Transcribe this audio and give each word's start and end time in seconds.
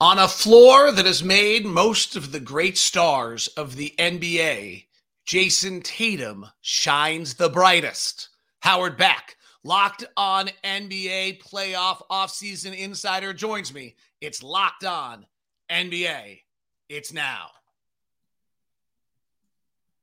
On 0.00 0.16
a 0.16 0.28
floor 0.28 0.92
that 0.92 1.06
has 1.06 1.24
made 1.24 1.66
most 1.66 2.14
of 2.14 2.30
the 2.30 2.38
great 2.38 2.78
stars 2.78 3.48
of 3.48 3.74
the 3.74 3.92
NBA, 3.98 4.84
Jayson 5.26 5.82
Tatum 5.82 6.46
shines 6.60 7.34
the 7.34 7.48
brightest. 7.48 8.28
Howard 8.60 8.96
Beck, 8.96 9.34
locked 9.64 10.04
on 10.16 10.50
NBA 10.62 11.42
playoff 11.42 12.00
offseason 12.12 12.78
insider, 12.78 13.32
joins 13.32 13.74
me. 13.74 13.96
It's 14.20 14.40
locked 14.40 14.84
on 14.84 15.26
NBA. 15.68 16.42
It's 16.88 17.12
now. 17.12 17.48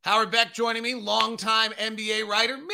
Howard 0.05 0.29
Beck 0.29 0.53
joining 0.53 0.83
me, 0.83 0.93
longtime 0.93 1.71
NBA 1.71 2.27
writer, 2.27 2.57
maybe 2.57 2.69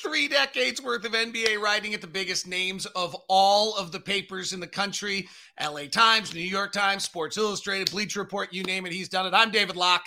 three 0.00 0.28
decades 0.28 0.80
worth 0.80 1.04
of 1.04 1.10
NBA 1.10 1.58
writing 1.58 1.92
at 1.92 2.00
the 2.00 2.06
biggest 2.06 2.46
names 2.46 2.86
of 2.86 3.16
all 3.28 3.74
of 3.74 3.90
the 3.90 3.98
papers 3.98 4.52
in 4.52 4.60
the 4.60 4.66
country 4.68 5.26
LA 5.60 5.86
Times, 5.90 6.32
New 6.32 6.40
York 6.40 6.72
Times, 6.72 7.02
Sports 7.02 7.36
Illustrated, 7.36 7.90
Bleacher 7.90 8.20
Report, 8.20 8.52
you 8.52 8.62
name 8.62 8.86
it, 8.86 8.92
he's 8.92 9.08
done 9.08 9.26
it. 9.26 9.34
I'm 9.34 9.50
David 9.50 9.74
Locke. 9.74 10.06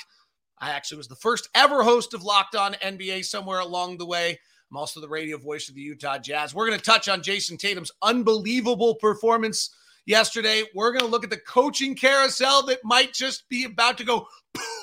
I 0.59 0.69
actually 0.69 0.99
was 0.99 1.09
the 1.09 1.15
first 1.17 1.49
ever 1.55 1.83
host 1.83 2.13
of 2.13 2.23
Locked 2.23 2.55
On 2.55 2.71
NBA 2.75 3.25
somewhere 3.25 3.59
along 3.59 3.97
the 3.97 4.05
way. 4.05 4.39
I'm 4.71 4.77
also 4.77 5.01
the 5.01 5.09
radio 5.09 5.37
voice 5.37 5.67
of 5.67 5.75
the 5.75 5.81
Utah 5.81 6.19
Jazz. 6.19 6.55
We're 6.55 6.67
going 6.67 6.79
to 6.79 6.85
touch 6.85 7.09
on 7.09 7.21
Jayson 7.21 7.57
Tatum's 7.57 7.91
unbelievable 8.01 8.95
performance 8.95 9.75
yesterday. 10.05 10.63
We're 10.73 10.93
going 10.93 11.03
to 11.03 11.11
look 11.11 11.25
at 11.25 11.31
the 11.31 11.35
coaching 11.35 11.95
carousel 11.95 12.65
that 12.67 12.79
might 12.85 13.11
just 13.11 13.49
be 13.49 13.65
about 13.65 13.97
to 13.97 14.05
go 14.05 14.27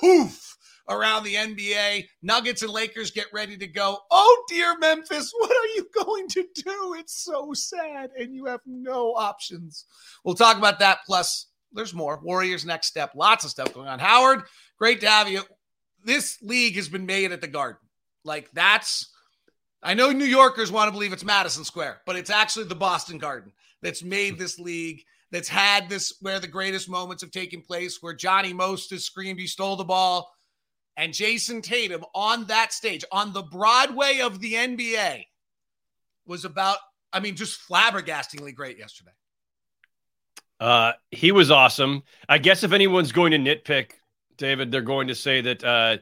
poof 0.03 0.48
around 0.89 1.25
the 1.25 1.35
NBA. 1.35 2.07
Nuggets 2.23 2.63
and 2.63 2.73
Lakers 2.73 3.11
get 3.11 3.27
ready 3.33 3.57
to 3.57 3.67
go. 3.67 3.99
Oh, 4.11 4.45
dear 4.49 4.77
Memphis, 4.79 5.33
what 5.39 5.51
are 5.51 5.75
you 5.75 5.89
going 6.05 6.29
to 6.29 6.47
do? 6.55 6.95
It's 6.99 7.23
so 7.23 7.53
sad, 7.53 8.11
and 8.19 8.35
you 8.35 8.47
have 8.47 8.61
no 8.67 9.13
options. 9.15 9.85
We'll 10.25 10.35
talk 10.35 10.57
about 10.57 10.79
that. 10.81 10.99
Plus, 11.07 11.47
there's 11.73 11.95
more. 11.95 12.21
Warriors 12.23 12.65
next 12.65 12.89
step. 12.89 13.13
Lots 13.15 13.45
of 13.45 13.51
stuff 13.51 13.75
going 13.75 13.89
on. 13.89 13.99
Howard, 13.99 14.43
great 14.79 15.01
to 15.01 15.09
have 15.09 15.29
you. 15.29 15.43
This 16.05 16.39
league 16.43 16.77
has 16.77 16.89
been 16.89 17.07
made 17.07 17.33
at 17.33 17.41
the 17.41 17.49
Garden. 17.49 17.81
Like, 18.25 18.51
that's. 18.53 19.11
I 19.83 19.95
know 19.95 20.11
New 20.11 20.25
Yorkers 20.25 20.73
want 20.73 20.89
to 20.89 20.93
believe 20.93 21.13
it's 21.13 21.25
Madison 21.25 21.65
Square, 21.65 22.01
but 22.05 22.17
it's 22.17 22.31
actually 22.31 22.65
the 22.65 22.75
Boston 22.75 23.19
Garden 23.19 23.53
that's 23.81 24.03
made 24.03 24.37
this 24.37 24.59
league, 24.59 25.05
that's 25.31 25.49
had 25.49 25.89
this 25.89 26.17
where 26.21 26.41
the 26.41 26.49
greatest 26.49 26.91
moments 26.91 27.23
have 27.23 27.31
taken 27.31 27.61
place, 27.61 27.99
where 28.01 28.15
Johnny 28.15 28.53
Most 28.53 28.91
has 28.91 29.05
screamed, 29.05 29.39
he 29.39 29.47
stole 29.47 29.77
the 29.77 29.85
ball 29.85 30.29
and 30.99 31.15
Jayson 31.15 31.63
Tatum 31.63 32.05
on 32.13 32.47
that 32.47 32.73
stage, 32.73 33.05
on 33.13 33.33
the 33.33 33.43
Broadway 33.43 34.19
of 34.19 34.41
the 34.41 34.55
NBA, 34.55 35.25
was 36.27 36.45
about, 36.45 36.79
I 37.13 37.21
mean, 37.21 37.37
just 37.37 37.61
flabbergastingly 37.67 38.53
great 38.53 38.79
yesterday. 38.79 39.13
Uh, 40.59 40.93
he 41.13 41.31
was 41.31 41.53
awesome. 41.53 42.03
I 42.29 42.39
guess 42.39 42.65
if 42.65 42.73
anyone's 42.73 43.13
going 43.13 43.31
to 43.31 43.39
nitpick, 43.39 43.93
David, 44.37 44.73
they're 44.73 44.83
going 44.83 45.07
to 45.07 45.15
say 45.15 45.41
that 45.41 45.63
uh, 45.63 45.99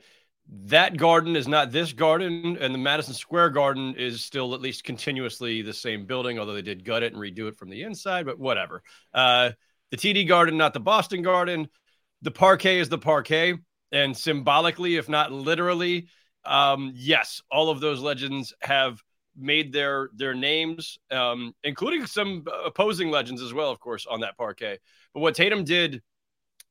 that 0.64 0.96
garden 0.96 1.36
is 1.36 1.46
not 1.46 1.70
this 1.70 1.92
garden, 1.92 2.56
and 2.58 2.72
the 2.72 2.78
Madison 2.78 3.12
Square 3.12 3.50
Garden 3.50 3.94
is 3.96 4.24
still 4.24 4.54
at 4.54 4.62
least 4.62 4.82
continuously 4.82 5.60
the 5.60 5.74
same 5.74 6.06
building, 6.06 6.38
although 6.38 6.54
they 6.54 6.62
did 6.62 6.86
gut 6.86 7.02
it 7.02 7.12
and 7.12 7.20
redo 7.20 7.48
it 7.48 7.58
from 7.58 7.68
the 7.68 7.82
inside, 7.82 8.24
but 8.24 8.38
whatever. 8.38 8.82
Uh, 9.12 9.50
the 9.90 9.98
TD 9.98 10.26
Garden, 10.26 10.56
not 10.56 10.72
the 10.72 10.80
Boston 10.80 11.20
Garden. 11.20 11.68
The 12.22 12.30
parquet 12.30 12.78
is 12.78 12.88
the 12.88 12.98
parquet 12.98 13.58
and 13.92 14.16
symbolically, 14.16 14.96
if 14.96 15.08
not 15.08 15.32
literally, 15.32 16.08
um, 16.44 16.92
yes, 16.94 17.42
all 17.50 17.70
of 17.70 17.80
those 17.80 18.00
legends 18.00 18.54
have 18.60 19.02
made 19.36 19.72
their 19.72 20.10
their 20.14 20.34
names, 20.34 20.98
um, 21.10 21.54
including 21.62 22.06
some 22.06 22.44
opposing 22.64 23.10
legends 23.10 23.42
as 23.42 23.52
well, 23.52 23.70
of 23.70 23.80
course, 23.80 24.06
on 24.06 24.20
that 24.20 24.36
parquet. 24.36 24.78
But 25.12 25.20
what 25.20 25.34
Tatum 25.34 25.64
did, 25.64 26.02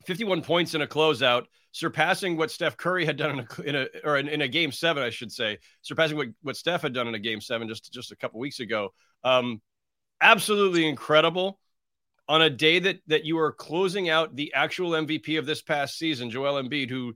51 0.05 0.41
points 0.41 0.73
in 0.73 0.81
a 0.81 0.87
closeout, 0.87 1.45
surpassing 1.71 2.37
what 2.37 2.51
Steph 2.51 2.77
Curry 2.77 3.05
had 3.05 3.17
done 3.17 3.39
in 3.39 3.39
a, 3.39 3.61
in 3.61 3.75
a 3.75 3.87
or 4.03 4.17
in, 4.17 4.27
in, 4.27 4.41
a 4.41 4.47
game 4.47 4.71
seven, 4.71 5.03
I 5.03 5.09
should 5.09 5.31
say, 5.31 5.59
surpassing 5.81 6.17
what, 6.17 6.27
what 6.41 6.57
Steph 6.57 6.81
had 6.81 6.93
done 6.93 7.07
in 7.07 7.15
a 7.15 7.19
game 7.19 7.41
seven 7.41 7.67
just 7.67 7.91
just 7.93 8.11
a 8.11 8.15
couple 8.15 8.39
weeks 8.39 8.59
ago. 8.59 8.93
Um, 9.23 9.61
absolutely 10.21 10.87
incredible 10.87 11.59
on 12.27 12.41
a 12.41 12.49
day 12.49 12.79
that 12.79 12.99
that 13.07 13.25
you 13.25 13.37
are 13.37 13.51
closing 13.51 14.09
out 14.09 14.35
the 14.35 14.53
actual 14.53 14.91
MVP 14.91 15.37
of 15.37 15.45
this 15.45 15.61
past 15.61 15.97
season, 15.97 16.29
Joel 16.29 16.61
Embiid, 16.61 16.89
who 16.89 17.15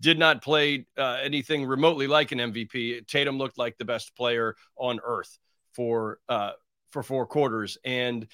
did 0.00 0.18
not 0.18 0.42
play 0.42 0.86
uh, 0.98 1.18
anything 1.22 1.64
remotely 1.64 2.06
like 2.06 2.32
an 2.32 2.38
MVP. 2.38 3.06
Tatum 3.06 3.38
looked 3.38 3.58
like 3.58 3.78
the 3.78 3.84
best 3.84 4.14
player 4.16 4.54
on 4.76 5.00
earth 5.02 5.38
for 5.72 6.18
uh, 6.28 6.52
for 6.90 7.02
four 7.02 7.26
quarters, 7.26 7.78
and 7.84 8.26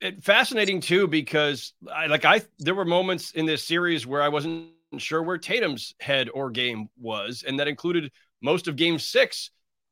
it, 0.00 0.22
fascinating 0.22 0.80
too 0.80 1.06
because 1.06 1.74
I 1.92 2.06
like 2.06 2.24
I 2.24 2.42
there 2.58 2.74
were 2.74 2.84
moments 2.84 3.32
in 3.32 3.46
this 3.46 3.64
series 3.64 4.06
where 4.06 4.22
I 4.22 4.28
wasn't 4.28 4.68
sure 4.98 5.22
where 5.22 5.38
Tatum's 5.38 5.94
head 6.00 6.30
or 6.32 6.50
game 6.50 6.88
was, 6.98 7.44
and 7.46 7.60
that 7.60 7.68
included 7.68 8.10
most 8.40 8.66
of 8.66 8.76
Game 8.76 8.98
Six 8.98 9.50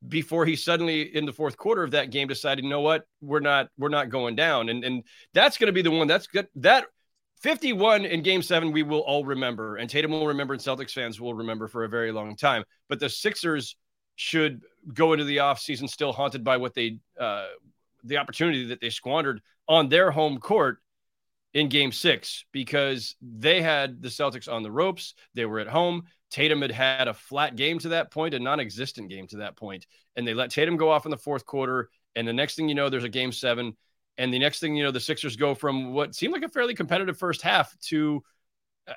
before 0.09 0.45
he 0.47 0.57
suddenly 0.57 1.15
in 1.15 1.27
the 1.27 1.33
fourth 1.33 1.57
quarter 1.57 1.83
of 1.83 1.93
that 1.93 2.11
game 2.11 2.29
decided, 2.29 2.65
you 2.65 2.71
know 2.71 2.81
what, 2.81 3.05
we're 3.21 3.41
not 3.41 3.69
we're 3.79 3.89
not 3.89 4.11
going 4.11 4.37
down, 4.37 4.69
and 4.69 4.85
and 4.85 5.05
that's 5.35 5.59
going 5.59 5.67
to 5.67 5.73
be 5.73 5.83
the 5.83 5.91
one 5.91 6.07
that's 6.07 6.27
good 6.27 6.49
that. 6.57 6.87
51 7.43 8.05
in 8.05 8.23
game 8.23 8.41
seven, 8.41 8.71
we 8.71 8.85
will 8.85 9.01
all 9.01 9.25
remember, 9.25 9.75
and 9.75 9.91
Tatum 9.91 10.13
will 10.13 10.29
remember, 10.29 10.55
and 10.55 10.63
Celtics 10.63 10.93
fans 10.93 11.21
will 11.21 11.35
remember 11.35 11.67
for 11.67 11.83
a 11.83 11.89
very 11.89 12.13
long 12.13 12.37
time. 12.37 12.63
But 12.89 13.01
the 13.01 13.09
Sixers 13.09 13.75
should 14.15 14.63
go 14.95 15.13
into 15.13 15.25
the 15.25 15.39
offseason 15.39 15.89
still 15.89 16.13
haunted 16.13 16.45
by 16.45 16.59
what 16.59 16.73
they, 16.73 16.99
uh, 17.19 17.47
the 18.05 18.19
opportunity 18.19 18.67
that 18.67 18.81
they 18.81 18.91
squandered 18.91 19.41
on 19.67 19.89
their 19.89 20.13
home 20.13 20.39
court 20.39 20.79
in 21.55 21.69
game 21.69 21.93
six 21.93 22.45
because 22.53 23.17
they 23.21 23.61
had 23.61 24.01
the 24.03 24.09
Celtics 24.09 24.51
on 24.51 24.63
the 24.63 24.71
ropes. 24.71 25.15
They 25.35 25.45
were 25.45 25.61
at 25.61 25.69
home. 25.69 26.05
Tatum 26.31 26.63
had 26.63 26.71
had 26.71 27.09
a 27.09 27.15
flat 27.15 27.57
game 27.57 27.79
to 27.81 27.91
that 27.91 28.11
point, 28.11 28.35
a 28.35 28.39
non 28.39 28.59
existent 28.59 29.11
game 29.11 29.27
to 29.29 29.39
that 29.39 29.57
point, 29.57 29.87
and 30.17 30.27
they 30.27 30.35
let 30.35 30.51
Tatum 30.51 30.77
go 30.77 30.91
off 30.91 31.05
in 31.05 31.11
the 31.11 31.17
fourth 31.19 31.45
quarter. 31.45 31.91
And 32.17 32.27
the 32.27 32.33
next 32.33 32.57
thing 32.57 32.69
you 32.69 32.75
know, 32.75 32.89
there's 32.89 33.05
a 33.05 33.09
game 33.09 33.33
seven. 33.33 33.77
And 34.19 34.33
the 34.33 34.39
next 34.39 34.61
thing 34.61 34.77
you 34.77 34.85
know, 34.85 34.91
the 34.91 35.01
Sixers 35.01 35.37
go 35.37 35.55
from 35.55 35.93
what 35.93 36.15
seemed 36.15 36.33
like 36.33 36.43
a 36.43 36.49
fairly 36.49 36.75
competitive 36.75 37.19
first 37.19 37.43
half 37.43 37.79
to 37.89 38.23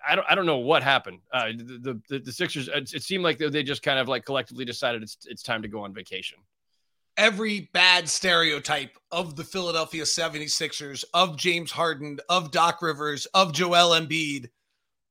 I 0.08 0.16
don't 0.16 0.26
I 0.30 0.36
don't 0.36 0.46
know 0.46 0.58
what 0.58 0.84
happened. 0.84 1.20
Uh, 1.32 1.48
the, 1.58 2.02
the 2.10 2.20
the 2.20 2.32
Sixers 2.32 2.68
it, 2.68 2.94
it 2.94 3.04
seemed 3.04 3.24
like 3.24 3.38
they 3.38 3.64
just 3.64 3.84
kind 3.84 4.00
of 4.00 4.08
like 4.08 4.26
collectively 4.26 4.66
decided 4.66 5.04
it's 5.04 5.18
it's 5.26 5.44
time 5.44 5.62
to 5.62 5.68
go 5.68 5.84
on 5.84 5.94
vacation. 5.94 6.40
Every 7.18 7.70
bad 7.74 8.10
stereotype 8.10 8.98
of 9.12 9.36
the 9.36 9.44
Philadelphia 9.44 10.04
76ers, 10.04 11.06
of 11.14 11.38
James 11.38 11.72
Harden, 11.72 12.20
of 12.28 12.52
Doc 12.52 12.82
Rivers, 12.82 13.26
of 13.28 13.54
Joel 13.54 13.98
Embiid 13.98 14.50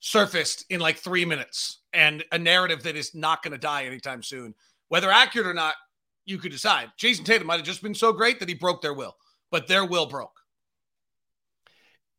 surfaced 0.00 0.66
in 0.68 0.80
like 0.80 0.98
three 0.98 1.24
minutes 1.24 1.80
and 1.94 2.22
a 2.30 2.38
narrative 2.38 2.82
that 2.82 2.94
is 2.94 3.14
not 3.14 3.42
going 3.42 3.52
to 3.52 3.58
die 3.58 3.84
anytime 3.84 4.22
soon. 4.22 4.54
Whether 4.88 5.10
accurate 5.10 5.46
or 5.46 5.54
not, 5.54 5.76
you 6.26 6.36
could 6.36 6.52
decide. 6.52 6.90
Jayson 6.98 7.24
Tatum 7.24 7.46
might 7.46 7.56
have 7.56 7.64
just 7.64 7.82
been 7.82 7.94
so 7.94 8.12
great 8.12 8.38
that 8.40 8.48
he 8.48 8.54
broke 8.54 8.82
their 8.82 8.92
will, 8.92 9.16
but 9.50 9.66
their 9.66 9.84
will 9.84 10.06
broke. 10.06 10.38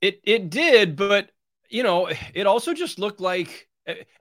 It 0.01 0.19
it 0.23 0.49
did, 0.49 0.95
but 0.95 1.29
you 1.69 1.83
know, 1.83 2.09
it 2.33 2.47
also 2.47 2.73
just 2.73 2.99
looked 2.99 3.21
like 3.21 3.67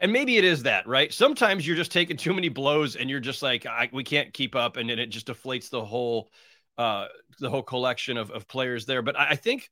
and 0.01 0.13
maybe 0.13 0.37
it 0.37 0.45
is 0.45 0.65
that, 0.65 0.87
right? 0.87 1.13
Sometimes 1.13 1.67
you're 1.67 1.77
just 1.77 1.93
taking 1.93 2.17
too 2.17 2.35
many 2.35 2.49
blows 2.49 2.97
and 2.97 3.09
you're 3.09 3.21
just 3.21 3.43
like 3.43 3.67
we 3.93 4.05
can't 4.05 4.33
keep 4.33 4.55
up 4.55 4.77
and 4.77 4.91
then 4.91 4.99
it 4.99 5.07
just 5.07 5.27
deflates 5.27 5.71
the 5.71 5.85
whole 5.85 6.31
uh 6.77 7.07
the 7.41 7.49
whole 7.49 7.63
collection 7.63 8.17
of, 8.17 8.31
of 8.31 8.47
players 8.47 8.87
there. 8.87 9.03
But 9.03 9.19
I 9.19 9.37
think 9.37 9.71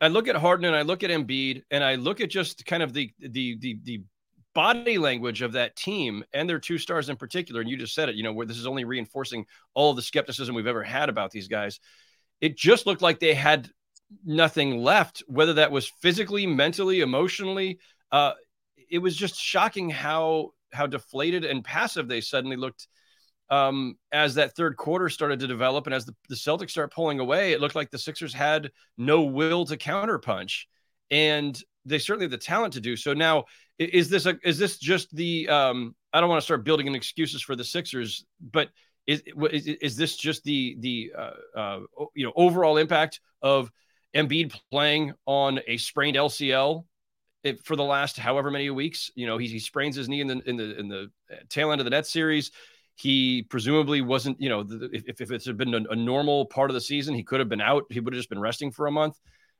I 0.00 0.08
look 0.08 0.28
at 0.28 0.36
Harden 0.36 0.64
and 0.64 0.76
I 0.76 0.82
look 0.82 1.02
at 1.02 1.10
Embiid 1.10 1.62
and 1.70 1.82
I 1.82 1.96
look 1.96 2.20
at 2.20 2.30
just 2.30 2.64
kind 2.64 2.82
of 2.82 2.92
the 2.92 3.12
the 3.18 3.58
the 3.58 3.78
the 3.82 4.02
body 4.54 4.98
language 4.98 5.42
of 5.42 5.52
that 5.52 5.76
team 5.76 6.24
and 6.32 6.48
their 6.48 6.58
two 6.58 6.78
stars 6.78 7.08
in 7.08 7.16
particular. 7.16 7.60
And 7.60 7.70
you 7.70 7.76
just 7.76 7.94
said 7.94 8.08
it, 8.08 8.16
you 8.16 8.22
know, 8.22 8.32
where 8.32 8.46
this 8.46 8.58
is 8.58 8.66
only 8.66 8.84
reinforcing 8.84 9.46
all 9.74 9.94
the 9.94 10.02
skepticism 10.02 10.54
we've 10.54 10.66
ever 10.66 10.82
had 10.82 11.08
about 11.08 11.30
these 11.30 11.48
guys. 11.48 11.78
It 12.40 12.56
just 12.56 12.86
looked 12.86 13.02
like 13.02 13.20
they 13.20 13.34
had 13.34 13.70
nothing 14.24 14.78
left, 14.82 15.22
whether 15.28 15.54
that 15.54 15.70
was 15.70 15.86
physically, 15.86 16.46
mentally, 16.46 17.00
emotionally. 17.00 17.78
Uh, 18.10 18.32
it 18.90 18.98
was 18.98 19.16
just 19.16 19.36
shocking 19.36 19.90
how 19.90 20.52
how 20.72 20.86
deflated 20.86 21.44
and 21.44 21.64
passive 21.64 22.08
they 22.08 22.20
suddenly 22.20 22.56
looked 22.56 22.88
um, 23.50 23.96
as 24.12 24.34
that 24.34 24.54
third 24.54 24.76
quarter 24.76 25.08
started 25.08 25.40
to 25.40 25.46
develop 25.46 25.86
and 25.86 25.94
as 25.94 26.04
the, 26.04 26.14
the 26.28 26.34
Celtics 26.34 26.70
start 26.70 26.92
pulling 26.92 27.18
away, 27.18 27.52
it 27.52 27.60
looked 27.60 27.74
like 27.74 27.90
the 27.90 27.98
Sixers 27.98 28.34
had 28.34 28.70
no 28.98 29.22
will 29.22 29.64
to 29.66 29.76
counterpunch, 29.76 30.64
and 31.10 31.58
they 31.86 31.98
certainly 31.98 32.24
have 32.24 32.30
the 32.30 32.38
talent 32.38 32.74
to 32.74 32.80
do 32.80 32.94
so. 32.94 33.14
Now, 33.14 33.44
is 33.78 34.10
this 34.10 34.26
a, 34.26 34.38
is 34.44 34.58
this 34.58 34.78
just 34.78 35.14
the? 35.14 35.48
Um, 35.48 35.94
I 36.12 36.20
don't 36.20 36.28
want 36.28 36.40
to 36.40 36.44
start 36.44 36.64
building 36.64 36.86
in 36.86 36.94
excuses 36.94 37.42
for 37.42 37.56
the 37.56 37.64
Sixers, 37.64 38.24
but 38.40 38.68
is 39.06 39.22
is, 39.50 39.66
is 39.66 39.96
this 39.96 40.16
just 40.16 40.44
the 40.44 40.76
the 40.80 41.12
uh, 41.16 41.30
uh, 41.58 41.80
you 42.14 42.26
know 42.26 42.32
overall 42.36 42.76
impact 42.76 43.20
of 43.40 43.70
Embiid 44.14 44.54
playing 44.70 45.14
on 45.26 45.60
a 45.66 45.78
sprained 45.78 46.16
LCL 46.16 46.84
for 47.54 47.76
the 47.76 47.84
last 47.84 48.18
however 48.18 48.50
many 48.50 48.70
weeks? 48.70 49.10
You 49.14 49.26
know, 49.26 49.38
he, 49.38 49.48
he 49.48 49.58
sprains 49.58 49.96
his 49.96 50.08
knee 50.08 50.20
in 50.20 50.26
the 50.26 50.42
in 50.48 50.56
the 50.56 50.78
in 50.78 50.88
the 50.88 51.10
tail 51.48 51.72
end 51.72 51.80
of 51.80 51.84
the 51.84 51.90
net 51.90 52.06
series. 52.06 52.50
He 52.94 53.42
presumably 53.48 54.00
wasn't, 54.00 54.40
you 54.40 54.48
know, 54.48 54.64
the, 54.64 54.90
if, 54.92 55.20
if 55.20 55.30
it 55.30 55.44
had 55.44 55.56
been 55.56 55.72
a, 55.72 55.92
a, 55.92 55.94
normal 55.94 56.46
part 56.46 56.68
of 56.68 56.74
the 56.74 56.80
season, 56.80 57.14
he 57.14 57.22
could 57.22 57.38
have 57.38 57.48
been 57.48 57.60
out. 57.60 57.84
He 57.90 58.00
would 58.00 58.12
have 58.12 58.18
just 58.18 58.28
been 58.28 58.40
resting 58.40 58.72
for 58.72 58.88
a 58.88 58.90
month. 58.90 59.16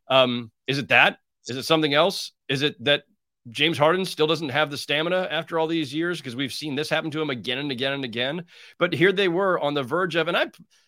Um, 0.09 0.51
is 0.67 0.79
it 0.79 0.89
that? 0.89 1.19
Is 1.47 1.57
it 1.57 1.63
something 1.63 1.95
else? 1.95 2.33
Is 2.49 2.63
it 2.63 2.83
that 2.85 3.05
James 3.51 3.79
Harden 3.79 4.05
still 4.05 4.27
doesn't 4.27 4.51
have 4.51 4.71
the 4.71 4.77
stamina 4.77 5.29
after 5.31 5.59
all 5.59 5.67
these 5.67 5.95
years 5.95 6.19
because 6.19 6.37
we've 6.37 6.53
seen 6.53 6.75
this 6.75 6.91
happen 6.91 7.11
to 7.13 7.21
him 7.21 7.31
again 7.31 7.59
and 7.59 7.71
again 7.71 7.93
and 7.93 8.05
again. 8.05 8.45
But 8.79 8.93
here 8.93 9.13
they 9.13 9.29
were 9.29 9.59
on 9.61 9.75
the 9.75 9.83
verge 9.83 10.17
of, 10.17 10.29
and 10.29 10.37
I 10.37 10.47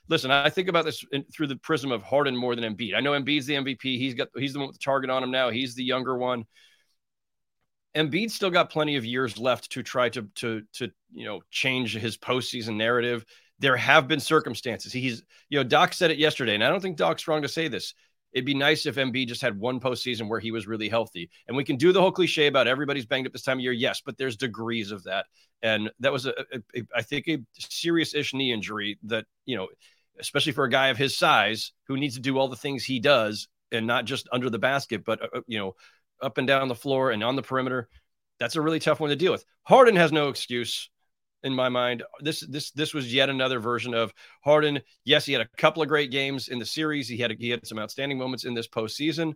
listen. 0.08 0.30
I 0.30 0.50
think 0.50 0.68
about 0.68 0.84
this 0.84 1.04
in, 1.12 1.24
through 1.24 1.46
the 1.48 1.56
prism 1.56 1.92
of 1.92 2.02
Harden 2.02 2.36
more 2.36 2.54
than 2.54 2.64
Embiid. 2.64 2.94
I 2.94 3.00
know 3.00 3.12
Embiid's 3.12 3.46
the 3.46 3.54
MVP. 3.54 3.98
He's 3.98 4.14
got 4.14 4.28
he's 4.36 4.52
the 4.52 4.58
one 4.58 4.68
with 4.68 4.78
the 4.78 4.84
target 4.84 5.10
on 5.10 5.22
him 5.22 5.30
now. 5.30 5.50
He's 5.50 5.74
the 5.74 5.84
younger 5.84 6.16
one. 6.16 6.44
Embiid 7.96 8.30
still 8.30 8.50
got 8.50 8.70
plenty 8.70 8.96
of 8.96 9.04
years 9.04 9.38
left 9.38 9.70
to 9.72 9.82
try 9.82 10.08
to 10.10 10.22
to 10.36 10.62
to 10.74 10.90
you 11.12 11.24
know 11.24 11.40
change 11.50 11.96
his 11.96 12.16
postseason 12.16 12.76
narrative. 12.76 13.24
There 13.58 13.76
have 13.76 14.08
been 14.08 14.20
circumstances. 14.20 14.92
He's 14.92 15.22
you 15.48 15.58
know 15.58 15.64
Doc 15.64 15.92
said 15.92 16.10
it 16.10 16.18
yesterday, 16.18 16.54
and 16.54 16.64
I 16.64 16.68
don't 16.68 16.80
think 16.80 16.96
Doc's 16.96 17.26
wrong 17.26 17.42
to 17.42 17.48
say 17.48 17.68
this. 17.68 17.94
It'd 18.32 18.46
be 18.46 18.54
nice 18.54 18.86
if 18.86 18.94
Embiid 18.94 19.26
just 19.26 19.42
had 19.42 19.58
one 19.58 19.80
postseason 19.80 20.28
where 20.28 20.38
he 20.38 20.52
was 20.52 20.66
really 20.66 20.88
healthy. 20.88 21.30
And 21.48 21.56
we 21.56 21.64
can 21.64 21.76
do 21.76 21.92
the 21.92 22.00
whole 22.00 22.12
cliche 22.12 22.46
about 22.46 22.68
everybody's 22.68 23.06
banged 23.06 23.26
up 23.26 23.32
this 23.32 23.42
time 23.42 23.58
of 23.58 23.62
year. 23.62 23.72
Yes, 23.72 24.02
but 24.04 24.16
there's 24.16 24.36
degrees 24.36 24.92
of 24.92 25.02
that. 25.04 25.26
And 25.62 25.90
that 25.98 26.12
was, 26.12 26.26
a, 26.26 26.30
a, 26.30 26.60
a 26.76 26.82
I 26.94 27.02
think, 27.02 27.28
a 27.28 27.38
serious 27.58 28.14
ish 28.14 28.32
knee 28.32 28.52
injury 28.52 28.98
that, 29.04 29.26
you 29.46 29.56
know, 29.56 29.68
especially 30.20 30.52
for 30.52 30.64
a 30.64 30.70
guy 30.70 30.88
of 30.88 30.96
his 30.96 31.16
size 31.16 31.72
who 31.88 31.96
needs 31.96 32.14
to 32.14 32.20
do 32.20 32.38
all 32.38 32.48
the 32.48 32.56
things 32.56 32.84
he 32.84 33.00
does 33.00 33.48
and 33.72 33.86
not 33.86 34.04
just 34.04 34.28
under 34.30 34.48
the 34.48 34.58
basket, 34.58 35.04
but, 35.04 35.20
uh, 35.22 35.28
uh 35.34 35.40
you 35.48 35.58
know, 35.58 35.74
up 36.22 36.38
and 36.38 36.46
down 36.46 36.68
the 36.68 36.74
floor 36.74 37.10
and 37.10 37.22
on 37.22 37.36
the 37.36 37.42
perimeter. 37.42 37.88
That's 38.38 38.56
a 38.56 38.60
really 38.60 38.80
tough 38.80 39.00
one 39.00 39.10
to 39.10 39.16
deal 39.16 39.32
with. 39.32 39.44
Harden 39.64 39.96
has 39.96 40.12
no 40.12 40.28
excuse 40.28 40.88
in 41.42 41.54
my 41.54 41.68
mind. 41.68 42.02
This 42.20 42.40
this 42.40 42.70
this 42.72 42.94
was 42.94 43.12
yet 43.12 43.28
another 43.28 43.60
version 43.60 43.94
of 43.94 44.12
Harden. 44.42 44.80
Yes, 45.04 45.26
he 45.26 45.32
had 45.32 45.42
a 45.42 45.48
couple 45.56 45.82
of 45.82 45.88
great 45.88 46.10
games 46.10 46.48
in 46.48 46.58
the 46.58 46.66
series. 46.66 47.08
He 47.08 47.18
had 47.18 47.32
he 47.38 47.50
had 47.50 47.66
some 47.66 47.78
outstanding 47.78 48.18
moments 48.18 48.44
in 48.44 48.54
this 48.54 48.68
postseason, 48.68 49.34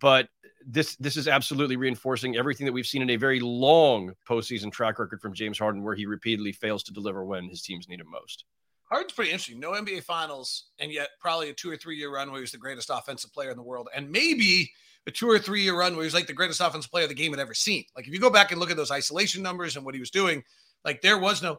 but 0.00 0.28
this 0.66 0.96
this 0.96 1.16
is 1.16 1.28
absolutely 1.28 1.76
reinforcing 1.76 2.36
everything 2.36 2.66
that 2.66 2.72
we've 2.72 2.86
seen 2.86 3.02
in 3.02 3.10
a 3.10 3.16
very 3.16 3.40
long 3.40 4.12
postseason 4.28 4.72
track 4.72 4.98
record 4.98 5.20
from 5.20 5.34
James 5.34 5.58
Harden, 5.58 5.82
where 5.82 5.94
he 5.94 6.06
repeatedly 6.06 6.52
fails 6.52 6.82
to 6.84 6.92
deliver 6.92 7.24
when 7.24 7.48
his 7.48 7.62
teams 7.62 7.88
need 7.88 8.00
him 8.00 8.10
most. 8.10 8.44
Harden's 8.90 9.12
pretty 9.12 9.30
interesting. 9.30 9.60
No 9.60 9.72
NBA 9.72 10.02
Finals, 10.04 10.66
and 10.78 10.92
yet 10.92 11.08
probably 11.20 11.50
a 11.50 11.54
two 11.54 11.70
or 11.70 11.76
three 11.76 11.96
year 11.96 12.12
run 12.12 12.30
where 12.30 12.38
he 12.38 12.42
was 12.42 12.52
the 12.52 12.58
greatest 12.58 12.90
offensive 12.90 13.32
player 13.32 13.50
in 13.50 13.56
the 13.56 13.62
world, 13.62 13.88
and 13.94 14.10
maybe 14.10 14.70
a 15.06 15.10
two 15.10 15.28
or 15.28 15.38
three 15.38 15.62
year 15.62 15.78
run 15.78 15.94
where 15.94 16.02
he 16.02 16.06
was 16.06 16.14
like 16.14 16.26
the 16.26 16.32
greatest 16.32 16.60
offensive 16.60 16.90
player 16.90 17.06
the 17.06 17.14
game 17.14 17.32
had 17.32 17.40
ever 17.40 17.54
seen. 17.54 17.84
Like 17.96 18.06
if 18.06 18.12
you 18.12 18.20
go 18.20 18.30
back 18.30 18.50
and 18.50 18.60
look 18.60 18.70
at 18.70 18.76
those 18.76 18.90
isolation 18.90 19.42
numbers 19.42 19.76
and 19.76 19.84
what 19.84 19.94
he 19.94 20.00
was 20.00 20.10
doing, 20.10 20.42
like 20.84 21.02
there 21.02 21.18
was 21.18 21.42
no 21.42 21.58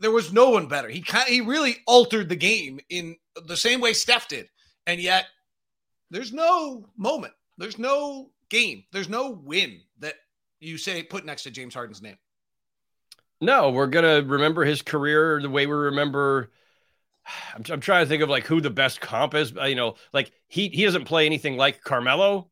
there 0.00 0.10
was 0.10 0.32
no 0.32 0.50
one 0.50 0.66
better. 0.66 0.88
He 0.88 1.00
kind 1.00 1.28
he 1.28 1.40
really 1.40 1.76
altered 1.86 2.28
the 2.28 2.36
game 2.36 2.80
in 2.88 3.16
the 3.46 3.56
same 3.56 3.80
way 3.80 3.92
Steph 3.92 4.28
did. 4.28 4.48
And 4.86 5.00
yet 5.00 5.26
there's 6.10 6.32
no 6.32 6.86
moment. 6.96 7.34
There's 7.58 7.78
no 7.78 8.30
game. 8.48 8.84
There's 8.92 9.08
no 9.08 9.30
win 9.30 9.80
that 10.00 10.14
you 10.60 10.78
say 10.78 11.02
put 11.02 11.24
next 11.24 11.44
to 11.44 11.50
James 11.50 11.74
Harden's 11.74 12.02
name. 12.02 12.18
No, 13.40 13.70
we're 13.70 13.88
gonna 13.88 14.22
remember 14.22 14.64
his 14.64 14.82
career 14.82 15.40
the 15.42 15.50
way 15.50 15.66
we 15.66 15.72
remember. 15.72 16.52
I'm, 17.54 17.64
I'm 17.70 17.80
trying 17.80 18.04
to 18.04 18.08
think 18.08 18.22
of 18.22 18.28
like 18.28 18.46
who 18.46 18.60
the 18.60 18.70
best 18.70 19.00
comp 19.00 19.34
is. 19.34 19.52
You 19.52 19.74
know, 19.74 19.96
like 20.12 20.32
he 20.46 20.68
he 20.68 20.84
doesn't 20.84 21.06
play 21.06 21.26
anything 21.26 21.56
like 21.56 21.82
Carmelo, 21.82 22.50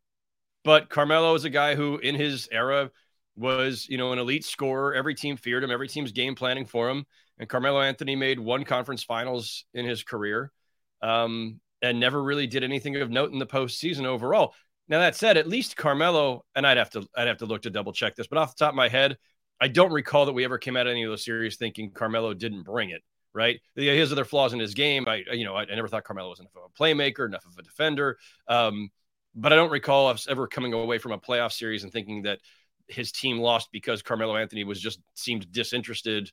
but 0.65 0.89
Carmelo 0.89 1.35
is 1.35 1.45
a 1.45 1.51
guy 1.51 1.75
who 1.75 1.99
in 1.99 2.15
his 2.15 2.49
era 2.53 2.91
was, 3.37 3.87
you 3.89 3.99
know, 3.99 4.13
an 4.13 4.19
elite 4.19 4.45
scorer. 4.45 4.95
Every 4.95 5.15
team 5.15 5.37
feared 5.37 5.65
him. 5.65 5.71
Every 5.71 5.89
team's 5.89 6.13
game 6.13 6.35
planning 6.35 6.67
for 6.67 6.89
him. 6.91 7.07
And 7.39 7.49
Carmelo 7.49 7.81
Anthony 7.81 8.17
made 8.17 8.39
one 8.39 8.65
conference 8.65 9.03
finals 9.03 9.65
in 9.73 9.87
his 9.87 10.03
career, 10.03 10.53
um, 11.01 11.59
and 11.81 11.99
never 11.99 12.23
really 12.23 12.47
did 12.47 12.63
anything 12.63 12.97
of 12.97 13.11
note 13.11 13.33
in 13.33 13.39
the 13.39 13.47
postseason 13.47 14.05
overall. 14.05 14.55
Now 14.89 14.99
that 14.99 15.17
said, 15.17 15.39
at 15.39 15.49
least 15.49 15.77
Carmelo 15.77 16.45
and 16.55 16.67
I'd 16.67 16.77
have 16.77 16.91
to 16.91 17.07
I'd 17.17 17.29
have 17.29 17.39
to 17.39 17.47
look 17.47 17.63
to 17.63 17.71
double 17.71 17.93
check 17.93 18.15
this, 18.15 18.27
but 18.27 18.39
off 18.39 18.55
the 18.55 18.65
top 18.65 18.73
of 18.73 18.77
my 18.77 18.89
head, 18.89 19.17
I 19.59 19.69
don't 19.69 19.93
recall 19.93 20.27
that 20.27 20.33
we 20.33 20.45
ever 20.45 20.59
came 20.59 20.77
out 20.77 20.87
of 20.87 20.91
any 20.91 21.05
of 21.05 21.11
those 21.11 21.25
series 21.25 21.57
thinking 21.57 21.93
Carmelo 21.93 22.35
didn't 22.35 22.65
bring 22.65 22.91
it. 22.91 23.03
Right, 23.33 23.61
has 23.77 24.11
other 24.11 24.25
flaws 24.25 24.53
in 24.53 24.59
his 24.59 24.75
game. 24.75 25.07
I 25.07 25.23
you 25.33 25.45
know 25.45 25.55
I, 25.55 25.63
I 25.63 25.77
never 25.77 25.87
thought 25.87 26.03
Carmelo 26.03 26.31
was 26.31 26.41
enough 26.41 26.51
of 26.57 26.63
a 26.65 26.83
playmaker, 26.83 27.27
enough 27.27 27.47
of 27.47 27.57
a 27.57 27.63
defender. 27.63 28.19
Um, 28.49 28.91
but 29.35 29.53
I 29.53 29.57
don't 29.57 29.71
recall 29.71 30.09
us 30.09 30.27
ever 30.29 30.47
coming 30.47 30.73
away 30.73 30.99
from 30.99 31.13
a 31.13 31.19
playoff 31.19 31.53
series 31.53 31.85
and 31.85 31.93
thinking 31.93 32.23
that 32.23 32.41
his 32.89 33.13
team 33.13 33.39
lost 33.39 33.71
because 33.73 34.03
Carmelo 34.03 34.37
Anthony 34.37 34.65
was 34.65 34.81
just 34.81 35.01
seemed 35.15 35.51
disinterested 35.53 36.31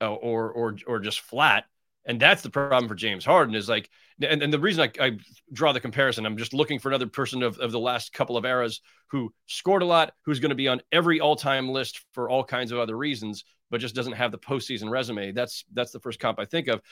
uh, 0.00 0.12
or 0.12 0.50
or 0.50 0.76
or 0.86 1.00
just 1.00 1.20
flat. 1.20 1.64
And 2.06 2.20
that's 2.20 2.42
the 2.42 2.50
problem 2.50 2.86
for 2.86 2.94
James 2.94 3.24
Harden 3.24 3.54
is 3.54 3.66
like, 3.66 3.88
and, 4.20 4.42
and 4.42 4.52
the 4.52 4.58
reason 4.58 4.82
I, 4.82 5.04
I 5.06 5.18
draw 5.54 5.72
the 5.72 5.80
comparison, 5.80 6.26
I'm 6.26 6.36
just 6.36 6.52
looking 6.52 6.78
for 6.78 6.90
another 6.90 7.06
person 7.06 7.42
of, 7.42 7.58
of 7.58 7.72
the 7.72 7.78
last 7.78 8.12
couple 8.12 8.36
of 8.36 8.44
eras 8.44 8.82
who 9.06 9.32
scored 9.46 9.80
a 9.80 9.86
lot, 9.86 10.12
who's 10.26 10.38
going 10.38 10.50
to 10.50 10.54
be 10.54 10.68
on 10.68 10.82
every 10.92 11.20
all 11.20 11.34
time 11.34 11.70
list 11.70 12.04
for 12.12 12.28
all 12.28 12.44
kinds 12.44 12.72
of 12.72 12.78
other 12.78 12.96
reasons, 12.96 13.44
but 13.70 13.80
just 13.80 13.94
doesn't 13.94 14.12
have 14.14 14.32
the 14.32 14.38
postseason 14.38 14.90
resume. 14.90 15.32
That's 15.32 15.64
that's 15.72 15.92
the 15.92 16.00
first 16.00 16.20
comp 16.20 16.38
I 16.38 16.44
think 16.44 16.68
of. 16.68 16.82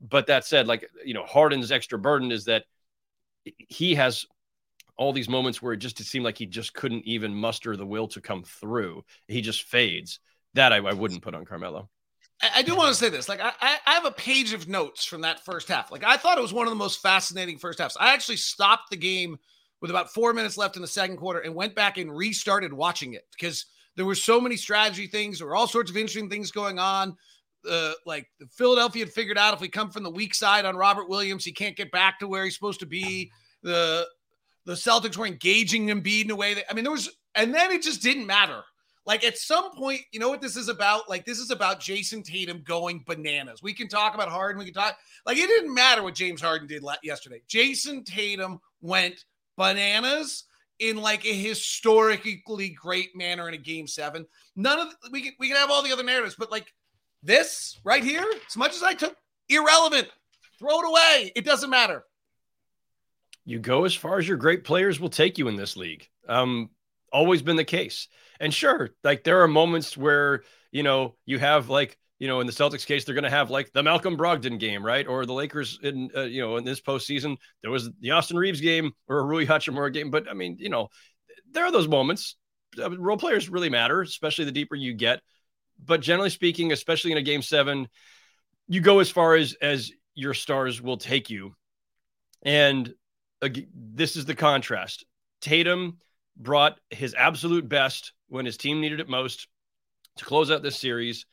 But 0.00 0.26
that 0.26 0.44
said, 0.44 0.66
like 0.66 0.88
you 1.04 1.14
know, 1.14 1.24
Harden's 1.24 1.70
extra 1.70 1.98
burden 1.98 2.32
is 2.32 2.46
that 2.46 2.64
he 3.44 3.94
has 3.94 4.26
all 4.96 5.12
these 5.12 5.28
moments 5.28 5.60
where 5.60 5.72
it 5.72 5.78
just 5.78 6.00
it 6.00 6.04
seemed 6.04 6.24
like 6.24 6.38
he 6.38 6.46
just 6.46 6.74
couldn't 6.74 7.04
even 7.06 7.34
muster 7.34 7.76
the 7.76 7.86
will 7.86 8.08
to 8.08 8.20
come 8.20 8.42
through. 8.42 9.04
He 9.28 9.40
just 9.40 9.64
fades. 9.64 10.20
That 10.54 10.72
I, 10.72 10.76
I 10.76 10.94
wouldn't 10.94 11.22
put 11.22 11.34
on 11.34 11.44
Carmelo. 11.44 11.90
I, 12.42 12.62
do 12.62 12.76
want 12.76 12.88
to 12.88 12.94
say 12.94 13.08
this. 13.08 13.28
Like, 13.28 13.40
I, 13.40 13.52
I 13.60 13.94
have 13.94 14.04
a 14.04 14.10
page 14.10 14.52
of 14.52 14.68
notes 14.68 15.04
from 15.04 15.22
that 15.22 15.44
first 15.44 15.68
half. 15.68 15.90
Like, 15.90 16.04
I 16.04 16.16
thought 16.16 16.38
it 16.38 16.42
was 16.42 16.52
one 16.52 16.66
of 16.66 16.70
the 16.70 16.76
most 16.76 17.00
fascinating 17.00 17.58
first 17.58 17.78
halves. 17.78 17.96
I 17.98 18.12
actually 18.12 18.36
stopped 18.36 18.90
the 18.90 18.96
game 18.96 19.38
with 19.80 19.90
about 19.90 20.12
four 20.12 20.32
minutes 20.32 20.58
left 20.58 20.76
in 20.76 20.82
the 20.82 20.88
second 20.88 21.16
quarter 21.16 21.40
and 21.40 21.54
went 21.54 21.74
back 21.74 21.98
and 21.98 22.14
restarted 22.14 22.72
watching 22.72 23.14
it 23.14 23.24
because 23.32 23.66
there 23.96 24.06
were 24.06 24.14
so 24.14 24.40
many 24.40 24.56
strategy 24.56 25.06
things. 25.06 25.38
There 25.38 25.46
were 25.46 25.56
all 25.56 25.66
sorts 25.66 25.90
of 25.90 25.96
interesting 25.96 26.28
things 26.28 26.50
going 26.50 26.78
on. 26.78 27.16
Uh, 27.68 27.92
like 28.04 28.28
Philadelphia 28.52 29.04
had 29.04 29.12
figured 29.12 29.38
out 29.38 29.54
if 29.54 29.60
we 29.60 29.68
come 29.68 29.90
from 29.90 30.02
the 30.02 30.10
weak 30.10 30.34
side 30.34 30.64
on 30.64 30.76
Robert 30.76 31.08
Williams, 31.08 31.44
he 31.44 31.52
can't 31.52 31.76
get 31.76 31.90
back 31.90 32.18
to 32.18 32.28
where 32.28 32.44
he's 32.44 32.54
supposed 32.54 32.80
to 32.80 32.86
be. 32.86 33.30
The 33.62 34.06
the 34.66 34.72
Celtics 34.72 35.16
were 35.16 35.26
engaging 35.26 35.86
Embiid 35.86 36.24
in 36.24 36.30
a 36.30 36.36
way 36.36 36.54
that 36.54 36.64
I 36.70 36.74
mean 36.74 36.84
there 36.84 36.92
was, 36.92 37.08
and 37.34 37.54
then 37.54 37.70
it 37.70 37.82
just 37.82 38.02
didn't 38.02 38.26
matter. 38.26 38.62
Like 39.06 39.24
at 39.24 39.38
some 39.38 39.70
point, 39.76 40.00
you 40.10 40.18
know 40.18 40.28
what 40.28 40.42
this 40.42 40.56
is 40.56 40.68
about? 40.68 41.08
Like 41.08 41.24
this 41.24 41.38
is 41.38 41.52
about 41.52 41.80
Jayson 41.80 42.24
Tatum 42.24 42.62
going 42.66 43.04
bananas. 43.06 43.62
We 43.62 43.72
can 43.72 43.86
talk 43.86 44.14
about 44.14 44.28
Harden. 44.28 44.58
We 44.58 44.64
can 44.64 44.74
talk 44.74 44.98
like 45.24 45.38
it 45.38 45.46
didn't 45.46 45.72
matter 45.72 46.02
what 46.02 46.16
James 46.16 46.42
Harden 46.42 46.66
did 46.66 46.84
yesterday. 47.02 47.40
Jayson 47.48 48.04
Tatum 48.04 48.60
went 48.80 49.24
bananas 49.56 50.44
in 50.80 50.96
like 50.96 51.24
a 51.24 51.32
historically 51.32 52.68
great 52.76 53.16
manner 53.16 53.48
in 53.48 53.54
a 53.54 53.58
game 53.58 53.86
seven. 53.86 54.26
None 54.56 54.80
of 54.80 54.88
we 55.12 55.22
can 55.22 55.32
we 55.38 55.46
can 55.46 55.56
have 55.56 55.70
all 55.70 55.84
the 55.84 55.92
other 55.92 56.02
narratives, 56.02 56.34
but 56.36 56.50
like 56.50 56.74
this 57.22 57.78
right 57.84 58.02
here, 58.02 58.26
as 58.48 58.56
much 58.56 58.74
as 58.74 58.82
I 58.82 58.94
took 58.94 59.16
irrelevant, 59.48 60.08
throw 60.58 60.80
it 60.80 60.88
away. 60.88 61.32
It 61.36 61.44
doesn't 61.44 61.70
matter 61.70 62.04
you 63.46 63.60
go 63.60 63.84
as 63.84 63.94
far 63.94 64.18
as 64.18 64.28
your 64.28 64.36
great 64.36 64.64
players 64.64 65.00
will 65.00 65.08
take 65.08 65.38
you 65.38 65.48
in 65.48 65.56
this 65.56 65.76
league. 65.76 66.06
Um, 66.28 66.68
always 67.12 67.40
been 67.40 67.56
the 67.56 67.64
case. 67.64 68.08
And 68.40 68.52
sure, 68.52 68.90
like 69.02 69.24
there 69.24 69.42
are 69.42 69.48
moments 69.48 69.96
where, 69.96 70.42
you 70.72 70.82
know, 70.82 71.14
you 71.24 71.38
have 71.38 71.70
like, 71.70 71.96
you 72.18 72.28
know, 72.28 72.40
in 72.40 72.46
the 72.46 72.52
Celtics 72.52 72.84
case, 72.84 73.04
they're 73.04 73.14
going 73.14 73.24
to 73.24 73.30
have 73.30 73.50
like 73.50 73.72
the 73.72 73.82
Malcolm 73.82 74.16
Brogdon 74.16 74.58
game, 74.58 74.84
right? 74.84 75.06
Or 75.06 75.24
the 75.24 75.32
Lakers 75.32 75.78
in, 75.82 76.10
uh, 76.14 76.22
you 76.22 76.42
know, 76.42 76.56
in 76.56 76.64
this 76.64 76.80
postseason, 76.80 77.36
there 77.62 77.70
was 77.70 77.88
the 78.00 78.10
Austin 78.10 78.36
Reaves 78.36 78.60
game 78.60 78.90
or 79.06 79.20
a 79.20 79.24
Rui 79.24 79.46
Hachimura 79.46 79.92
game. 79.92 80.10
But 80.10 80.28
I 80.28 80.34
mean, 80.34 80.56
you 80.58 80.68
know, 80.68 80.88
there 81.52 81.64
are 81.64 81.72
those 81.72 81.88
moments. 81.88 82.36
Uh, 82.78 82.98
role 82.98 83.16
players 83.16 83.48
really 83.48 83.70
matter, 83.70 84.02
especially 84.02 84.44
the 84.44 84.52
deeper 84.52 84.74
you 84.74 84.92
get. 84.92 85.20
But 85.82 86.00
generally 86.00 86.30
speaking, 86.30 86.72
especially 86.72 87.12
in 87.12 87.18
a 87.18 87.22
game 87.22 87.42
seven, 87.42 87.86
you 88.66 88.80
go 88.80 88.98
as 88.98 89.10
far 89.10 89.36
as 89.36 89.54
as 89.62 89.92
your 90.14 90.34
stars 90.34 90.82
will 90.82 90.96
take 90.96 91.30
you. 91.30 91.54
And 92.42 92.92
this 93.40 94.16
is 94.16 94.24
the 94.24 94.34
contrast. 94.34 95.04
Tatum 95.40 95.98
brought 96.36 96.78
his 96.90 97.14
absolute 97.14 97.68
best 97.68 98.12
when 98.28 98.46
his 98.46 98.56
team 98.56 98.80
needed 98.80 99.00
it 99.00 99.08
most 99.08 99.48
to 100.16 100.24
close 100.24 100.50
out 100.50 100.62
this 100.62 100.78
series, 100.78 101.26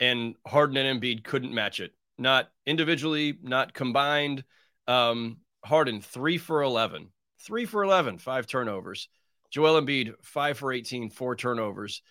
and 0.00 0.34
Harden 0.46 0.76
and 0.76 1.00
Embiid 1.00 1.24
couldn't 1.24 1.54
match 1.54 1.80
it. 1.80 1.92
Not 2.18 2.48
individually, 2.66 3.38
not 3.42 3.74
combined. 3.74 4.44
Um, 4.86 5.38
Harden 5.64 6.00
three 6.00 6.38
for 6.38 6.62
11, 6.62 7.08
three 7.46 7.66
for 7.66 7.84
11, 7.84 8.18
five 8.18 8.46
turnovers. 8.46 9.08
Joel 9.50 9.80
Embiid 9.80 10.14
five 10.22 10.58
for 10.58 10.72
18, 10.72 11.10
four 11.10 11.36
turnovers. 11.36 12.02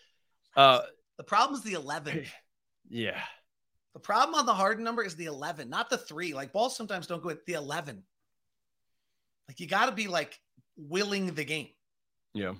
Uh, 0.55 0.81
the 1.17 1.23
problem 1.23 1.57
is 1.57 1.63
the 1.63 1.73
11. 1.73 2.25
Yeah. 2.93 3.21
The 3.93 4.01
problem 4.01 4.35
on 4.35 4.45
the 4.45 4.53
Harden 4.53 4.83
number 4.83 5.01
is 5.01 5.15
the 5.15 5.25
11, 5.25 5.69
not 5.69 5.89
the 5.89 5.97
three. 5.97 6.33
Like 6.33 6.51
balls 6.51 6.75
sometimes 6.75 7.07
don't 7.07 7.23
go 7.23 7.29
at 7.29 7.45
the 7.45 7.53
11. 7.53 8.03
Like 9.51 9.59
you 9.59 9.67
got 9.67 9.87
to 9.87 9.91
be 9.91 10.07
like 10.07 10.39
willing 10.77 11.33
the 11.33 11.43
game. 11.43 11.67
Yeah. 12.33 12.53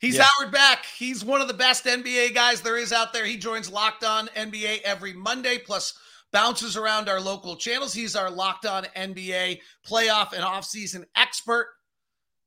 He's 0.00 0.16
yeah. 0.16 0.24
Howard 0.24 0.52
Beck. 0.52 0.84
He's 0.84 1.24
one 1.24 1.40
of 1.40 1.46
the 1.46 1.54
best 1.54 1.84
NBA 1.84 2.34
guys 2.34 2.60
there 2.60 2.76
is 2.76 2.92
out 2.92 3.12
there. 3.12 3.24
He 3.24 3.36
joins 3.36 3.70
Locked 3.70 4.02
On 4.02 4.26
NBA 4.34 4.82
every 4.82 5.12
Monday, 5.12 5.58
plus 5.58 5.96
bounces 6.32 6.76
around 6.76 7.08
our 7.08 7.20
local 7.20 7.54
channels. 7.54 7.94
He's 7.94 8.16
our 8.16 8.32
Locked 8.32 8.66
On 8.66 8.82
NBA 8.96 9.60
playoff 9.86 10.32
and 10.32 10.42
offseason 10.42 11.04
expert. 11.14 11.68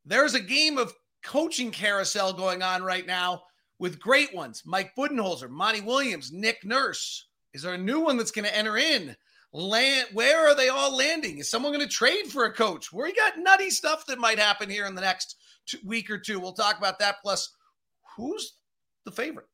There's 0.03 0.33
a 0.33 0.41
game 0.41 0.77
of 0.77 0.93
coaching 1.23 1.71
carousel 1.71 2.33
going 2.33 2.61
on 2.61 2.83
right 2.83 3.07
now 3.07 3.43
with 3.79 4.01
great 4.01 4.35
ones 4.35 4.63
Mike 4.65 4.91
Budenholzer, 4.97 5.49
Monty 5.49 5.79
Williams, 5.79 6.33
Nick 6.33 6.65
Nurse. 6.65 7.29
Is 7.53 7.61
there 7.61 7.75
a 7.75 7.77
new 7.77 8.01
one 8.01 8.17
that's 8.17 8.31
going 8.31 8.43
to 8.43 8.57
enter 8.57 8.77
in? 8.77 9.15
Land, 9.53 10.07
where 10.13 10.47
are 10.47 10.55
they 10.55 10.69
all 10.69 10.95
landing? 10.95 11.39
Is 11.39 11.49
someone 11.49 11.73
going 11.73 11.85
to 11.85 11.93
trade 11.93 12.27
for 12.27 12.45
a 12.45 12.53
coach? 12.53 12.93
We 12.93 13.13
got 13.13 13.37
nutty 13.37 13.69
stuff 13.69 14.05
that 14.05 14.19
might 14.19 14.39
happen 14.39 14.69
here 14.69 14.85
in 14.85 14.95
the 14.95 15.01
next 15.01 15.35
week 15.83 16.09
or 16.09 16.17
two. 16.17 16.39
We'll 16.39 16.53
talk 16.53 16.77
about 16.77 16.99
that. 16.99 17.17
Plus, 17.21 17.53
who's 18.15 18.53
the 19.03 19.11
favorite 19.11 19.47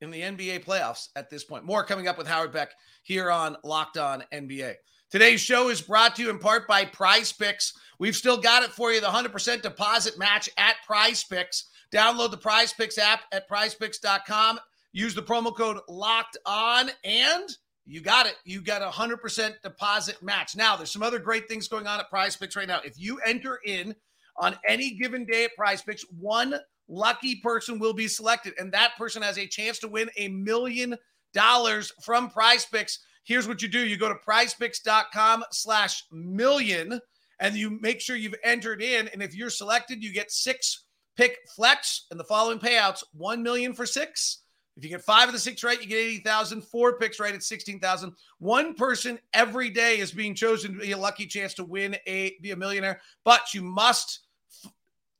in 0.00 0.10
the 0.10 0.22
NBA 0.22 0.64
playoffs 0.64 1.08
at 1.14 1.28
this 1.28 1.44
point? 1.44 1.64
More 1.64 1.84
coming 1.84 2.08
up 2.08 2.16
with 2.16 2.26
Howard 2.26 2.52
Beck 2.52 2.70
here 3.02 3.30
on 3.30 3.56
Locked 3.64 3.98
On 3.98 4.24
NBA. 4.32 4.74
Today's 5.10 5.42
show 5.42 5.68
is 5.68 5.82
brought 5.82 6.16
to 6.16 6.22
you 6.22 6.30
in 6.30 6.38
part 6.38 6.66
by 6.66 6.86
Prize 6.86 7.32
Picks. 7.32 7.74
We've 7.98 8.16
still 8.16 8.38
got 8.38 8.62
it 8.62 8.70
for 8.70 8.92
you 8.92 9.00
the 9.00 9.06
100% 9.06 9.62
deposit 9.62 10.18
match 10.18 10.48
at 10.56 10.76
Prize 10.86 11.22
Picks. 11.22 11.68
Download 11.92 12.30
the 12.30 12.36
Prize 12.36 12.72
Picks 12.72 12.98
app 12.98 13.20
at 13.30 13.48
prizepicks.com. 13.48 14.58
Use 14.92 15.14
the 15.14 15.22
promo 15.22 15.54
code 15.54 15.78
Locked 15.88 16.38
On 16.46 16.90
and 17.04 17.48
you 17.86 18.00
got 18.00 18.26
it. 18.26 18.36
You 18.44 18.62
got 18.62 18.82
a 18.82 18.88
100% 18.90 19.62
deposit 19.62 20.22
match. 20.22 20.56
Now, 20.56 20.76
there's 20.76 20.90
some 20.90 21.02
other 21.02 21.18
great 21.18 21.48
things 21.48 21.68
going 21.68 21.86
on 21.86 22.00
at 22.00 22.08
Prize 22.08 22.36
Picks 22.36 22.56
right 22.56 22.68
now. 22.68 22.80
If 22.84 22.94
you 22.98 23.20
enter 23.26 23.60
in 23.64 23.94
on 24.38 24.56
any 24.66 24.92
given 24.94 25.24
day 25.26 25.44
at 25.44 25.54
Prize 25.54 25.82
Picks, 25.82 26.04
one 26.18 26.54
lucky 26.88 27.36
person 27.36 27.78
will 27.78 27.92
be 27.92 28.08
selected, 28.08 28.54
and 28.58 28.72
that 28.72 28.96
person 28.96 29.22
has 29.22 29.38
a 29.38 29.46
chance 29.46 29.78
to 29.80 29.88
win 29.88 30.08
a 30.16 30.28
million 30.28 30.96
dollars 31.34 31.92
from 32.02 32.30
Prize 32.30 32.64
Picks. 32.64 33.00
Here's 33.24 33.46
what 33.46 33.60
you 33.60 33.68
do: 33.68 33.86
you 33.86 33.98
go 33.98 34.08
to 34.08 34.14
PrizePicks.com 34.14 35.44
slash 35.52 36.04
million, 36.10 37.00
and 37.40 37.54
you 37.54 37.78
make 37.80 38.00
sure 38.00 38.16
you've 38.16 38.34
entered 38.42 38.82
in. 38.82 39.08
And 39.08 39.22
if 39.22 39.34
you're 39.34 39.50
selected, 39.50 40.02
you 40.02 40.12
get 40.12 40.30
six 40.30 40.84
pick 41.16 41.36
flex 41.54 42.06
and 42.10 42.18
the 42.18 42.24
following 42.24 42.58
payouts: 42.58 43.02
one 43.12 43.42
million 43.42 43.74
for 43.74 43.84
six 43.84 44.43
if 44.76 44.82
you 44.82 44.90
get 44.90 45.02
five 45.02 45.28
of 45.28 45.34
the 45.34 45.38
six 45.38 45.62
right, 45.62 45.80
you 45.80 45.86
get 45.86 45.98
80,000. 45.98 46.62
Four 46.62 46.98
picks 46.98 47.20
right 47.20 47.34
at 47.34 47.42
16,000. 47.42 48.12
One 48.38 48.74
person 48.74 49.18
every 49.32 49.70
day 49.70 49.98
is 49.98 50.10
being 50.10 50.34
chosen 50.34 50.74
to 50.74 50.80
be 50.80 50.92
a 50.92 50.98
lucky 50.98 51.26
chance 51.26 51.54
to 51.54 51.64
win 51.64 51.96
a 52.06 52.36
be 52.42 52.50
a 52.50 52.56
millionaire, 52.56 53.00
but 53.24 53.54
you 53.54 53.62
must 53.62 54.20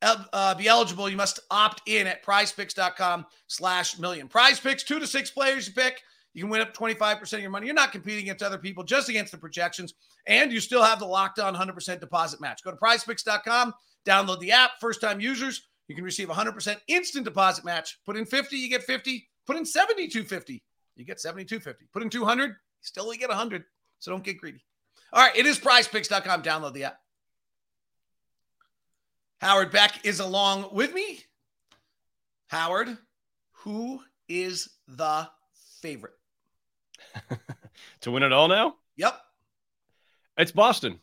uh, 0.02 0.54
be 0.54 0.68
eligible. 0.68 1.08
You 1.08 1.16
must 1.16 1.40
opt 1.50 1.82
in 1.86 2.06
at 2.06 2.24
prizepicks.com 2.24 3.26
slash 3.46 3.98
million. 3.98 4.28
Prize 4.28 4.58
picks, 4.58 4.82
two 4.82 4.98
to 4.98 5.06
six 5.06 5.30
players 5.30 5.68
you 5.68 5.74
pick. 5.74 6.02
You 6.34 6.42
can 6.42 6.50
win 6.50 6.60
up 6.60 6.74
25% 6.74 7.32
of 7.32 7.40
your 7.40 7.50
money. 7.50 7.66
You're 7.66 7.76
not 7.76 7.92
competing 7.92 8.24
against 8.24 8.42
other 8.42 8.58
people, 8.58 8.82
just 8.82 9.08
against 9.08 9.30
the 9.30 9.38
projections. 9.38 9.94
And 10.26 10.52
you 10.52 10.58
still 10.58 10.82
have 10.82 10.98
the 10.98 11.06
locked 11.06 11.38
on 11.38 11.54
100% 11.54 12.00
deposit 12.00 12.40
match. 12.40 12.64
Go 12.64 12.72
to 12.72 12.76
prizepicks.com, 12.76 13.72
download 14.04 14.40
the 14.40 14.50
app. 14.50 14.72
First 14.80 15.00
time 15.00 15.20
users, 15.20 15.68
you 15.86 15.94
can 15.94 16.02
receive 16.02 16.28
100% 16.28 16.76
instant 16.88 17.24
deposit 17.24 17.64
match. 17.64 18.00
Put 18.04 18.16
in 18.16 18.26
50, 18.26 18.56
you 18.56 18.68
get 18.68 18.82
50. 18.82 19.28
Put 19.46 19.56
in 19.56 19.64
7250, 19.64 20.62
you 20.96 21.04
get 21.04 21.20
7250. 21.20 21.86
Put 21.92 22.02
in 22.02 22.10
200, 22.10 22.56
still 22.80 23.04
only 23.04 23.16
get 23.16 23.28
100. 23.28 23.64
So 23.98 24.10
don't 24.10 24.24
get 24.24 24.38
greedy. 24.38 24.64
All 25.12 25.22
right, 25.22 25.36
it 25.36 25.46
is 25.46 25.58
prizepicks.com. 25.58 26.42
Download 26.42 26.72
the 26.72 26.84
app. 26.84 26.98
Howard 29.40 29.70
Beck 29.70 30.04
is 30.04 30.20
along 30.20 30.70
with 30.72 30.94
me. 30.94 31.20
Howard, 32.48 32.96
who 33.52 34.00
is 34.28 34.70
the 34.88 35.28
favorite? 35.80 36.14
to 38.00 38.10
win 38.10 38.22
it 38.22 38.32
all 38.32 38.48
now? 38.48 38.76
Yep. 38.96 39.20
It's 40.38 40.52
Boston. 40.52 41.00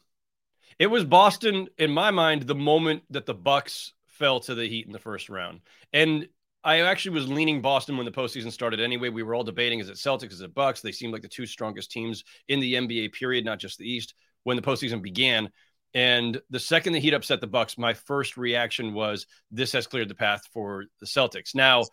It 0.79 0.88
was 0.88 1.05
Boston 1.05 1.67
in 1.77 1.91
my 1.91 2.12
mind 2.12 2.43
the 2.43 2.55
moment 2.55 3.03
that 3.12 3.25
the 3.25 3.33
Bucks 3.33 3.93
fell 4.07 4.39
to 4.41 4.55
the 4.55 4.67
Heat 4.67 4.88
in 4.88 4.91
the 4.91 5.00
first 5.00 5.29
round. 5.29 5.62
And 5.93 6.27
I 6.63 6.82
actually 6.82 7.15
was 7.15 7.27
leaning 7.27 7.62
Boston 7.62 7.98
when 7.98 8.06
the 8.06 8.12
postseason 8.12 8.51
started. 8.51 8.80
Anyway, 8.80 9.10
we 9.10 9.24
were 9.24 9.34
all 9.34 9.44
debating: 9.44 9.80
is 9.80 9.89
it 9.89 9.96
Celtics, 9.96 10.34
is 10.34 10.41
it 10.41 10.53
Bucks? 10.53 10.82
They 10.82 10.91
seemed 10.91 11.13
like 11.13 11.24
the 11.24 11.27
two 11.27 11.46
strongest 11.46 11.91
teams 11.91 12.24
in 12.48 12.60
the 12.60 12.75
NBA 12.75 13.13
period, 13.13 13.46
not 13.46 13.60
just 13.60 13.77
the 13.77 13.89
East, 13.89 14.13
when 14.44 14.56
the 14.56 14.63
postseason 14.63 15.01
began. 15.01 15.50
And 15.94 16.39
the 16.50 16.60
second 16.60 16.94
the 16.94 17.00
Heat 17.00 17.13
upset 17.13 17.41
the 17.41 17.48
Bucks, 17.48 17.77
my 17.77 17.94
first 17.94 18.38
reaction 18.38 18.94
was 18.94 19.25
this 19.50 19.74
has 19.74 19.88
cleared 19.88 20.08
the 20.08 20.15
path 20.15 20.41
for 20.53 20.86
the 21.00 21.06
Celtics. 21.06 21.53
Now, 21.53 21.84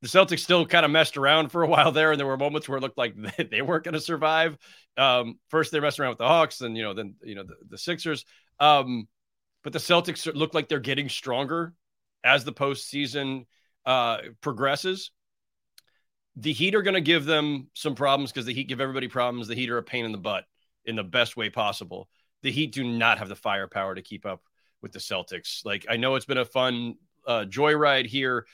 the 0.00 0.08
Celtics 0.08 0.40
still 0.40 0.66
kind 0.66 0.84
of 0.84 0.90
messed 0.90 1.16
around 1.16 1.50
for 1.50 1.62
a 1.62 1.68
while 1.68 1.92
there, 1.92 2.10
and 2.10 2.18
there 2.18 2.26
were 2.26 2.36
moments 2.36 2.68
where 2.68 2.78
it 2.78 2.80
looked 2.80 2.98
like 2.98 3.14
they 3.50 3.62
weren't 3.62 3.84
going 3.84 3.94
to 3.94 4.00
survive. 4.00 4.56
Um, 4.96 5.38
first, 5.48 5.70
they 5.70 5.80
messed 5.80 6.00
around 6.00 6.10
with 6.10 6.18
the 6.18 6.28
Hawks, 6.28 6.60
and 6.60 6.76
you 6.76 6.82
know, 6.82 6.94
then 6.94 7.14
you 7.22 7.34
know 7.34 7.44
the, 7.44 7.56
the 7.68 7.78
Sixers. 7.78 8.24
Um, 8.58 9.06
but 9.62 9.72
the 9.72 9.78
Celtics 9.78 10.32
look 10.34 10.54
like 10.54 10.68
they're 10.68 10.80
getting 10.80 11.08
stronger 11.08 11.74
as 12.24 12.44
the 12.44 12.52
postseason 12.52 13.44
uh, 13.88 14.18
progresses, 14.42 15.10
the 16.36 16.52
Heat 16.52 16.74
are 16.74 16.82
going 16.82 16.94
to 16.94 17.00
give 17.00 17.24
them 17.24 17.68
some 17.72 17.94
problems 17.94 18.30
because 18.30 18.44
the 18.44 18.52
Heat 18.52 18.68
give 18.68 18.82
everybody 18.82 19.08
problems. 19.08 19.48
The 19.48 19.54
Heat 19.54 19.70
are 19.70 19.78
a 19.78 19.82
pain 19.82 20.04
in 20.04 20.12
the 20.12 20.18
butt 20.18 20.44
in 20.84 20.94
the 20.94 21.02
best 21.02 21.38
way 21.38 21.48
possible. 21.48 22.06
The 22.42 22.52
Heat 22.52 22.72
do 22.72 22.84
not 22.84 23.18
have 23.18 23.30
the 23.30 23.34
firepower 23.34 23.94
to 23.94 24.02
keep 24.02 24.26
up 24.26 24.42
with 24.82 24.92
the 24.92 24.98
Celtics. 24.98 25.64
Like 25.64 25.86
I 25.88 25.96
know 25.96 26.16
it's 26.16 26.26
been 26.26 26.36
a 26.36 26.44
fun 26.44 26.96
uh, 27.26 27.46
joyride 27.48 28.06
here. 28.06 28.46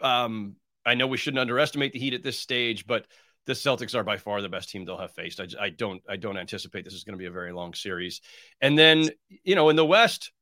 Um, 0.00 0.56
I 0.86 0.94
know 0.94 1.06
we 1.06 1.18
shouldn't 1.18 1.40
underestimate 1.40 1.92
the 1.92 2.00
Heat 2.00 2.14
at 2.14 2.22
this 2.22 2.38
stage, 2.38 2.86
but 2.86 3.06
the 3.44 3.52
Celtics 3.52 3.94
are 3.94 4.04
by 4.04 4.16
far 4.16 4.40
the 4.40 4.48
best 4.48 4.70
team 4.70 4.86
they'll 4.86 4.96
have 4.96 5.12
faced. 5.12 5.38
I, 5.38 5.48
I 5.60 5.68
don't 5.68 6.02
I 6.08 6.16
don't 6.16 6.38
anticipate 6.38 6.86
this 6.86 6.94
is 6.94 7.04
going 7.04 7.14
to 7.14 7.22
be 7.22 7.26
a 7.26 7.30
very 7.30 7.52
long 7.52 7.74
series. 7.74 8.22
And 8.62 8.78
then 8.78 9.10
you 9.44 9.54
know 9.54 9.68
in 9.68 9.76
the 9.76 9.84
West, 9.84 10.32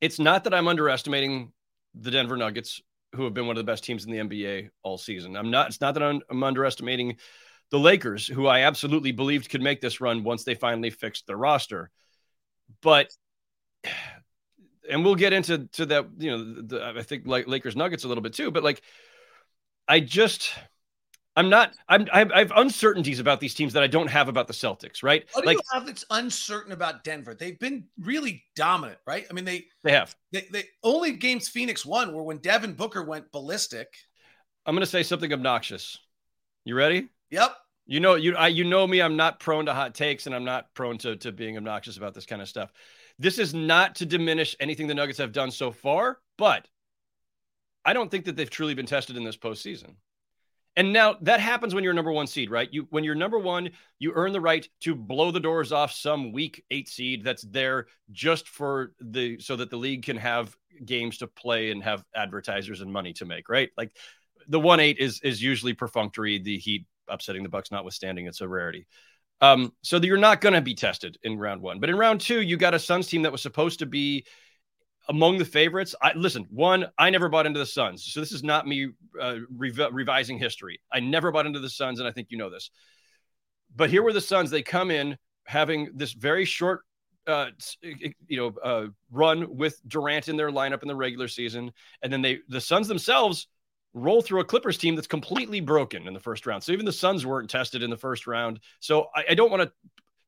it's 0.00 0.18
not 0.18 0.44
that 0.44 0.54
I'm 0.54 0.66
underestimating 0.66 1.52
the 1.94 2.10
Denver 2.10 2.38
Nuggets 2.38 2.80
who 3.14 3.24
have 3.24 3.34
been 3.34 3.46
one 3.46 3.56
of 3.56 3.64
the 3.64 3.70
best 3.70 3.84
teams 3.84 4.04
in 4.04 4.10
the 4.10 4.18
NBA 4.18 4.70
all 4.82 4.98
season. 4.98 5.36
I'm 5.36 5.50
not. 5.50 5.68
It's 5.68 5.80
not 5.80 5.94
that 5.94 6.02
I'm, 6.02 6.20
I'm 6.30 6.42
underestimating 6.42 7.16
the 7.70 7.78
Lakers, 7.78 8.26
who 8.26 8.46
I 8.46 8.60
absolutely 8.60 9.12
believed 9.12 9.50
could 9.50 9.62
make 9.62 9.80
this 9.80 10.00
run 10.00 10.24
once 10.24 10.44
they 10.44 10.54
finally 10.54 10.90
fixed 10.90 11.26
their 11.26 11.36
roster. 11.36 11.90
But 12.82 13.10
and 14.90 15.04
we'll 15.04 15.14
get 15.14 15.32
into 15.32 15.66
to 15.72 15.86
that. 15.86 16.06
You 16.18 16.30
know, 16.30 16.62
the, 16.62 16.94
I 16.96 17.02
think 17.02 17.26
like 17.26 17.46
Lakers 17.46 17.76
Nuggets 17.76 18.04
a 18.04 18.08
little 18.08 18.22
bit 18.22 18.34
too. 18.34 18.50
But 18.50 18.64
like, 18.64 18.82
I 19.88 20.00
just 20.00 20.52
I'm 21.36 21.50
not. 21.50 21.74
I'm. 21.88 22.06
I 22.12 22.38
have 22.38 22.52
uncertainties 22.54 23.18
about 23.18 23.40
these 23.40 23.54
teams 23.54 23.72
that 23.72 23.82
I 23.82 23.88
don't 23.88 24.06
have 24.06 24.28
about 24.28 24.46
the 24.46 24.52
Celtics. 24.52 25.02
Right? 25.02 25.24
What 25.32 25.42
do 25.42 25.46
like, 25.46 25.56
you 25.56 25.62
have 25.72 25.86
that's 25.86 26.04
uncertain 26.10 26.72
about 26.72 27.02
Denver? 27.02 27.34
They've 27.34 27.58
been 27.58 27.84
really 28.00 28.44
dominant, 28.54 28.98
right? 29.06 29.26
I 29.28 29.32
mean, 29.32 29.44
they 29.44 29.66
they 29.82 29.92
have. 29.92 30.14
They, 30.32 30.46
they 30.52 30.64
only 30.84 31.12
games 31.12 31.48
Phoenix 31.48 31.84
won 31.84 32.14
were 32.14 32.22
when 32.22 32.38
Devin 32.38 32.74
Booker 32.74 33.02
went 33.02 33.32
ballistic. 33.32 33.88
I'm 34.64 34.74
going 34.74 34.84
to 34.84 34.90
say 34.90 35.02
something 35.02 35.32
obnoxious. 35.32 35.98
You 36.64 36.76
ready? 36.76 37.08
Yep. 37.30 37.56
You 37.86 38.00
know, 38.00 38.14
you 38.14 38.36
I, 38.36 38.48
you 38.48 38.64
know 38.64 38.86
me. 38.86 39.02
I'm 39.02 39.16
not 39.16 39.40
prone 39.40 39.66
to 39.66 39.74
hot 39.74 39.94
takes, 39.94 40.26
and 40.26 40.34
I'm 40.34 40.44
not 40.44 40.72
prone 40.74 40.98
to 40.98 41.16
to 41.16 41.32
being 41.32 41.56
obnoxious 41.56 41.96
about 41.96 42.14
this 42.14 42.26
kind 42.26 42.42
of 42.42 42.48
stuff. 42.48 42.72
This 43.18 43.38
is 43.38 43.52
not 43.52 43.96
to 43.96 44.06
diminish 44.06 44.56
anything 44.60 44.86
the 44.86 44.94
Nuggets 44.94 45.18
have 45.18 45.32
done 45.32 45.50
so 45.50 45.72
far, 45.72 46.18
but 46.38 46.66
I 47.84 47.92
don't 47.92 48.10
think 48.10 48.24
that 48.24 48.36
they've 48.36 48.48
truly 48.48 48.74
been 48.74 48.86
tested 48.86 49.16
in 49.16 49.24
this 49.24 49.36
postseason. 49.36 49.96
And 50.76 50.92
now 50.92 51.16
that 51.20 51.40
happens 51.40 51.74
when 51.74 51.84
you're 51.84 51.94
number 51.94 52.10
one 52.10 52.26
seed, 52.26 52.50
right? 52.50 52.68
You 52.72 52.86
when 52.90 53.04
you're 53.04 53.14
number 53.14 53.38
one, 53.38 53.70
you 53.98 54.12
earn 54.14 54.32
the 54.32 54.40
right 54.40 54.68
to 54.80 54.94
blow 54.94 55.30
the 55.30 55.40
doors 55.40 55.70
off 55.70 55.92
some 55.92 56.32
weak 56.32 56.64
eight 56.70 56.88
seed 56.88 57.22
that's 57.22 57.42
there 57.42 57.86
just 58.10 58.48
for 58.48 58.92
the 59.00 59.38
so 59.38 59.56
that 59.56 59.70
the 59.70 59.76
league 59.76 60.02
can 60.02 60.16
have 60.16 60.56
games 60.84 61.18
to 61.18 61.28
play 61.28 61.70
and 61.70 61.82
have 61.84 62.04
advertisers 62.14 62.80
and 62.80 62.92
money 62.92 63.12
to 63.14 63.24
make, 63.24 63.48
right? 63.48 63.70
Like 63.76 63.92
the 64.48 64.60
one 64.60 64.80
eight 64.80 64.98
is 64.98 65.20
is 65.22 65.40
usually 65.40 65.74
perfunctory. 65.74 66.38
The 66.38 66.58
Heat 66.58 66.86
upsetting 67.08 67.42
the 67.42 67.48
Bucks, 67.48 67.70
notwithstanding, 67.70 68.26
it's 68.26 68.40
a 68.40 68.48
rarity. 68.48 68.86
Um, 69.40 69.72
so 69.82 69.98
you're 69.98 70.16
not 70.16 70.40
going 70.40 70.54
to 70.54 70.60
be 70.60 70.74
tested 70.74 71.18
in 71.22 71.38
round 71.38 71.60
one, 71.60 71.78
but 71.78 71.90
in 71.90 71.96
round 71.96 72.20
two, 72.20 72.40
you 72.40 72.56
got 72.56 72.74
a 72.74 72.78
Suns 72.78 73.08
team 73.08 73.22
that 73.22 73.32
was 73.32 73.42
supposed 73.42 73.80
to 73.80 73.86
be 73.86 74.24
among 75.08 75.38
the 75.38 75.44
favorites. 75.44 75.94
I 76.00 76.12
listen. 76.14 76.46
One, 76.50 76.86
I 76.98 77.10
never 77.10 77.28
bought 77.28 77.46
into 77.46 77.58
the 77.58 77.66
Suns, 77.66 78.04
so 78.04 78.20
this 78.20 78.32
is 78.32 78.42
not 78.42 78.66
me 78.66 78.88
uh, 79.20 79.36
rev- 79.56 79.92
revising 79.92 80.38
history. 80.38 80.80
I 80.92 81.00
never 81.00 81.30
bought 81.30 81.46
into 81.46 81.60
the 81.60 81.70
Suns, 81.70 81.98
and 81.98 82.08
I 82.08 82.12
think 82.12 82.28
you 82.30 82.38
know 82.38 82.50
this. 82.50 82.70
But 83.74 83.90
here 83.90 84.02
were 84.02 84.12
the 84.12 84.20
Suns. 84.20 84.50
They 84.50 84.62
come 84.62 84.90
in 84.90 85.16
having 85.46 85.90
this 85.94 86.12
very 86.12 86.44
short, 86.44 86.80
uh, 87.26 87.48
you 87.82 88.36
know, 88.36 88.54
uh, 88.62 88.86
run 89.10 89.56
with 89.56 89.80
Durant 89.86 90.28
in 90.28 90.36
their 90.36 90.50
lineup 90.50 90.82
in 90.82 90.88
the 90.88 90.96
regular 90.96 91.28
season, 91.28 91.72
and 92.02 92.12
then 92.12 92.22
they 92.22 92.38
the 92.48 92.60
Suns 92.60 92.88
themselves 92.88 93.48
roll 93.94 94.20
through 94.20 94.40
a 94.40 94.44
Clippers 94.44 94.76
team 94.76 94.96
that's 94.96 95.06
completely 95.06 95.60
broken 95.60 96.08
in 96.08 96.14
the 96.14 96.20
first 96.20 96.46
round. 96.46 96.62
So 96.62 96.72
even 96.72 96.84
the 96.84 96.92
Suns 96.92 97.24
weren't 97.24 97.48
tested 97.48 97.82
in 97.82 97.90
the 97.90 97.96
first 97.96 98.26
round. 98.26 98.58
So 98.80 99.06
I, 99.14 99.24
I 99.30 99.34
don't 99.34 99.50
want 99.50 99.62
to 99.62 99.72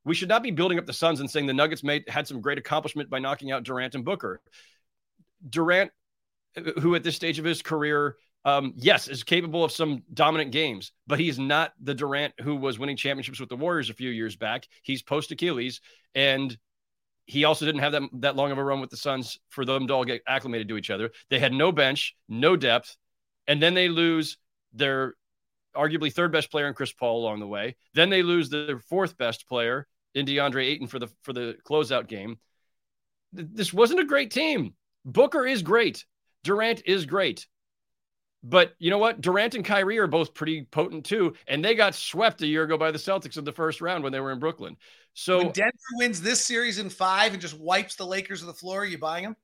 we 0.07 0.15
should 0.15 0.29
not 0.29 0.41
be 0.41 0.51
building 0.51 0.79
up 0.79 0.85
the 0.85 0.93
Suns 0.93 1.19
and 1.19 1.29
saying 1.29 1.47
the 1.47 1.53
Nuggets 1.53 1.83
made 1.83 2.07
had 2.07 2.27
some 2.27 2.39
great 2.39 2.57
accomplishment 2.57 3.09
by 3.09 3.19
knocking 3.19 3.51
out 3.51 3.63
Durant 3.63 3.93
and 3.93 4.05
Booker. 4.05 4.41
Durant, 5.49 5.91
who 6.79 6.95
at 6.95 7.03
this 7.03 7.15
stage 7.15 7.39
of 7.39 7.45
his 7.45 7.61
career, 7.61 8.15
um, 8.45 8.73
yes, 8.77 9.09
is 9.09 9.23
capable 9.23 9.65
of 9.65 9.71
some 9.73 10.03
dominant 10.13 10.51
games, 10.51 10.93
but 11.07 11.19
he's 11.19 11.37
not 11.37 11.73
the 11.81 11.93
Durant 11.93 12.33
who 12.39 12.55
was 12.55 12.79
winning 12.79 12.95
championships 12.95 13.41
with 13.41 13.49
the 13.49 13.57
Warriors 13.57 13.89
a 13.89 13.93
few 13.93 14.09
years 14.09 14.37
back. 14.37 14.65
He's 14.81 15.03
post 15.03 15.31
Achilles, 15.31 15.81
and 16.15 16.57
he 17.25 17.43
also 17.43 17.65
didn't 17.65 17.81
have 17.81 17.91
that, 17.91 18.03
that 18.13 18.35
long 18.37 18.51
of 18.51 18.57
a 18.57 18.63
run 18.63 18.79
with 18.79 18.89
the 18.89 18.97
Suns 18.97 19.37
for 19.49 19.65
them 19.65 19.87
to 19.87 19.93
all 19.93 20.05
get 20.05 20.21
acclimated 20.25 20.69
to 20.69 20.77
each 20.77 20.89
other. 20.89 21.11
They 21.29 21.39
had 21.39 21.51
no 21.51 21.73
bench, 21.73 22.15
no 22.29 22.55
depth, 22.55 22.95
and 23.45 23.61
then 23.61 23.73
they 23.73 23.89
lose 23.89 24.37
their 24.71 25.15
arguably 25.75 26.13
third 26.13 26.31
best 26.31 26.49
player 26.49 26.67
in 26.67 26.73
Chris 26.73 26.93
Paul 26.93 27.19
along 27.19 27.41
the 27.41 27.47
way. 27.47 27.75
Then 27.93 28.09
they 28.09 28.23
lose 28.23 28.49
their 28.49 28.79
fourth 28.79 29.17
best 29.17 29.49
player 29.49 29.85
in 30.13 30.25
DeAndre 30.25 30.65
Ayton 30.65 30.87
for 30.87 30.99
the 30.99 31.07
for 31.21 31.33
the 31.33 31.55
closeout 31.67 32.07
game. 32.07 32.39
This 33.33 33.73
wasn't 33.73 33.99
a 33.99 34.05
great 34.05 34.31
team. 34.31 34.73
Booker 35.05 35.45
is 35.45 35.61
great. 35.61 36.05
Durant 36.43 36.81
is 36.85 37.05
great. 37.05 37.47
But 38.43 38.73
you 38.79 38.89
know 38.89 38.97
what? 38.97 39.19
Durant 39.19 39.55
and 39.55 39.65
Kyrie 39.65 39.97
are 39.97 40.07
both 40.07 40.33
pretty 40.33 40.63
potent 40.63 41.05
too, 41.05 41.33
and 41.47 41.63
they 41.63 41.75
got 41.75 41.95
swept 41.95 42.41
a 42.41 42.47
year 42.47 42.63
ago 42.63 42.77
by 42.77 42.91
the 42.91 42.97
Celtics 42.97 43.37
in 43.37 43.43
the 43.43 43.51
first 43.51 43.81
round 43.81 44.03
when 44.03 44.13
they 44.13 44.19
were 44.19 44.31
in 44.31 44.39
Brooklyn. 44.39 44.77
So 45.13 45.39
when 45.39 45.51
Denver 45.51 45.71
wins 45.93 46.21
this 46.21 46.45
series 46.45 46.79
in 46.79 46.89
five 46.89 47.33
and 47.33 47.41
just 47.41 47.59
wipes 47.59 47.95
the 47.95 48.05
Lakers 48.05 48.41
of 48.41 48.47
the 48.47 48.53
floor, 48.53 48.81
are 48.81 48.85
you 48.85 48.97
buying 48.97 49.23
them? 49.23 49.35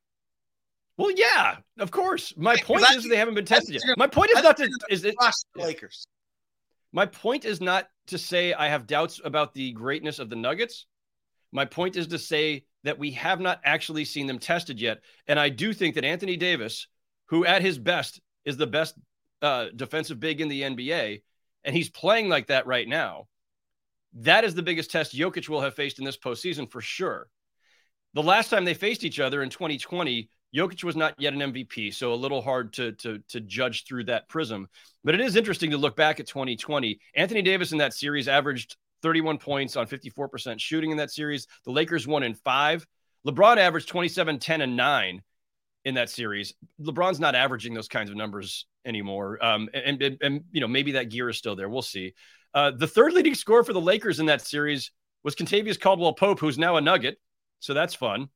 Well, 0.98 1.12
yeah, 1.12 1.58
of 1.80 1.90
course. 1.90 2.34
My 2.38 2.56
point 2.56 2.86
is 2.92 3.10
they 3.10 3.18
haven't 3.18 3.34
been 3.34 3.46
tested 3.46 3.76
yet. 3.76 3.98
My 3.98 4.08
point 4.08 4.30
is 4.36 4.44
not 4.44 4.58
to 4.58 4.70
is 4.90 5.04
it 5.04 5.16
Lakers. 5.56 6.06
My 6.92 7.08
point 7.08 7.46
is 7.46 7.60
not 7.60 7.88
to 8.08 8.18
say 8.18 8.54
I 8.54 8.68
have 8.68 8.88
doubts 8.88 9.22
about 9.24 9.54
the 9.54 9.72
greatness 9.72 10.20
of 10.20 10.30
the 10.30 10.36
Nuggets. 10.36 10.86
My 11.52 11.66
point 11.66 11.96
is 11.96 12.08
to 12.08 12.20
say 12.20 12.66
that 12.84 13.00
we 13.00 13.12
have 13.12 13.40
not 13.40 13.62
actually 13.64 14.06
seen 14.06 14.28
them 14.28 14.40
tested 14.40 14.80
yet. 14.80 15.02
And 15.28 15.40
I 15.40 15.50
do 15.50 15.74
think 15.74 15.96
that 15.96 16.04
Anthony 16.04 16.36
Davis, 16.36 16.88
who 17.28 17.46
at 17.46 17.62
his 17.62 17.78
best 17.78 18.20
is 18.46 18.58
the 18.58 18.68
best 18.68 18.96
uh, 19.42 19.68
defensive 19.76 20.20
big 20.20 20.42
in 20.42 20.48
the 20.48 20.64
NBA, 20.64 21.22
and 21.64 21.76
he's 21.76 21.90
playing 21.90 22.30
like 22.30 22.48
that 22.48 22.68
right 22.68 22.88
now, 22.88 23.28
that 24.16 24.44
is 24.44 24.54
the 24.54 24.64
biggest 24.64 24.92
test 24.92 25.16
Jokic 25.16 25.50
will 25.50 25.62
have 25.62 25.76
faced 25.76 26.00
in 26.00 26.06
this 26.06 26.18
postseason 26.18 26.70
for 26.70 26.82
sure. 26.82 27.28
The 28.14 28.24
last 28.24 28.50
time 28.50 28.66
they 28.66 28.76
faced 28.76 29.04
each 29.04 29.20
other 29.20 29.42
in 29.42 29.50
2020, 29.50 30.30
Jokic 30.56 30.84
was 30.84 30.96
not 30.96 31.16
yet 31.18 31.34
an 31.34 31.40
MVP, 31.40 31.94
so 31.94 32.14
a 32.14 32.16
little 32.16 32.42
hard 32.42 32.74
to, 32.74 32.92
to, 32.94 33.20
to 33.30 33.40
judge 33.42 33.86
through 33.86 34.06
that 34.06 34.30
prism. 34.30 34.68
But 35.04 35.16
it 35.16 35.22
is 35.22 35.36
interesting 35.36 35.72
to 35.72 35.78
look 35.78 35.96
back 35.96 36.20
at 36.20 36.28
2020. 36.28 37.00
Anthony 37.16 37.42
Davis 37.42 37.72
in 37.72 37.80
that 37.80 37.94
series 37.94 38.28
averaged 38.28 38.78
31 39.02 39.38
points 39.38 39.76
on 39.76 39.88
54% 39.88 40.60
shooting 40.60 40.92
in 40.92 40.98
that 40.98 41.12
series. 41.12 41.48
The 41.66 41.72
Lakers 41.72 42.08
won 42.08 42.24
in 42.24 42.36
five. 42.36 42.86
LeBron 43.28 43.58
averaged 43.58 43.88
27, 43.88 44.40
10, 44.40 44.62
and 44.62 44.78
9 44.78 45.22
in 45.86 45.96
that 45.96 46.10
series. 46.10 46.54
LeBron's 46.82 47.20
not 47.20 47.36
averaging 47.36 47.74
those 47.74 47.88
kinds 47.88 48.10
of 48.10 48.16
numbers 48.16 48.66
anymore. 48.86 49.44
Um, 49.44 49.70
and, 49.74 50.02
and, 50.02 50.18
and, 50.22 50.44
you 50.52 50.62
know, 50.62 50.68
maybe 50.68 50.94
that 50.94 51.10
gear 51.10 51.30
is 51.30 51.38
still 51.38 51.56
there. 51.56 51.70
We'll 51.70 51.82
see. 51.82 52.14
Uh, 52.54 52.72
the 52.72 52.88
third 52.88 53.14
leading 53.14 53.36
scorer 53.36 53.64
for 53.64 53.74
the 53.74 53.82
Lakers 53.82 54.20
in 54.20 54.28
that 54.28 54.42
series 54.42 54.92
was 55.24 55.36
Kentavious 55.36 55.80
Caldwell 55.80 56.14
Pope, 56.14 56.40
who's 56.40 56.58
now 56.58 56.78
a 56.78 56.82
Nugget. 56.82 57.18
So 57.60 57.74
that's 57.74 57.96
fun. 57.96 58.30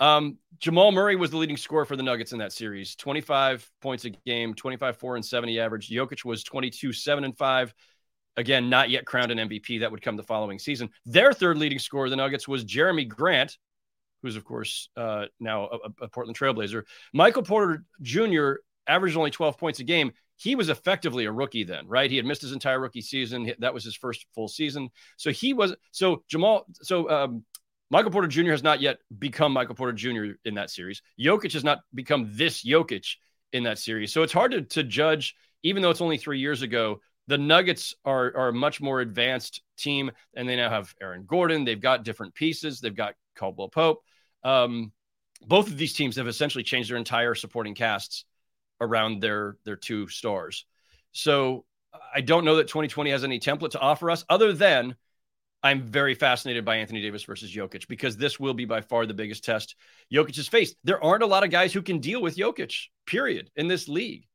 Um, 0.00 0.38
Jamal 0.58 0.92
Murray 0.92 1.16
was 1.16 1.30
the 1.30 1.36
leading 1.36 1.56
scorer 1.56 1.84
for 1.84 1.96
the 1.96 2.02
Nuggets 2.02 2.32
in 2.32 2.38
that 2.38 2.52
series 2.52 2.96
25 2.96 3.70
points 3.80 4.04
a 4.04 4.10
game, 4.10 4.54
25, 4.54 4.96
4 4.96 5.16
and 5.16 5.24
70 5.24 5.60
average. 5.60 5.88
Jokic 5.88 6.24
was 6.24 6.42
22, 6.42 6.92
7 6.92 7.24
and 7.24 7.36
5. 7.36 7.74
Again, 8.36 8.68
not 8.68 8.90
yet 8.90 9.04
crowned 9.04 9.30
an 9.30 9.48
MVP. 9.48 9.80
That 9.80 9.92
would 9.92 10.02
come 10.02 10.16
the 10.16 10.22
following 10.22 10.58
season. 10.58 10.90
Their 11.06 11.32
third 11.32 11.56
leading 11.56 11.78
scorer, 11.78 12.10
the 12.10 12.16
Nuggets, 12.16 12.48
was 12.48 12.64
Jerami 12.64 13.06
Grant, 13.06 13.56
who's, 14.22 14.34
of 14.34 14.44
course, 14.44 14.88
uh, 14.96 15.26
now 15.38 15.66
a, 15.66 16.04
a 16.04 16.08
Portland 16.08 16.36
Trailblazer. 16.36 16.82
Michael 17.12 17.42
Porter 17.42 17.84
Jr. 18.02 18.54
averaged 18.88 19.16
only 19.16 19.30
12 19.30 19.56
points 19.56 19.78
a 19.78 19.84
game. 19.84 20.12
He 20.36 20.56
was 20.56 20.68
effectively 20.68 21.26
a 21.26 21.32
rookie 21.32 21.62
then, 21.62 21.86
right? 21.86 22.10
He 22.10 22.16
had 22.16 22.26
missed 22.26 22.42
his 22.42 22.52
entire 22.52 22.80
rookie 22.80 23.02
season. 23.02 23.52
That 23.60 23.72
was 23.72 23.84
his 23.84 23.94
first 23.94 24.26
full 24.34 24.48
season. 24.48 24.88
So 25.16 25.30
he 25.30 25.54
was, 25.54 25.76
so 25.92 26.24
Jamal, 26.28 26.66
so 26.82 27.08
um, 27.08 27.44
Michael 27.90 28.10
Porter 28.10 28.28
Jr. 28.28 28.50
has 28.50 28.62
not 28.62 28.80
yet 28.80 28.98
become 29.18 29.52
Michael 29.52 29.74
Porter 29.74 29.92
Jr. 29.92 30.36
in 30.44 30.54
that 30.54 30.70
series. 30.70 31.02
Jokic 31.20 31.52
has 31.52 31.64
not 31.64 31.80
become 31.94 32.30
this 32.32 32.64
Jokic 32.64 33.16
in 33.52 33.64
that 33.64 33.78
series. 33.78 34.12
So 34.12 34.22
it's 34.22 34.32
hard 34.32 34.52
to, 34.52 34.62
to 34.62 34.82
judge, 34.82 35.34
even 35.62 35.82
though 35.82 35.90
it's 35.90 36.00
only 36.00 36.18
three 36.18 36.40
years 36.40 36.62
ago. 36.62 37.00
The 37.26 37.38
Nuggets 37.38 37.94
are, 38.04 38.36
are 38.36 38.48
a 38.48 38.52
much 38.52 38.80
more 38.82 39.00
advanced 39.00 39.62
team, 39.78 40.10
and 40.34 40.46
they 40.48 40.56
now 40.56 40.68
have 40.68 40.94
Aaron 41.00 41.24
Gordon. 41.26 41.64
They've 41.64 41.80
got 41.80 42.04
different 42.04 42.34
pieces. 42.34 42.80
They've 42.80 42.94
got 42.94 43.14
Caldwell 43.34 43.70
Pope. 43.70 44.02
Um, 44.42 44.92
both 45.46 45.68
of 45.68 45.78
these 45.78 45.94
teams 45.94 46.16
have 46.16 46.28
essentially 46.28 46.64
changed 46.64 46.90
their 46.90 46.98
entire 46.98 47.34
supporting 47.34 47.74
casts 47.74 48.24
around 48.80 49.22
their 49.22 49.56
their 49.64 49.76
two 49.76 50.08
stars. 50.08 50.66
So 51.12 51.64
I 52.14 52.20
don't 52.20 52.44
know 52.44 52.56
that 52.56 52.68
2020 52.68 53.10
has 53.10 53.24
any 53.24 53.40
template 53.40 53.70
to 53.70 53.80
offer 53.80 54.10
us 54.10 54.24
other 54.28 54.52
than 54.52 54.96
I'm 55.64 55.80
very 55.82 56.14
fascinated 56.14 56.62
by 56.62 56.76
Anthony 56.76 57.00
Davis 57.00 57.24
versus 57.24 57.50
Jokic 57.50 57.88
because 57.88 58.18
this 58.18 58.38
will 58.38 58.52
be 58.52 58.66
by 58.66 58.82
far 58.82 59.06
the 59.06 59.14
biggest 59.14 59.44
test 59.44 59.76
Jokic 60.12 60.36
has 60.36 60.46
faced. 60.46 60.76
There 60.84 61.02
aren't 61.02 61.22
a 61.22 61.26
lot 61.26 61.42
of 61.42 61.50
guys 61.50 61.72
who 61.72 61.80
can 61.80 62.00
deal 62.00 62.20
with 62.20 62.36
Jokic, 62.36 62.74
period, 63.06 63.50
in 63.56 63.66
this 63.66 63.88
league. 63.88 64.26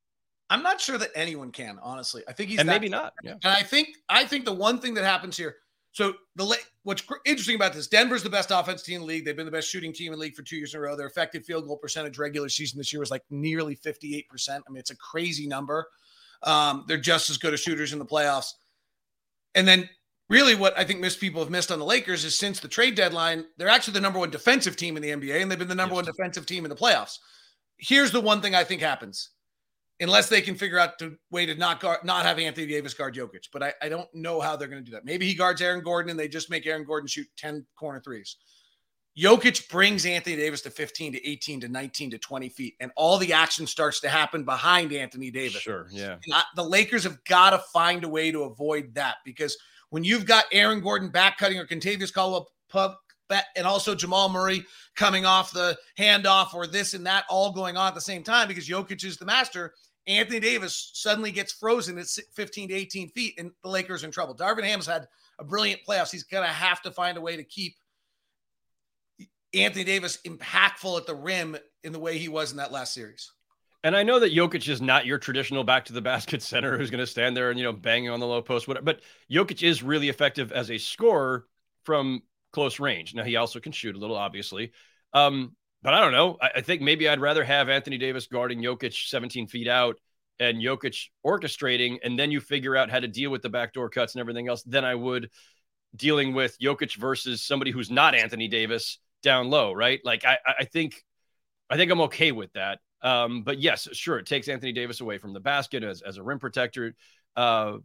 I'm 0.49 0.63
not 0.63 0.81
sure 0.81 0.97
that 0.97 1.11
anyone 1.13 1.51
can, 1.51 1.77
honestly. 1.83 2.23
I 2.27 2.33
think 2.33 2.49
he's 2.49 2.59
and 2.59 2.67
maybe 2.67 2.89
not. 2.89 3.13
Yeah. 3.23 3.33
And 3.43 3.53
I 3.53 3.61
think 3.61 3.89
I 4.09 4.25
think 4.25 4.45
the 4.45 4.53
one 4.53 4.79
thing 4.79 4.95
that 4.95 5.05
happens 5.05 5.37
here. 5.37 5.57
So 5.91 6.15
the 6.35 6.57
what's 6.81 7.03
interesting 7.25 7.55
about 7.55 7.73
this, 7.73 7.87
Denver's 7.87 8.23
the 8.23 8.29
best 8.31 8.49
offense 8.51 8.81
team 8.81 8.95
in 8.95 9.01
the 9.01 9.07
league. 9.07 9.25
They've 9.25 9.35
been 9.35 9.45
the 9.45 9.51
best 9.51 9.69
shooting 9.69 9.93
team 9.93 10.11
in 10.11 10.17
the 10.17 10.23
league 10.23 10.33
for 10.33 10.41
two 10.41 10.55
years 10.55 10.73
in 10.73 10.79
a 10.79 10.81
row. 10.81 10.95
Their 10.95 11.07
effective 11.07 11.45
field 11.45 11.67
goal 11.67 11.77
percentage 11.77 12.17
regular 12.17 12.49
season 12.49 12.79
this 12.79 12.91
year 12.91 12.99
was 12.99 13.11
like 13.11 13.23
nearly 13.29 13.75
58%. 13.75 14.25
I 14.49 14.53
mean, 14.69 14.77
it's 14.77 14.89
a 14.89 14.97
crazy 14.97 15.47
number. 15.47 15.87
Um, 16.41 16.85
they're 16.87 16.97
just 16.97 17.29
as 17.29 17.37
good 17.37 17.53
as 17.53 17.59
shooters 17.59 17.93
in 17.93 17.99
the 17.99 18.05
playoffs. 18.05 18.53
And 19.55 19.67
then 19.67 19.89
really 20.29 20.55
what 20.55 20.77
I 20.77 20.83
think 20.83 21.01
most 21.01 21.19
people 21.19 21.41
have 21.41 21.49
missed 21.49 21.71
on 21.71 21.79
the 21.79 21.85
Lakers 21.85 22.23
is 22.23 22.37
since 22.37 22.59
the 22.59 22.67
trade 22.67 22.95
deadline, 22.95 23.45
they're 23.57 23.67
actually 23.67 23.93
the 23.93 24.01
number 24.01 24.19
one 24.19 24.29
defensive 24.29 24.75
team 24.75 24.95
in 24.95 25.03
the 25.03 25.09
NBA, 25.09 25.41
and 25.41 25.51
they've 25.51 25.59
been 25.59 25.67
the 25.67 25.75
number 25.75 25.95
yes. 25.95 26.05
one 26.05 26.05
defensive 26.05 26.45
team 26.45 26.65
in 26.65 26.69
the 26.69 26.75
playoffs. 26.75 27.17
Here's 27.77 28.11
the 28.11 28.21
one 28.21 28.41
thing 28.41 28.55
I 28.55 28.63
think 28.63 28.81
happens, 28.81 29.31
unless 29.99 30.29
they 30.29 30.41
can 30.41 30.55
figure 30.55 30.77
out 30.77 30.99
the 30.99 31.17
way 31.31 31.45
to 31.45 31.55
not 31.55 31.79
guard, 31.79 32.03
not 32.03 32.25
have 32.25 32.39
Anthony 32.39 32.67
Davis 32.67 32.93
guard 32.93 33.15
Jokic. 33.15 33.47
But 33.51 33.63
I, 33.63 33.73
I 33.81 33.89
don't 33.89 34.13
know 34.13 34.39
how 34.39 34.55
they're 34.55 34.67
going 34.67 34.83
to 34.83 34.85
do 34.85 34.95
that. 34.95 35.05
Maybe 35.05 35.25
he 35.25 35.33
guards 35.33 35.61
Aaron 35.61 35.81
Gordon 35.81 36.11
and 36.11 36.19
they 36.19 36.27
just 36.27 36.49
make 36.49 36.65
Aaron 36.67 36.83
Gordon 36.83 37.07
shoot 37.07 37.27
10 37.37 37.65
corner 37.77 38.01
threes. 38.01 38.37
Jokic 39.17 39.69
brings 39.69 40.05
Anthony 40.05 40.35
Davis 40.35 40.61
to 40.61 40.69
15 40.69 41.13
to 41.13 41.29
18 41.29 41.61
to 41.61 41.67
19 41.67 42.11
to 42.11 42.17
20 42.17 42.49
feet, 42.49 42.75
and 42.79 42.91
all 42.95 43.17
the 43.17 43.33
action 43.33 43.67
starts 43.67 43.99
to 44.01 44.07
happen 44.07 44.45
behind 44.45 44.93
Anthony 44.93 45.31
Davis. 45.31 45.61
Sure, 45.61 45.87
yeah. 45.91 46.17
I, 46.31 46.43
the 46.55 46.63
Lakers 46.63 47.03
have 47.03 47.21
got 47.25 47.49
to 47.49 47.59
find 47.73 48.03
a 48.05 48.07
way 48.07 48.31
to 48.31 48.43
avoid 48.43 48.93
that 48.95 49.15
because– 49.25 49.57
when 49.89 50.03
you've 50.03 50.25
got 50.25 50.45
Aaron 50.51 50.81
Gordon 50.81 51.09
back 51.09 51.37
cutting 51.37 51.57
or 51.57 51.65
Kentavious 51.65 52.13
Caldwell 52.13 52.49
Pope 52.69 52.97
and 53.55 53.65
also 53.65 53.95
Jamal 53.95 54.29
Murray 54.29 54.65
coming 54.95 55.25
off 55.25 55.51
the 55.51 55.77
handoff 55.97 56.53
or 56.53 56.67
this 56.67 56.93
and 56.93 57.05
that 57.05 57.25
all 57.29 57.51
going 57.51 57.77
on 57.77 57.87
at 57.87 57.95
the 57.95 58.01
same 58.01 58.23
time 58.23 58.47
because 58.47 58.67
Jokic 58.67 59.03
is 59.03 59.17
the 59.17 59.25
master. 59.25 59.73
Anthony 60.07 60.39
Davis 60.39 60.91
suddenly 60.93 61.31
gets 61.31 61.53
frozen 61.53 61.97
at 61.99 62.07
15 62.07 62.69
to 62.69 62.73
18 62.73 63.09
feet 63.09 63.35
and 63.37 63.51
the 63.61 63.69
Lakers 63.69 64.03
in 64.03 64.11
trouble. 64.11 64.35
Darvin 64.35 64.63
Ham's 64.63 64.87
had 64.87 65.07
a 65.37 65.43
brilliant 65.43 65.81
playoffs. 65.87 66.11
He's 66.11 66.23
going 66.23 66.45
to 66.45 66.51
have 66.51 66.81
to 66.81 66.91
find 66.91 67.17
a 67.17 67.21
way 67.21 67.37
to 67.37 67.43
keep 67.43 67.75
Anthony 69.53 69.83
Davis 69.83 70.17
impactful 70.25 70.97
at 70.97 71.05
the 71.05 71.15
rim 71.15 71.57
in 71.83 71.91
the 71.91 71.99
way 71.99 72.17
he 72.17 72.27
was 72.27 72.51
in 72.51 72.57
that 72.57 72.71
last 72.71 72.93
series. 72.93 73.31
And 73.83 73.95
I 73.95 74.03
know 74.03 74.19
that 74.19 74.33
Jokic 74.33 74.67
is 74.67 74.81
not 74.81 75.05
your 75.05 75.17
traditional 75.17 75.63
back 75.63 75.85
to 75.85 75.93
the 75.93 76.01
basket 76.01 76.41
center 76.43 76.77
who's 76.77 76.89
going 76.89 76.99
to 76.99 77.07
stand 77.07 77.35
there 77.35 77.49
and 77.49 77.57
you 77.57 77.65
know 77.65 77.73
banging 77.73 78.09
on 78.09 78.19
the 78.19 78.27
low 78.27 78.41
post, 78.41 78.67
whatever. 78.67 78.85
But 78.85 79.01
Jokic 79.31 79.63
is 79.63 79.83
really 79.83 80.09
effective 80.09 80.51
as 80.51 80.69
a 80.69 80.77
scorer 80.77 81.45
from 81.83 82.21
close 82.51 82.79
range. 82.79 83.13
Now 83.13 83.23
he 83.23 83.35
also 83.35 83.59
can 83.59 83.71
shoot 83.71 83.95
a 83.95 83.99
little, 83.99 84.17
obviously. 84.17 84.71
Um, 85.13 85.55
but 85.81 85.93
I 85.93 86.01
don't 86.01 86.11
know. 86.11 86.37
I, 86.41 86.51
I, 86.57 86.61
think 86.61 86.81
maybe 86.81 87.07
I'd 87.07 87.21
rather 87.21 87.43
have 87.43 87.69
Anthony 87.69 87.97
Davis 87.97 88.27
guarding 88.27 88.61
Jokic 88.61 89.07
17 89.07 89.47
feet 89.47 89.67
out 89.67 89.95
and 90.39 90.61
Jokic 90.61 91.07
orchestrating, 91.25 91.97
and 92.03 92.17
then 92.17 92.31
you 92.31 92.41
figure 92.41 92.75
out 92.75 92.89
how 92.89 92.99
to 92.99 93.07
deal 93.07 93.29
with 93.29 93.41
the 93.41 93.49
backdoor 93.49 93.89
cuts 93.89 94.13
and 94.13 94.19
everything 94.19 94.47
else. 94.47 94.63
Than 94.63 94.85
I 94.85 94.95
would 94.95 95.29
dealing 95.95 96.33
with 96.33 96.57
Jokic 96.59 96.95
versus 96.95 97.43
somebody 97.43 97.71
who's 97.71 97.89
not 97.89 98.13
Anthony 98.13 98.47
Davis 98.47 98.99
down 99.23 99.49
low, 99.49 99.73
right? 99.73 99.99
Like 100.03 100.25
I, 100.25 100.37
I 100.59 100.65
think, 100.65 101.03
I 101.69 101.77
think 101.77 101.91
I'm 101.91 102.01
okay 102.01 102.31
with 102.31 102.53
that. 102.53 102.79
Um, 103.01 103.43
but 103.43 103.59
yes, 103.59 103.87
sure, 103.93 104.19
it 104.19 104.25
takes 104.25 104.47
Anthony 104.47 104.71
Davis 104.71 105.01
away 105.01 105.17
from 105.17 105.33
the 105.33 105.39
basket 105.39 105.83
as, 105.83 106.01
as 106.01 106.17
a 106.17 106.23
rim 106.23 106.39
protector. 106.39 106.95
Uh, 107.35 107.77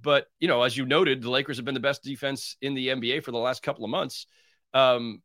but 0.00 0.26
you 0.38 0.48
know, 0.48 0.62
as 0.62 0.76
you 0.76 0.86
noted, 0.86 1.22
the 1.22 1.30
Lakers 1.30 1.56
have 1.56 1.64
been 1.64 1.74
the 1.74 1.80
best 1.80 2.02
defense 2.02 2.56
in 2.62 2.74
the 2.74 2.88
NBA 2.88 3.24
for 3.24 3.32
the 3.32 3.38
last 3.38 3.62
couple 3.62 3.84
of 3.84 3.90
months. 3.90 4.26
Um, 4.72 5.22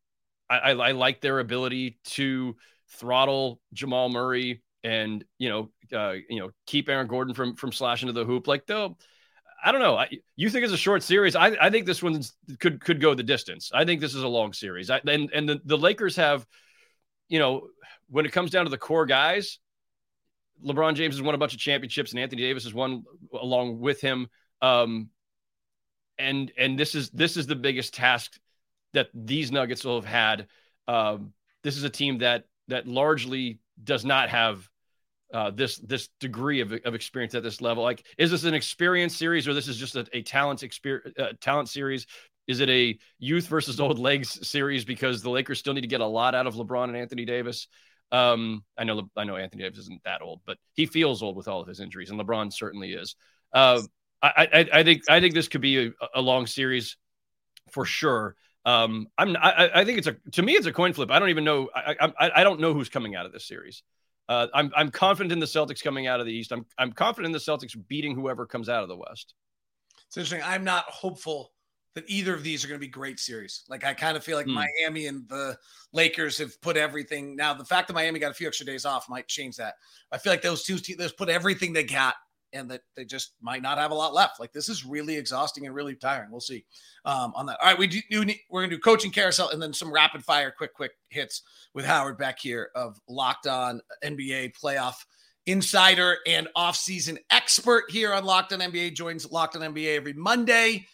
I, 0.50 0.58
I, 0.58 0.72
I 0.72 0.92
like 0.92 1.22
their 1.22 1.40
ability 1.40 2.00
to 2.06 2.56
throttle 2.90 3.60
Jamal 3.74 4.10
Murray 4.10 4.62
and 4.84 5.24
you 5.40 5.50
know, 5.50 5.70
uh, 5.98 6.16
you 6.30 6.40
know, 6.40 6.52
keep 6.68 6.90
Aaron 6.90 7.08
Gordon 7.08 7.34
from 7.34 7.56
from 7.56 7.72
slashing 7.72 8.08
to 8.08 8.14
the 8.14 8.26
hoop. 8.26 8.48
Like 8.48 8.66
though, 8.66 8.98
I 9.64 9.72
don't 9.72 9.82
know. 9.82 9.98
I, 9.98 10.10
you 10.36 10.50
think 10.50 10.64
it's 10.64 10.74
a 10.74 10.78
short 10.78 11.02
series? 11.02 11.36
I, 11.36 11.56
I 11.60 11.70
think 11.70 11.86
this 11.86 12.04
one 12.04 12.22
could 12.60 12.80
could 12.80 13.02
go 13.02 13.16
the 13.16 13.24
distance. 13.24 13.72
I 13.74 13.86
think 13.86 14.00
this 14.00 14.14
is 14.14 14.24
a 14.24 14.28
long 14.28 14.54
series. 14.54 14.90
I, 14.90 15.02
and 15.08 15.30
and 15.34 15.50
the, 15.50 15.62
the 15.66 15.78
Lakers 15.78 16.16
have, 16.18 16.46
you 17.30 17.40
know, 17.40 17.68
when 18.10 18.26
it 18.26 18.32
comes 18.32 18.52
down 18.52 18.66
to 18.66 18.72
the 18.72 18.78
core 18.78 19.06
guys, 19.06 19.60
LeBron 20.66 20.96
James 20.96 21.16
has 21.16 21.22
won 21.22 21.36
a 21.36 21.38
bunch 21.38 21.54
of 21.54 21.60
championships, 21.60 22.12
and 22.12 22.20
Anthony 22.20 22.42
Davis 22.42 22.64
has 22.64 22.74
won 22.74 23.04
along 23.34 23.80
with 23.80 24.02
him. 24.02 24.28
Um, 24.62 25.10
and 26.18 26.52
and 26.58 26.80
this 26.80 26.96
is 26.96 27.10
this 27.10 27.38
is 27.38 27.48
the 27.48 27.56
biggest 27.56 27.94
task 27.94 28.40
that 28.94 29.10
these 29.14 29.52
Nuggets 29.52 29.84
will 29.84 29.96
have 30.02 30.06
had 30.10 30.48
Um, 30.88 31.34
this 31.64 31.78
is 31.78 31.84
a 31.84 31.90
team 31.90 32.20
that 32.20 32.46
that 32.68 32.88
largely 32.88 33.60
does 33.84 34.06
not 34.06 34.30
have 34.30 34.70
uh, 35.34 35.52
this 35.52 35.78
this 35.78 36.10
degree 36.20 36.62
of, 36.62 36.72
of 36.86 36.96
experience 36.96 37.36
at 37.36 37.44
this 37.44 37.62
level. 37.62 37.84
Like, 37.84 38.06
is 38.18 38.32
this 38.32 38.44
an 38.44 38.54
experience 38.54 39.18
series 39.18 39.48
or 39.48 39.54
this 39.54 39.68
is 39.68 39.78
just 39.78 39.96
a, 39.96 40.06
a 40.14 40.22
talent 40.22 40.64
experience 40.64 41.14
uh, 41.18 41.34
talent 41.42 41.70
series? 41.70 42.06
Is 42.48 42.60
it 42.60 42.70
a 42.70 42.98
youth 43.18 43.48
versus 43.48 43.80
old 43.80 43.98
legs 43.98 44.48
series 44.48 44.86
because 44.86 45.24
the 45.24 45.32
Lakers 45.32 45.60
still 45.60 45.74
need 45.74 45.82
to 45.82 45.88
get 45.88 46.02
a 46.02 46.06
lot 46.06 46.36
out 46.36 46.46
of 46.46 46.54
LeBron 46.54 46.86
and 46.86 46.98
Anthony 46.98 47.26
Davis? 47.26 47.68
Um, 48.12 48.64
I 48.78 48.84
know 48.84 49.10
I 49.16 49.24
know 49.24 49.36
Anthony 49.36 49.64
Davis 49.64 49.80
isn't 49.80 50.04
that 50.04 50.22
old, 50.22 50.42
but 50.46 50.58
he 50.74 50.86
feels 50.86 51.24
old 51.24 51.36
with 51.36 51.48
all 51.48 51.62
of 51.62 51.68
his 51.68 51.80
injuries, 51.80 52.10
and 52.10 52.20
LeBron 52.20 52.54
certainly 52.54 52.94
is. 52.94 53.16
Uh, 53.54 53.82
I, 54.22 54.48
I, 54.54 54.80
I 54.80 54.84
think 54.84 55.04
I 55.10 55.20
think 55.20 55.34
this 55.34 55.48
could 55.48 55.62
be 55.62 55.88
a, 55.88 55.92
a 56.16 56.22
long 56.22 56.48
series 56.48 56.98
for 57.72 57.86
sure. 57.86 58.36
Um, 58.66 59.08
I'm 59.18 59.36
I, 59.38 59.70
I 59.76 59.86
think 59.86 60.00
it's 60.00 60.08
a 60.08 60.16
to 60.34 60.42
me 60.42 60.54
it's 60.54 60.66
a 60.66 60.74
coin 60.74 60.94
flip. 60.94 61.12
I 61.12 61.20
don't 61.20 61.30
even 61.30 61.44
know 61.44 61.70
I 61.76 61.96
I, 62.20 62.32
I 62.38 62.44
don't 62.44 62.60
know 62.60 62.74
who's 62.74 62.90
coming 62.90 63.16
out 63.16 63.26
of 63.26 63.32
this 63.32 63.48
series. 63.48 63.84
Uh, 64.28 64.48
I'm 64.54 64.72
I'm 64.76 64.90
confident 64.90 65.32
in 65.32 65.40
the 65.40 65.46
Celtics 65.46 65.84
coming 65.84 66.08
out 66.08 66.20
of 66.20 66.26
the 66.26 66.34
East. 66.34 66.52
I'm 66.52 66.66
I'm 66.78 66.92
confident 66.92 67.28
in 67.28 67.32
the 67.32 67.40
Celtics 67.40 67.76
beating 67.88 68.16
whoever 68.16 68.46
comes 68.46 68.70
out 68.70 68.82
of 68.82 68.90
the 68.90 68.98
West. 68.98 69.36
It's 70.08 70.18
interesting. 70.18 70.42
I'm 70.44 70.64
not 70.64 70.86
hopeful 70.86 71.52
that 71.96 72.04
either 72.08 72.34
of 72.34 72.44
these 72.44 72.64
are 72.64 72.68
going 72.68 72.80
to 72.80 72.86
be 72.86 72.92
great 72.92 73.20
series. 73.20 73.64
Like 73.70 73.86
I 73.86 73.94
kind 73.94 74.16
of 74.16 74.24
feel 74.24 74.38
like 74.38 74.46
mm. 74.46 74.66
Miami 74.82 75.08
and 75.08 75.28
the 75.30 75.58
Lakers 75.94 76.38
have 76.38 76.60
put 76.62 76.78
everything. 76.78 77.36
Now 77.36 77.54
the 77.54 77.66
fact 77.66 77.88
that 77.88 77.94
Miami 77.94 78.20
got 78.20 78.32
a 78.32 78.36
few 78.36 78.48
extra 78.48 78.66
days 78.66 78.86
off 78.86 79.10
might 79.10 79.28
change 79.28 79.56
that. 79.56 79.76
I 80.12 80.18
feel 80.18 80.34
like 80.34 80.42
those 80.42 80.64
two 80.64 80.78
teams 80.78 81.12
put 81.14 81.30
everything 81.30 81.74
they 81.74 81.86
got 81.86 82.16
and 82.54 82.70
that 82.72 82.82
they 82.96 83.06
just 83.06 83.34
might 83.42 83.62
not 83.62 83.78
have 83.78 83.92
a 83.92 83.96
lot 83.96 84.14
left. 84.14 84.40
Like 84.40 84.52
this 84.52 84.70
is 84.70 84.86
really 84.86 85.16
exhausting 85.16 85.66
and 85.66 85.74
really 85.74 85.96
tiring. 85.96 86.32
We'll 86.32 86.42
see 86.42 86.66
um, 87.06 87.34
on 87.36 87.46
that. 87.46 87.60
All 87.62 87.68
right, 87.68 87.78
we 87.78 87.88
do. 87.88 88.00
We're 88.50 88.62
gonna 88.62 88.76
do 88.76 88.80
coaching 88.80 89.12
carousel 89.12 89.50
and 89.50 89.62
then 89.62 89.74
some 89.74 89.92
rapid 89.92 90.24
fire, 90.24 90.54
quick, 90.56 90.74
quick 90.74 90.92
hits 91.10 91.44
with 91.74 91.86
Howard 91.86 92.18
Beck 92.18 92.40
here 92.40 92.72
of 92.76 93.00
Locked 93.08 93.48
On 93.48 93.82
NBA 94.04 94.54
playoff 94.58 94.96
insider 95.46 96.18
and 96.26 96.48
offseason 96.58 97.18
expert 97.30 97.86
here 97.90 98.14
on 98.14 98.26
Locked 98.26 98.54
On 98.54 98.60
NBA. 98.60 98.96
Joins 98.96 99.30
Locked 99.32 99.56
On 99.56 99.62
NBA 99.62 99.96
every 99.96 100.14
Monday. 100.14 100.88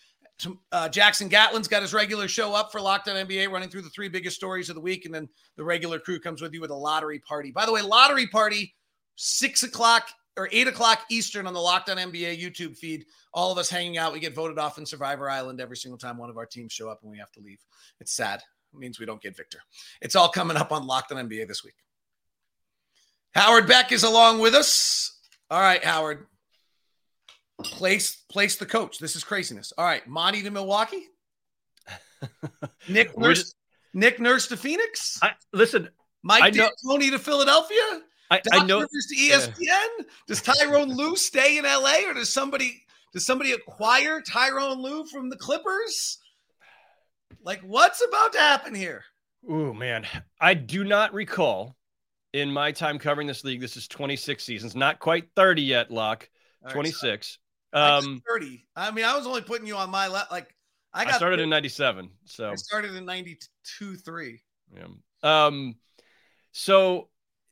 Uh, 0.72 0.90
Jackson 0.90 1.30
Gatlin's 1.30 1.68
got 1.68 1.82
his 1.82 1.94
regular 1.94 2.28
show 2.28 2.54
up 2.54 2.72
for 2.72 2.82
Locked 2.82 3.08
On 3.08 3.16
NBA, 3.16 3.50
running 3.50 3.70
through 3.70 3.82
the 3.82 3.90
three 3.90 4.10
biggest 4.10 4.36
stories 4.36 4.70
of 4.70 4.76
the 4.76 4.82
week, 4.82 5.06
and 5.06 5.14
then 5.14 5.28
the 5.58 5.64
regular 5.64 6.00
crew 6.00 6.20
comes 6.20 6.42
with 6.42 6.54
you 6.54 6.62
with 6.62 6.72
a 6.72 6.76
lottery 6.76 7.20
party. 7.20 7.52
By 7.52 7.66
the 7.66 7.74
way, 7.74 7.82
lottery 7.82 8.28
party 8.28 8.74
six 9.16 9.64
o'clock 9.64 10.10
or 10.38 10.50
eight 10.52 10.68
o'clock 10.68 11.02
Eastern 11.10 11.48
on 11.48 11.54
the 11.54 11.60
Locked 11.60 11.90
On 11.90 11.98
NBA 11.98 12.42
YouTube 12.42 12.78
feed. 12.78 13.06
All 13.34 13.52
of 13.52 13.58
us 13.58 13.70
hanging 13.70 13.98
out. 13.98 14.14
We 14.14 14.20
get 14.20 14.34
voted 14.34 14.58
off 14.58 14.78
in 14.78 14.86
Survivor 14.86 15.30
Island 15.30 15.60
every 15.60 15.78
single 15.78 15.98
time 15.98 16.18
one 16.18 16.30
of 16.30 16.38
our 16.38 16.46
teams 16.46 16.74
show 16.74 16.90
up 16.90 17.02
and 17.04 17.12
we 17.12 17.18
have 17.18 17.32
to 17.34 17.40
leave. 17.42 17.60
It's 18.00 18.14
sad. 18.14 18.42
It 18.74 18.80
means 18.80 19.00
we 19.00 19.06
don't 19.06 19.22
get 19.22 19.36
Victor. 19.36 19.60
It's 20.02 20.16
all 20.16 20.30
coming 20.30 20.58
up 20.58 20.72
on 20.72 20.88
Locked 20.88 21.12
On 21.12 21.30
NBA 21.30 21.48
this 21.48 21.64
week. 21.64 21.76
Howard 23.34 23.68
Beck 23.68 23.92
is 23.92 24.04
along 24.04 24.40
with 24.40 24.54
us. 24.54 25.20
All 25.50 25.60
right, 25.60 25.84
Howard. 25.84 26.28
Place 27.64 28.24
place 28.30 28.56
the 28.56 28.66
coach. 28.66 28.98
This 28.98 29.16
is 29.16 29.24
craziness. 29.24 29.72
All 29.78 29.86
right, 29.86 30.06
Monty 30.08 30.42
to 30.44 30.50
Milwaukee. 30.50 31.08
Nick 32.90 33.16
Nurse. 33.18 33.40
Just, 33.40 33.56
Nick 33.94 34.20
Nurse 34.20 34.48
to 34.48 34.58
Phoenix. 34.58 35.20
I, 35.22 35.34
listen, 35.54 35.90
Mike 36.24 36.56
Tony 36.88 37.12
to 37.12 37.20
Philadelphia. 37.20 38.02
I, 38.30 38.42
I 38.54 38.66
know. 38.66 38.82
To 38.82 38.88
ESPN. 38.88 39.54
Yeah. 39.60 39.86
Does 40.28 40.42
Tyronn 40.42 40.96
Lue 40.96 41.18
stay 41.18 41.58
in 41.58 41.66
LA, 41.66 42.08
or 42.08 42.14
does 42.14 42.32
somebody 42.32 42.82
does 43.14 43.26
somebody 43.26 43.52
acquire 43.52 44.22
Tyronn 44.22 44.82
Lue 44.82 45.06
from 45.06 45.30
the 45.30 45.36
Clippers? 45.36 46.18
Like, 47.44 47.62
what's 47.62 48.04
about 48.08 48.34
to 48.34 48.40
happen 48.40 48.74
here? 48.74 49.04
Oh 49.50 49.74
man, 49.74 50.06
I 50.40 50.54
do 50.54 50.84
not 50.84 51.14
recall 51.14 51.76
in 52.34 52.52
my 52.52 52.72
time 52.72 53.00
covering 53.00 53.28
this 53.28 53.44
league. 53.44 53.60
This 53.60 53.76
is 53.76 53.88
26 53.88 54.44
seasons, 54.44 54.76
not 54.76 55.00
quite 55.00 55.26
30 55.36 55.62
yet. 55.62 55.92
Lock, 56.64 56.74
26. 56.74 57.40
um, 57.74 58.22
30. 58.28 58.66
I 58.76 58.92
mean, 58.92 59.06
I 59.06 59.16
was 59.16 59.26
only 59.26 59.42
putting 59.42 59.68
you 59.68 59.76
on 59.76 59.90
my 59.90 60.08
left. 60.08 60.32
Like, 60.32 60.56
I 60.94 61.06
got 61.06 61.14
I 61.14 61.18
started 61.18 61.38
30. 61.38 61.44
in 61.44 61.50
97. 61.50 62.10
So 62.26 62.52
I 62.52 62.56
started 62.56 62.96
in 62.96 63.06
92, 63.06 63.96
three. 63.98 64.42
Yeah. 64.76 64.88
Um, 65.24 65.76
so 66.52 67.10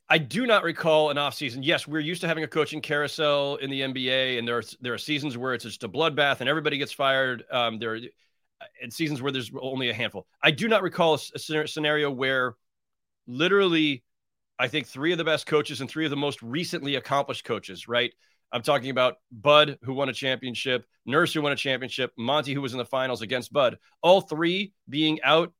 I 0.09 0.17
do 0.17 0.45
not 0.45 0.63
recall 0.63 1.09
an 1.09 1.17
offseason. 1.17 1.59
Yes, 1.61 1.87
we're 1.87 1.99
used 1.99 2.21
to 2.21 2.27
having 2.27 2.43
a 2.43 2.47
coaching 2.47 2.81
carousel 2.81 3.57
in 3.57 3.69
the 3.69 3.81
NBA, 3.81 4.39
and 4.39 4.47
there 4.47 4.57
are 4.57 4.63
there 4.81 4.93
are 4.93 4.97
seasons 4.97 5.37
where 5.37 5.53
it's 5.53 5.63
just 5.63 5.83
a 5.83 5.89
bloodbath 5.89 6.39
and 6.39 6.49
everybody 6.49 6.77
gets 6.77 6.91
fired. 6.91 7.43
Um, 7.51 7.79
there 7.79 7.93
are 7.93 7.99
and 8.81 8.91
seasons 8.91 9.21
where 9.21 9.31
there's 9.31 9.51
only 9.61 9.89
a 9.89 9.93
handful. 9.93 10.27
I 10.41 10.51
do 10.51 10.67
not 10.67 10.81
recall 10.81 11.13
a, 11.13 11.35
a 11.35 11.67
scenario 11.67 12.11
where 12.11 12.55
literally, 13.27 14.03
I 14.57 14.67
think 14.67 14.87
three 14.87 15.11
of 15.11 15.17
the 15.17 15.23
best 15.23 15.45
coaches 15.45 15.81
and 15.81 15.89
three 15.89 16.05
of 16.05 16.09
the 16.09 16.17
most 16.17 16.41
recently 16.41 16.95
accomplished 16.95 17.45
coaches, 17.45 17.87
right? 17.87 18.13
I'm 18.51 18.61
talking 18.61 18.89
about 18.89 19.17
Bud, 19.31 19.77
who 19.83 19.93
won 19.93 20.09
a 20.09 20.13
championship, 20.13 20.85
Nurse, 21.05 21.33
who 21.33 21.41
won 21.41 21.51
a 21.51 21.55
championship, 21.55 22.11
Monty, 22.17 22.53
who 22.53 22.61
was 22.61 22.73
in 22.73 22.79
the 22.79 22.85
finals 22.85 23.21
against 23.21 23.53
Bud. 23.53 23.77
All 24.01 24.21
three 24.21 24.73
being 24.89 25.21
out 25.21 25.53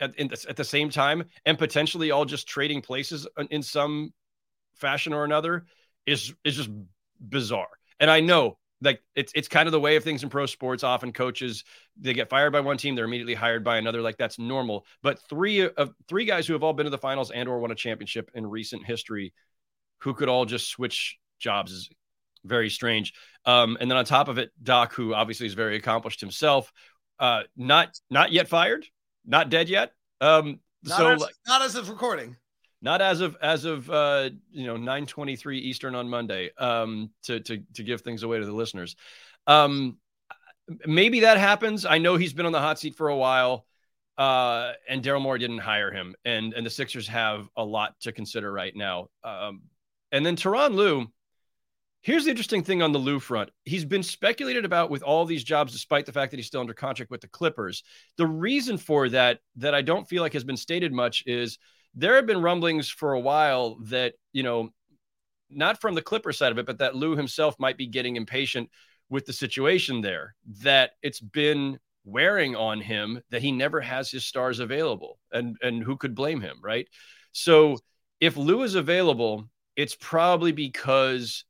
at, 0.00 0.16
the, 0.16 0.46
at 0.48 0.56
the 0.56 0.64
same 0.64 0.90
time 0.90 1.24
and 1.44 1.58
potentially 1.58 2.10
all 2.10 2.24
just 2.24 2.48
trading 2.48 2.82
places 2.82 3.26
in 3.50 3.62
some 3.62 4.12
fashion 4.74 5.12
or 5.12 5.24
another 5.24 5.64
is 6.06 6.34
is 6.44 6.56
just 6.56 6.70
bizarre. 7.20 7.68
And 7.98 8.10
I 8.10 8.20
know 8.20 8.58
like 8.82 9.02
it's 9.14 9.32
it's 9.34 9.48
kind 9.48 9.66
of 9.66 9.72
the 9.72 9.80
way 9.80 9.96
of 9.96 10.04
things 10.04 10.22
in 10.22 10.28
pro 10.28 10.46
sports. 10.46 10.84
Often 10.84 11.12
coaches 11.12 11.64
they 11.98 12.12
get 12.12 12.28
fired 12.28 12.52
by 12.52 12.60
one 12.60 12.76
team, 12.76 12.94
they're 12.94 13.06
immediately 13.06 13.34
hired 13.34 13.64
by 13.64 13.78
another. 13.78 14.02
Like 14.02 14.18
that's 14.18 14.38
normal. 14.38 14.84
But 15.02 15.18
three 15.28 15.66
of 15.66 15.92
three 16.08 16.24
guys 16.24 16.46
who 16.46 16.52
have 16.52 16.62
all 16.62 16.74
been 16.74 16.84
to 16.84 16.90
the 16.90 16.98
finals 16.98 17.30
and 17.30 17.48
or 17.48 17.58
won 17.58 17.70
a 17.70 17.74
championship 17.74 18.30
in 18.34 18.46
recent 18.46 18.84
history, 18.84 19.32
who 20.00 20.14
could 20.14 20.28
all 20.28 20.44
just 20.44 20.68
switch 20.68 21.18
jobs 21.38 21.72
is 21.72 21.88
very 22.46 22.70
strange. 22.70 23.12
Um, 23.44 23.76
and 23.80 23.90
then 23.90 23.98
on 23.98 24.04
top 24.04 24.28
of 24.28 24.38
it, 24.38 24.50
Doc, 24.62 24.92
who 24.92 25.14
obviously 25.14 25.46
is 25.46 25.54
very 25.54 25.76
accomplished 25.76 26.20
himself, 26.20 26.72
uh, 27.18 27.42
not 27.56 27.98
not 28.10 28.32
yet 28.32 28.48
fired, 28.48 28.86
not 29.24 29.50
dead 29.50 29.68
yet. 29.68 29.92
Um, 30.20 30.60
not 30.82 30.98
so 30.98 31.08
as, 31.10 31.24
not 31.46 31.62
as 31.62 31.74
of 31.74 31.88
recording. 31.88 32.36
Not 32.82 33.00
as 33.00 33.20
of 33.20 33.36
as 33.40 33.64
of 33.64 33.88
uh, 33.90 34.30
you 34.50 34.66
know 34.66 34.76
9:23 34.76 35.58
Eastern 35.58 35.94
on 35.94 36.08
Monday. 36.08 36.50
Um, 36.58 37.10
to 37.24 37.40
to 37.40 37.62
to 37.74 37.82
give 37.82 38.02
things 38.02 38.22
away 38.22 38.38
to 38.38 38.46
the 38.46 38.52
listeners. 38.52 38.96
Um, 39.46 39.98
maybe 40.86 41.20
that 41.20 41.38
happens. 41.38 41.86
I 41.86 41.98
know 41.98 42.16
he's 42.16 42.32
been 42.32 42.46
on 42.46 42.52
the 42.52 42.60
hot 42.60 42.78
seat 42.78 42.96
for 42.96 43.08
a 43.08 43.16
while. 43.16 43.66
Uh, 44.18 44.72
and 44.88 45.02
Daryl 45.02 45.20
Morey 45.20 45.38
didn't 45.38 45.58
hire 45.58 45.90
him, 45.90 46.14
and 46.24 46.54
and 46.54 46.64
the 46.64 46.70
Sixers 46.70 47.06
have 47.08 47.48
a 47.56 47.64
lot 47.64 47.94
to 48.00 48.12
consider 48.12 48.50
right 48.50 48.74
now. 48.74 49.08
Um, 49.22 49.62
and 50.10 50.24
then 50.24 50.36
Tyronn 50.36 50.74
Lue, 50.74 51.06
Here's 52.06 52.22
the 52.22 52.30
interesting 52.30 52.62
thing 52.62 52.82
on 52.82 52.92
the 52.92 53.00
Lue 53.00 53.18
front. 53.18 53.50
He's 53.64 53.84
been 53.84 54.04
speculated 54.04 54.64
about 54.64 54.90
with 54.90 55.02
all 55.02 55.24
these 55.24 55.42
jobs, 55.42 55.72
despite 55.72 56.06
the 56.06 56.12
fact 56.12 56.30
that 56.30 56.36
he's 56.36 56.46
still 56.46 56.60
under 56.60 56.72
contract 56.72 57.10
with 57.10 57.20
the 57.20 57.26
Clippers. 57.26 57.82
The 58.16 58.28
reason 58.28 58.78
for 58.78 59.08
that, 59.08 59.40
that 59.56 59.74
I 59.74 59.82
don't 59.82 60.08
feel 60.08 60.22
like 60.22 60.32
has 60.34 60.44
been 60.44 60.56
stated 60.56 60.92
much, 60.92 61.24
is 61.26 61.58
there 61.96 62.14
have 62.14 62.24
been 62.24 62.40
rumblings 62.40 62.88
for 62.88 63.14
a 63.14 63.18
while 63.18 63.78
that, 63.86 64.14
you 64.32 64.44
know, 64.44 64.70
not 65.50 65.80
from 65.80 65.96
the 65.96 66.00
Clipper 66.00 66.32
side 66.32 66.52
of 66.52 66.58
it, 66.58 66.66
but 66.66 66.78
that 66.78 66.94
Lue 66.94 67.16
himself 67.16 67.56
might 67.58 67.76
be 67.76 67.88
getting 67.88 68.14
impatient 68.14 68.70
with 69.10 69.26
the 69.26 69.32
situation 69.32 70.00
there, 70.00 70.36
that 70.62 70.92
it's 71.02 71.18
been 71.18 71.76
wearing 72.04 72.54
on 72.54 72.80
him 72.80 73.20
that 73.30 73.42
he 73.42 73.50
never 73.50 73.80
has 73.80 74.12
his 74.12 74.24
stars 74.24 74.60
available. 74.60 75.18
And 75.32 75.56
and 75.60 75.82
who 75.82 75.96
could 75.96 76.14
blame 76.14 76.40
him, 76.40 76.58
right? 76.62 76.86
So 77.32 77.78
if 78.20 78.36
Lue 78.36 78.62
is 78.62 78.76
available, 78.76 79.50
it's 79.74 79.96
probably 79.98 80.52
because 80.52 81.44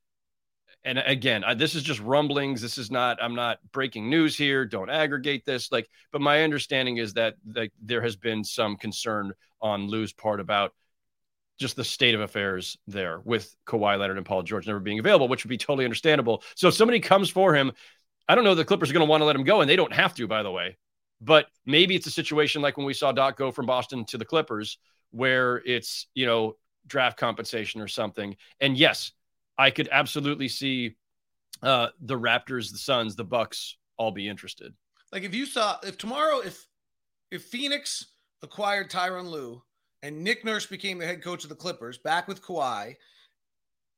and 0.87 0.99
again 1.05 1.45
I, 1.45 1.53
this 1.53 1.75
is 1.75 1.83
just 1.83 2.01
rumblings 2.01 2.63
this 2.63 2.79
is 2.79 2.91
not 2.91 3.23
i'm 3.23 3.35
not 3.35 3.59
breaking 3.73 4.09
news 4.09 4.37
here 4.37 4.65
don't 4.65 4.89
aggregate 4.89 5.45
this 5.45 5.71
like 5.71 5.89
but 6.13 6.23
my 6.23 6.43
understanding 6.45 6.97
is 6.97 7.13
that 7.15 7.35
like 7.55 7.73
there 7.83 8.01
has 8.01 8.17
been 8.17 8.45
some 8.45 8.77
concern 8.77 9.33
on 9.61 9.89
Lue's 9.89 10.13
part 10.13 10.41
about 10.41 10.73
just 11.59 11.77
the 11.77 11.85
state 11.85 12.15
of 12.15 12.21
affairs 12.21 12.77
there 12.87 13.21
with 13.25 13.55
Kawhi 13.67 13.99
Leonard 13.99 14.19
and 14.19 14.27
Paul 14.27 14.43
George 14.43 14.67
never 14.67 14.81
being 14.81 14.99
available, 14.99 15.29
which 15.29 15.45
would 15.45 15.49
be 15.49 15.57
totally 15.57 15.85
understandable. 15.85 16.43
So 16.55 16.69
if 16.69 16.75
somebody 16.75 17.01
comes 17.01 17.31
for 17.31 17.55
him, 17.55 17.73
I 18.29 18.35
don't 18.35 18.45
know 18.45 18.55
the 18.55 18.65
Clippers 18.65 18.91
are 18.91 18.93
going 18.93 19.07
to 19.07 19.11
want 19.11 19.23
to 19.23 19.25
let 19.25 19.37
him 19.37 19.45
go, 19.45 19.61
and 19.61 19.71
they 19.71 19.77
don't 19.77 19.93
have 19.93 20.15
to, 20.17 20.27
by 20.27 20.43
the 20.43 20.51
way. 20.51 20.77
But 21.21 21.47
maybe 21.65 21.97
it's 21.97 22.07
a 22.07 22.11
situation 22.11 22.61
like 22.61 22.77
when 22.77 22.87
we 22.87 22.93
saw 22.93 23.13
Doc 23.13 23.37
go 23.39 23.51
from 23.51 23.67
Boston 23.67 24.05
to 24.07 24.19
the 24.19 24.25
Clippers, 24.25 24.79
where 25.13 25.63
it's 25.65 26.09
you 26.15 26.27
know 26.27 26.57
draft 26.87 27.19
compensation 27.19 27.81
or 27.81 27.89
something. 27.89 28.37
And 28.61 28.77
yes, 28.77 29.13
I 29.59 29.71
could 29.71 29.89
absolutely 29.91 30.49
see 30.49 30.97
uh, 31.63 31.89
the 32.01 32.19
Raptors, 32.19 32.71
the 32.71 32.79
Suns, 32.79 33.17
the 33.17 33.25
Bucks 33.25 33.77
all 33.97 34.11
be 34.11 34.29
interested. 34.29 34.75
Like 35.13 35.23
if 35.23 35.35
you 35.35 35.47
saw 35.47 35.79
if 35.83 35.97
tomorrow 35.97 36.41
if 36.41 36.67
if 37.31 37.45
Phoenix 37.45 38.13
acquired 38.43 38.91
Tyronn 38.91 39.31
Lue 39.31 39.63
and 40.03 40.23
Nick 40.23 40.45
Nurse 40.45 40.67
became 40.67 40.99
the 40.99 41.07
head 41.07 41.23
coach 41.23 41.45
of 41.45 41.49
the 41.49 41.57
Clippers, 41.57 41.99
back 41.99 42.29
with 42.29 42.43
Kawhi, 42.43 42.95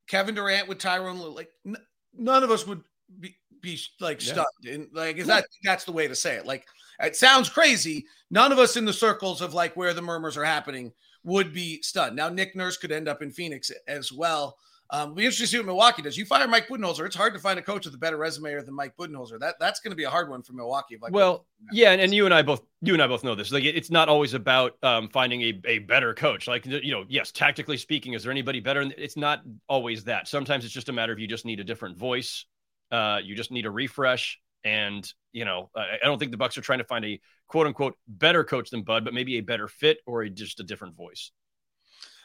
Kevin 0.07 0.35
Durant 0.35 0.67
with 0.67 0.77
Tyronn 0.77 1.19
Lue, 1.19 1.35
like 1.35 1.49
n- 1.65 1.77
none 2.13 2.43
of 2.43 2.51
us 2.51 2.65
would 2.65 2.81
be 3.19 3.35
be 3.61 3.77
like 3.99 4.21
stunned. 4.21 4.45
And 4.69 4.87
like 4.93 5.17
is 5.17 5.27
that 5.27 5.45
that's 5.63 5.83
the 5.83 5.91
way 5.91 6.07
to 6.07 6.15
say 6.15 6.35
it. 6.35 6.45
Like 6.45 6.65
It 7.01 7.15
sounds 7.15 7.49
crazy. 7.49 8.05
None 8.29 8.51
of 8.51 8.59
us 8.59 8.77
in 8.77 8.85
the 8.85 8.93
circles 8.93 9.41
of 9.41 9.53
like 9.53 9.75
where 9.75 9.93
the 9.93 10.01
murmurs 10.01 10.37
are 10.37 10.45
happening 10.45 10.91
would 11.23 11.53
be 11.53 11.81
stunned. 11.81 12.15
Now, 12.15 12.29
Nick 12.29 12.55
Nurse 12.55 12.77
could 12.77 12.91
end 12.91 13.07
up 13.07 13.21
in 13.21 13.31
Phoenix 13.31 13.71
as 13.87 14.11
well. 14.11 14.57
Um, 14.91 15.13
we 15.13 15.23
interested 15.23 15.43
to 15.43 15.47
see 15.47 15.57
what 15.57 15.67
Milwaukee 15.67 16.01
does. 16.01 16.17
You 16.17 16.25
fire 16.25 16.47
Mike 16.47 16.67
Budenholzer, 16.67 17.05
it's 17.05 17.15
hard 17.15 17.33
to 17.35 17.39
find 17.39 17.59
a 17.59 17.61
coach 17.61 17.85
with 17.85 17.93
a 17.93 17.97
better 17.97 18.17
resume 18.17 18.55
than 18.55 18.73
Mike 18.73 18.95
Budenholzer. 18.97 19.39
That 19.39 19.55
that's 19.59 19.79
going 19.79 19.91
to 19.91 19.95
be 19.95 20.05
a 20.05 20.09
hard 20.09 20.29
one 20.29 20.41
for 20.41 20.53
Milwaukee. 20.53 20.97
Like 20.99 21.13
well, 21.13 21.45
yeah, 21.71 21.91
and, 21.91 22.01
and 22.01 22.13
you 22.13 22.25
and 22.25 22.33
I 22.33 22.41
both 22.41 22.63
you 22.81 22.93
and 22.93 23.01
I 23.01 23.05
both 23.05 23.23
know 23.23 23.35
this. 23.35 23.51
Like 23.51 23.65
it's 23.65 23.91
not 23.91 24.09
always 24.09 24.33
about 24.33 24.77
um, 24.81 25.07
finding 25.09 25.41
a, 25.43 25.61
a 25.65 25.79
better 25.79 26.15
coach. 26.15 26.47
Like 26.47 26.65
you 26.65 26.91
know, 26.91 27.05
yes, 27.07 27.31
tactically 27.31 27.77
speaking, 27.77 28.13
is 28.13 28.23
there 28.23 28.31
anybody 28.31 28.61
better? 28.61 28.81
And 28.81 28.93
It's 28.97 29.17
not 29.17 29.41
always 29.67 30.05
that. 30.05 30.27
Sometimes 30.27 30.65
it's 30.65 30.73
just 30.73 30.89
a 30.89 30.93
matter 30.93 31.13
of 31.13 31.19
you 31.19 31.27
just 31.27 31.45
need 31.45 31.59
a 31.59 31.63
different 31.63 31.95
voice. 31.95 32.45
Uh, 32.91 33.19
you 33.23 33.35
just 33.35 33.51
need 33.51 33.67
a 33.67 33.71
refresh. 33.71 34.39
And 34.63 35.07
you 35.33 35.45
know, 35.45 35.69
I 35.75 35.99
don't 36.03 36.17
think 36.17 36.31
the 36.31 36.37
Bucks 36.37 36.57
are 36.57 36.61
trying 36.61 36.79
to 36.79 36.85
find 36.85 37.05
a 37.05 37.21
quote 37.47 37.67
unquote 37.67 37.95
better 38.07 38.43
coach 38.43 38.71
than 38.71 38.81
Bud, 38.81 39.05
but 39.05 39.13
maybe 39.13 39.37
a 39.37 39.41
better 39.41 39.67
fit 39.67 39.99
or 40.07 40.23
a, 40.23 40.29
just 40.29 40.59
a 40.59 40.63
different 40.63 40.97
voice. 40.97 41.31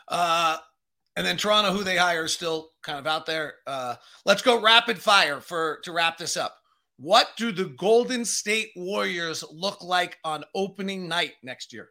Uh, 0.09 0.57
and 1.17 1.27
then 1.27 1.37
Toronto, 1.37 1.73
who 1.73 1.85
they 1.85 1.97
hire, 1.97 2.25
is 2.25 2.33
still 2.33 2.71
kind 2.83 2.99
of 2.99 3.07
out 3.07 3.27
there. 3.27 3.55
Uh, 3.67 3.97
let's 4.25 4.43
go 4.43 4.61
rapid 4.61 4.99
fire 4.99 5.41
for 5.41 5.81
to 5.85 5.93
wrap 5.93 6.19
this 6.19 6.37
up. 6.37 6.57
What 6.97 7.31
do 7.37 7.51
the 7.51 7.65
Golden 7.65 8.25
State 8.25 8.71
Warriors 8.77 9.45
look 9.51 9.83
like 9.83 10.19
on 10.25 10.45
opening 10.55 11.09
night 11.09 11.33
next 11.43 11.73
year? 11.73 11.91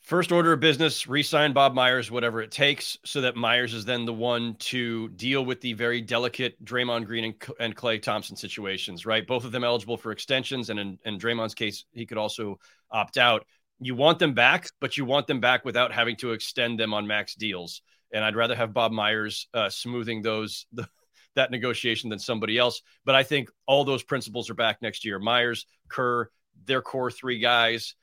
First 0.00 0.32
order 0.32 0.52
of 0.52 0.60
business, 0.60 1.06
resign 1.06 1.52
Bob 1.52 1.74
Myers, 1.74 2.10
whatever 2.10 2.40
it 2.40 2.50
takes, 2.50 2.96
so 3.04 3.20
that 3.20 3.36
Myers 3.36 3.74
is 3.74 3.84
then 3.84 4.06
the 4.06 4.12
one 4.12 4.56
to 4.56 5.08
deal 5.10 5.44
with 5.44 5.60
the 5.60 5.74
very 5.74 6.00
delicate 6.00 6.62
Draymond 6.64 7.06
Green 7.06 7.24
and, 7.24 7.34
and 7.60 7.76
Klay 7.76 8.00
Thompson 8.00 8.34
situations, 8.34 9.04
right? 9.04 9.26
Both 9.26 9.44
of 9.44 9.52
them 9.52 9.62
eligible 9.62 9.96
for 9.96 10.10
extensions. 10.10 10.70
And 10.70 10.80
in, 10.80 10.98
in 11.04 11.18
Draymond's 11.18 11.54
case, 11.54 11.84
he 11.92 12.06
could 12.06 12.18
also 12.18 12.58
opt 12.90 13.18
out. 13.18 13.46
You 13.80 13.94
want 13.94 14.18
them 14.18 14.34
back, 14.34 14.68
but 14.80 14.96
you 14.96 15.04
want 15.04 15.26
them 15.26 15.40
back 15.40 15.64
without 15.64 15.92
having 15.92 16.16
to 16.16 16.32
extend 16.32 16.78
them 16.78 16.92
on 16.92 17.06
max 17.06 17.34
deals. 17.34 17.82
And 18.12 18.24
I'd 18.24 18.36
rather 18.36 18.54
have 18.54 18.74
Bob 18.74 18.92
Myers 18.92 19.48
uh, 19.54 19.70
smoothing 19.70 20.22
those, 20.22 20.66
the, 20.72 20.88
that 21.36 21.50
negotiation 21.50 22.10
than 22.10 22.18
somebody 22.18 22.58
else. 22.58 22.82
But 23.04 23.14
I 23.14 23.22
think 23.22 23.50
all 23.66 23.84
those 23.84 24.02
principles 24.02 24.50
are 24.50 24.54
back 24.54 24.82
next 24.82 25.04
year. 25.04 25.18
Myers, 25.18 25.66
Kerr, 25.88 26.28
their 26.66 26.82
core 26.82 27.10
three 27.10 27.38
guys 27.38 27.94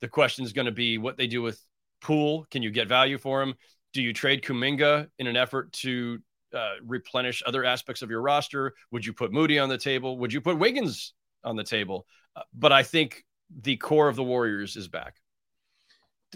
the 0.00 0.08
question 0.08 0.44
is 0.44 0.52
going 0.52 0.66
to 0.66 0.72
be 0.72 0.98
what 0.98 1.16
they 1.16 1.26
do 1.26 1.42
with 1.42 1.60
Poole. 2.00 2.46
Can 2.50 2.62
you 2.62 2.70
get 2.70 2.88
value 2.88 3.18
for 3.18 3.42
him? 3.42 3.54
Do 3.92 4.02
you 4.02 4.12
trade 4.12 4.42
Kuminga 4.42 5.08
in 5.18 5.26
an 5.26 5.36
effort 5.36 5.72
to 5.74 6.18
uh, 6.54 6.74
replenish 6.84 7.42
other 7.46 7.64
aspects 7.64 8.02
of 8.02 8.10
your 8.10 8.20
roster? 8.20 8.74
Would 8.92 9.06
you 9.06 9.12
put 9.12 9.32
Moody 9.32 9.58
on 9.58 9.68
the 9.68 9.78
table? 9.78 10.18
Would 10.18 10.32
you 10.32 10.40
put 10.40 10.58
Wiggins 10.58 11.14
on 11.44 11.56
the 11.56 11.64
table? 11.64 12.06
Uh, 12.34 12.42
but 12.52 12.72
I 12.72 12.82
think 12.82 13.24
the 13.62 13.76
core 13.76 14.08
of 14.08 14.16
the 14.16 14.22
Warriors 14.22 14.76
is 14.76 14.88
back. 14.88 15.16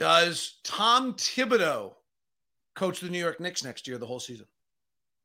Does 0.01 0.55
Tom 0.65 1.13
Thibodeau 1.13 1.93
coach 2.75 3.01
the 3.01 3.11
New 3.11 3.19
York 3.19 3.39
Knicks 3.39 3.63
next 3.63 3.87
year, 3.87 3.99
the 3.99 4.07
whole 4.07 4.19
season? 4.19 4.47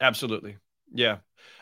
Absolutely. 0.02 0.58
Yeah. 0.94 1.20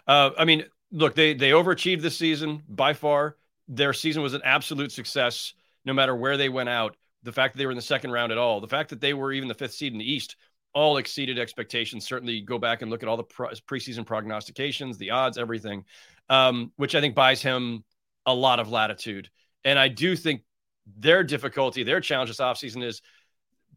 Uh, 0.07 0.31
I 0.35 0.45
mean, 0.45 0.65
look, 0.91 1.13
they 1.13 1.35
they 1.35 1.51
overachieved 1.51 2.01
this 2.01 2.17
season 2.17 2.63
by 2.67 2.93
far. 2.93 3.37
Their 3.67 3.93
season 3.93 4.23
was 4.23 4.33
an 4.33 4.41
absolute 4.43 4.91
success 4.91 5.53
no 5.85 5.93
matter 5.93 6.15
where 6.15 6.37
they 6.37 6.49
went 6.49 6.69
out. 6.69 6.97
The 7.21 7.31
fact 7.31 7.53
that 7.53 7.59
they 7.59 7.67
were 7.67 7.71
in 7.71 7.75
the 7.75 7.83
second 7.83 8.09
round 8.09 8.31
at 8.31 8.39
all, 8.39 8.59
the 8.59 8.67
fact 8.67 8.89
that 8.89 8.99
they 8.99 9.13
were 9.13 9.31
even 9.31 9.47
the 9.47 9.53
fifth 9.53 9.75
seed 9.75 9.93
in 9.93 9.99
the 9.99 10.11
East, 10.11 10.35
all 10.73 10.97
exceeded 10.97 11.37
expectations. 11.37 12.07
Certainly, 12.07 12.41
go 12.41 12.57
back 12.57 12.81
and 12.81 12.89
look 12.89 13.03
at 13.03 13.09
all 13.09 13.17
the 13.17 13.25
preseason 13.25 14.07
prognostications, 14.07 14.97
the 14.97 15.11
odds, 15.11 15.37
everything, 15.37 15.85
um, 16.29 16.71
which 16.77 16.95
I 16.95 16.99
think 16.99 17.13
buys 17.13 17.43
him 17.43 17.83
a 18.25 18.33
lot 18.33 18.59
of 18.59 18.71
latitude. 18.71 19.29
And 19.63 19.77
I 19.77 19.87
do 19.87 20.15
think 20.15 20.41
their 20.85 21.23
difficulty, 21.23 21.83
their 21.83 22.01
challenge 22.01 22.29
this 22.29 22.39
offseason 22.39 22.83
is 22.83 23.01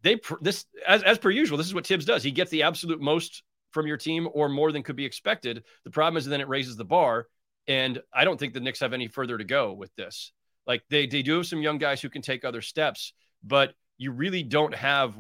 they 0.03 0.21
this 0.41 0.65
as, 0.87 1.03
as 1.03 1.19
per 1.19 1.31
usual. 1.31 1.59
This 1.59 1.67
is 1.67 1.75
what 1.75 1.87
Thibs 1.87 2.05
does. 2.05 2.23
He 2.23 2.31
gets 2.31 2.51
the 2.51 2.63
absolute 2.63 3.01
most 3.01 3.43
from 3.73 3.87
your 3.87 3.97
team 3.97 4.29
or 4.33 4.49
more 4.49 4.73
than 4.73 4.83
could 4.83 4.97
be 4.97 5.05
expected. 5.05 5.65
The 5.85 5.91
problem 5.91 6.17
is 6.17 6.27
then 6.27 6.41
it 6.41 6.49
raises 6.49 6.77
the 6.77 6.85
bar. 6.85 7.27
And 7.69 8.01
I 8.13 8.25
don't 8.25 8.39
think 8.39 8.55
the 8.55 8.61
Knicks 8.61 8.81
have 8.81 8.93
any 8.93 9.09
further 9.09 9.37
to 9.37 9.45
go 9.45 9.73
with 9.73 9.95
this. 9.97 10.33
Like 10.67 10.83
they 10.91 11.07
they 11.07 11.23
do 11.23 11.39
have 11.39 11.47
some 11.47 11.63
young 11.63 11.79
guys 11.79 12.01
who 12.01 12.09
can 12.09 12.23
take 12.23 12.45
other 12.45 12.63
steps, 12.63 13.13
but 13.43 13.75
you 13.99 14.13
really 14.13 14.43
don't 14.43 14.75
have 14.75 15.19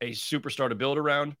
a 0.00 0.10
superstar 0.10 0.68
to 0.68 0.74
build 0.74 0.98
around. 0.98 1.36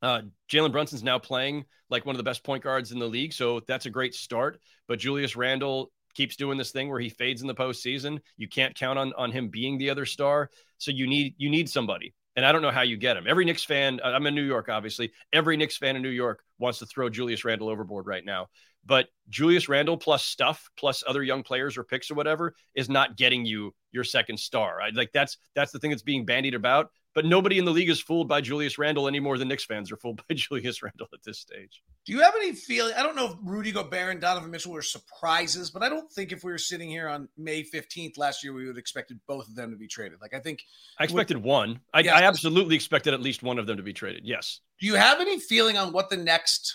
Uh, 0.00 0.22
Jalen 0.50 0.72
Brunson's 0.72 1.04
now 1.04 1.18
playing 1.18 1.64
like 1.88 2.04
one 2.04 2.14
of 2.14 2.18
the 2.18 2.24
best 2.24 2.42
point 2.42 2.64
guards 2.64 2.90
in 2.90 2.98
the 2.98 3.06
league, 3.06 3.32
so 3.32 3.60
that's 3.68 3.86
a 3.86 3.90
great 3.90 4.14
start. 4.14 4.60
But 4.88 4.98
Julius 4.98 5.36
Randle 5.36 5.92
keeps 6.14 6.36
doing 6.36 6.58
this 6.58 6.70
thing 6.70 6.88
where 6.88 7.00
he 7.00 7.08
fades 7.08 7.42
in 7.42 7.48
the 7.48 7.54
postseason. 7.54 8.20
You 8.36 8.48
can't 8.48 8.74
count 8.74 8.98
on 8.98 9.12
on 9.14 9.32
him 9.32 9.48
being 9.48 9.78
the 9.78 9.90
other 9.90 10.06
star, 10.06 10.50
so 10.78 10.90
you 10.90 11.06
need 11.06 11.34
you 11.38 11.50
need 11.50 11.68
somebody. 11.68 12.14
And 12.34 12.46
I 12.46 12.52
don't 12.52 12.62
know 12.62 12.70
how 12.70 12.82
you 12.82 12.96
get 12.96 13.16
him. 13.16 13.26
Every 13.28 13.44
Knicks 13.44 13.64
fan, 13.64 14.00
I'm 14.02 14.26
in 14.26 14.34
New 14.34 14.42
York, 14.42 14.70
obviously. 14.70 15.12
Every 15.32 15.56
Knicks 15.56 15.76
fan 15.76 15.96
in 15.96 16.02
New 16.02 16.08
York 16.08 16.42
wants 16.58 16.78
to 16.78 16.86
throw 16.86 17.10
Julius 17.10 17.44
Randle 17.44 17.68
overboard 17.68 18.06
right 18.06 18.24
now. 18.24 18.48
But 18.84 19.08
Julius 19.28 19.68
Randle 19.68 19.96
plus 19.96 20.24
stuff 20.24 20.68
plus 20.76 21.04
other 21.06 21.22
young 21.22 21.42
players 21.42 21.78
or 21.78 21.84
picks 21.84 22.10
or 22.10 22.14
whatever 22.14 22.54
is 22.74 22.88
not 22.88 23.16
getting 23.16 23.44
you 23.44 23.74
your 23.92 24.04
second 24.04 24.38
star. 24.38 24.76
Right? 24.76 24.94
Like 24.94 25.10
that's 25.12 25.38
that's 25.54 25.72
the 25.72 25.78
thing 25.78 25.90
that's 25.90 26.02
being 26.02 26.24
bandied 26.24 26.54
about. 26.54 26.90
But 27.14 27.26
nobody 27.26 27.58
in 27.58 27.66
the 27.66 27.70
league 27.70 27.90
is 27.90 28.00
fooled 28.00 28.26
by 28.26 28.40
Julius 28.40 28.78
Randle 28.78 29.06
any 29.06 29.20
more 29.20 29.36
than 29.36 29.48
Knicks 29.48 29.64
fans 29.64 29.92
are 29.92 29.96
fooled 29.96 30.22
by 30.28 30.34
Julius 30.34 30.82
Randle 30.82 31.08
at 31.12 31.22
this 31.24 31.38
stage. 31.38 31.82
Do 32.06 32.12
you 32.12 32.20
have 32.20 32.34
any 32.34 32.52
feeling? 32.52 32.94
I 32.96 33.02
don't 33.02 33.14
know 33.14 33.26
if 33.26 33.36
Rudy 33.44 33.70
Gobert 33.70 34.12
and 34.12 34.20
Donovan 34.20 34.50
Mitchell 34.50 34.72
were 34.72 34.82
surprises, 34.82 35.70
but 35.70 35.82
I 35.82 35.88
don't 35.88 36.10
think 36.10 36.32
if 36.32 36.42
we 36.42 36.50
were 36.50 36.58
sitting 36.58 36.88
here 36.88 37.08
on 37.08 37.28
May 37.36 37.62
15th 37.62 38.18
last 38.18 38.42
year, 38.42 38.52
we 38.52 38.62
would 38.62 38.70
have 38.70 38.78
expected 38.78 39.20
both 39.28 39.46
of 39.46 39.54
them 39.54 39.70
to 39.70 39.76
be 39.76 39.86
traded. 39.86 40.20
Like, 40.20 40.34
I 40.34 40.40
think 40.40 40.64
I 40.98 41.04
expected 41.04 41.36
with, 41.36 41.46
one. 41.46 41.80
I, 41.92 42.00
yes, 42.00 42.14
I 42.14 42.22
absolutely 42.24 42.74
expected 42.74 43.14
at 43.14 43.20
least 43.20 43.42
one 43.42 43.58
of 43.58 43.66
them 43.66 43.76
to 43.76 43.82
be 43.82 43.92
traded. 43.92 44.22
Yes. 44.24 44.60
Do 44.80 44.86
you 44.86 44.94
have 44.94 45.20
any 45.20 45.38
feeling 45.38 45.76
on 45.76 45.92
what 45.92 46.10
the 46.10 46.16
next 46.16 46.74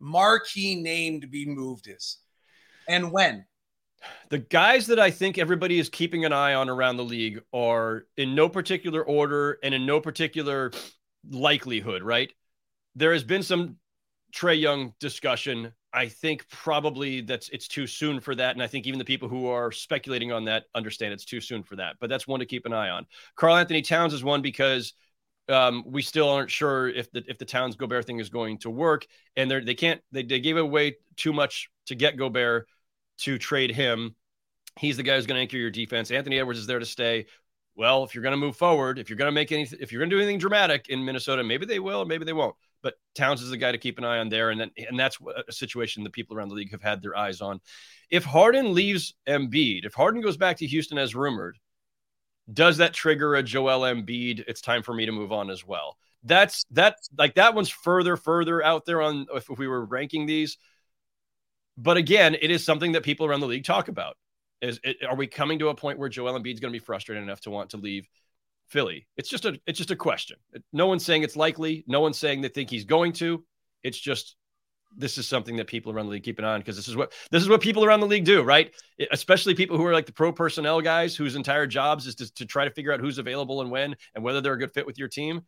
marquee 0.00 0.80
name 0.80 1.20
to 1.20 1.26
be 1.26 1.46
moved 1.46 1.88
is 1.88 2.18
and 2.88 3.12
when? 3.12 3.44
The 4.30 4.38
guys 4.38 4.86
that 4.86 4.98
I 4.98 5.10
think 5.10 5.36
everybody 5.36 5.78
is 5.78 5.88
keeping 5.88 6.24
an 6.24 6.32
eye 6.32 6.54
on 6.54 6.68
around 6.68 6.96
the 6.96 7.04
league 7.04 7.42
are 7.52 8.06
in 8.16 8.34
no 8.34 8.48
particular 8.48 9.02
order 9.02 9.58
and 9.62 9.74
in 9.74 9.84
no 9.84 10.00
particular 10.00 10.72
likelihood, 11.30 12.02
right? 12.02 12.32
There 12.94 13.12
has 13.12 13.24
been 13.24 13.42
some 13.42 13.76
Trae 14.34 14.58
Young 14.58 14.94
discussion. 15.00 15.72
I 15.92 16.08
think 16.08 16.48
probably 16.48 17.20
that's 17.20 17.48
it's 17.50 17.68
too 17.68 17.86
soon 17.86 18.20
for 18.20 18.34
that. 18.36 18.54
And 18.54 18.62
I 18.62 18.68
think 18.68 18.86
even 18.86 18.98
the 18.98 19.04
people 19.04 19.28
who 19.28 19.48
are 19.48 19.72
speculating 19.72 20.32
on 20.32 20.44
that 20.46 20.64
understand 20.74 21.12
it's 21.12 21.24
too 21.24 21.40
soon 21.40 21.62
for 21.62 21.76
that. 21.76 21.96
But 22.00 22.08
that's 22.08 22.26
one 22.26 22.40
to 22.40 22.46
keep 22.46 22.64
an 22.64 22.72
eye 22.72 22.90
on. 22.90 23.06
Karl-Anthony 23.36 23.82
Towns 23.82 24.14
is 24.14 24.24
one 24.24 24.40
because 24.40 24.94
um, 25.50 25.84
we 25.86 26.02
still 26.02 26.28
aren't 26.28 26.50
sure 26.50 26.88
if 26.88 27.10
the 27.10 27.22
if 27.26 27.38
the 27.38 27.44
Towns 27.44 27.76
Gobert 27.76 28.06
thing 28.06 28.20
is 28.20 28.28
going 28.28 28.58
to 28.58 28.70
work, 28.70 29.06
and 29.36 29.50
they 29.50 29.60
they 29.60 29.74
can't 29.74 30.00
they, 30.12 30.22
they 30.22 30.40
gave 30.40 30.56
away 30.56 30.96
too 31.16 31.32
much 31.32 31.68
to 31.86 31.94
get 31.94 32.16
Gobert 32.16 32.68
to 33.18 33.38
trade 33.38 33.70
him. 33.70 34.14
He's 34.78 34.96
the 34.96 35.02
guy 35.02 35.16
who's 35.16 35.26
going 35.26 35.36
to 35.36 35.42
anchor 35.42 35.56
your 35.56 35.70
defense. 35.70 36.10
Anthony 36.10 36.38
Edwards 36.38 36.60
is 36.60 36.66
there 36.66 36.78
to 36.78 36.86
stay. 36.86 37.26
Well, 37.74 38.04
if 38.04 38.14
you're 38.14 38.22
going 38.22 38.32
to 38.32 38.36
move 38.36 38.56
forward, 38.56 38.98
if 38.98 39.08
you're 39.08 39.16
going 39.16 39.28
to 39.28 39.32
make 39.32 39.52
any, 39.52 39.62
if 39.62 39.92
you're 39.92 40.00
going 40.00 40.10
to 40.10 40.16
do 40.16 40.20
anything 40.20 40.38
dramatic 40.38 40.88
in 40.88 41.04
Minnesota, 41.04 41.42
maybe 41.42 41.66
they 41.66 41.78
will, 41.78 42.04
maybe 42.04 42.24
they 42.24 42.32
won't. 42.32 42.54
But 42.82 42.94
Towns 43.14 43.42
is 43.42 43.50
the 43.50 43.56
guy 43.56 43.72
to 43.72 43.78
keep 43.78 43.98
an 43.98 44.04
eye 44.04 44.18
on 44.18 44.28
there, 44.28 44.50
and 44.50 44.60
then 44.60 44.70
and 44.76 44.98
that's 44.98 45.18
a 45.48 45.52
situation 45.52 46.04
the 46.04 46.10
people 46.10 46.36
around 46.36 46.48
the 46.48 46.54
league 46.54 46.70
have 46.70 46.82
had 46.82 47.02
their 47.02 47.16
eyes 47.16 47.40
on. 47.40 47.60
If 48.10 48.24
Harden 48.24 48.74
leaves 48.74 49.14
Embiid, 49.28 49.84
if 49.84 49.94
Harden 49.94 50.22
goes 50.22 50.36
back 50.36 50.58
to 50.58 50.66
Houston 50.66 50.98
as 50.98 51.14
rumored, 51.14 51.58
does 52.52 52.78
that 52.78 52.94
trigger 52.94 53.34
a 53.34 53.42
Joel 53.42 53.80
Embiid? 53.80 54.44
It's 54.46 54.60
time 54.60 54.82
for 54.82 54.94
me 54.94 55.06
to 55.06 55.12
move 55.12 55.32
on 55.32 55.50
as 55.50 55.66
well. 55.66 55.96
That's 56.22 56.64
that's 56.70 57.08
like 57.16 57.34
that 57.36 57.54
one's 57.54 57.70
further 57.70 58.16
further 58.16 58.62
out 58.62 58.84
there 58.84 59.00
on 59.00 59.26
if, 59.34 59.48
if 59.48 59.58
we 59.58 59.68
were 59.68 59.84
ranking 59.84 60.26
these. 60.26 60.58
But 61.76 61.96
again, 61.96 62.36
it 62.40 62.50
is 62.50 62.64
something 62.64 62.92
that 62.92 63.04
people 63.04 63.26
around 63.26 63.40
the 63.40 63.46
league 63.46 63.64
talk 63.64 63.88
about. 63.88 64.16
Is 64.60 64.78
it, 64.84 64.98
are 65.08 65.16
we 65.16 65.26
coming 65.26 65.58
to 65.60 65.68
a 65.68 65.74
point 65.74 65.98
where 65.98 66.10
Joel 66.10 66.38
Embiid's 66.38 66.60
going 66.60 66.72
to 66.72 66.78
be 66.78 66.84
frustrated 66.84 67.22
enough 67.22 67.40
to 67.42 67.50
want 67.50 67.70
to 67.70 67.78
leave 67.78 68.06
Philly? 68.68 69.06
It's 69.16 69.30
just 69.30 69.46
a 69.46 69.58
it's 69.66 69.78
just 69.78 69.90
a 69.90 69.96
question. 69.96 70.36
No 70.72 70.86
one's 70.86 71.04
saying 71.04 71.22
it's 71.22 71.36
likely. 71.36 71.84
No 71.86 72.00
one's 72.00 72.18
saying 72.18 72.42
they 72.42 72.48
think 72.48 72.68
he's 72.68 72.84
going 72.84 73.12
to. 73.14 73.44
It's 73.82 73.98
just 73.98 74.36
this 74.96 75.18
is 75.18 75.26
something 75.26 75.56
that 75.56 75.66
people 75.66 75.92
around 75.92 76.06
the 76.06 76.12
league 76.12 76.24
keep 76.24 76.38
an 76.38 76.44
eye 76.44 76.54
on 76.54 76.60
because 76.60 76.76
this 76.76 76.88
is 76.88 76.96
what 76.96 77.12
this 77.30 77.42
is 77.42 77.48
what 77.48 77.60
people 77.60 77.84
around 77.84 78.00
the 78.00 78.06
league 78.06 78.24
do, 78.24 78.42
right? 78.42 78.72
Especially 79.10 79.54
people 79.54 79.76
who 79.76 79.86
are 79.86 79.92
like 79.92 80.06
the 80.06 80.12
pro 80.12 80.32
personnel 80.32 80.80
guys 80.80 81.14
whose 81.14 81.36
entire 81.36 81.66
jobs 81.66 82.06
is 82.06 82.14
to, 82.16 82.32
to 82.34 82.46
try 82.46 82.64
to 82.64 82.70
figure 82.70 82.92
out 82.92 83.00
who's 83.00 83.18
available 83.18 83.60
and 83.60 83.70
when 83.70 83.94
and 84.14 84.24
whether 84.24 84.40
they're 84.40 84.54
a 84.54 84.58
good 84.58 84.72
fit 84.72 84.86
with 84.86 84.98
your 84.98 85.08
team. 85.08 85.42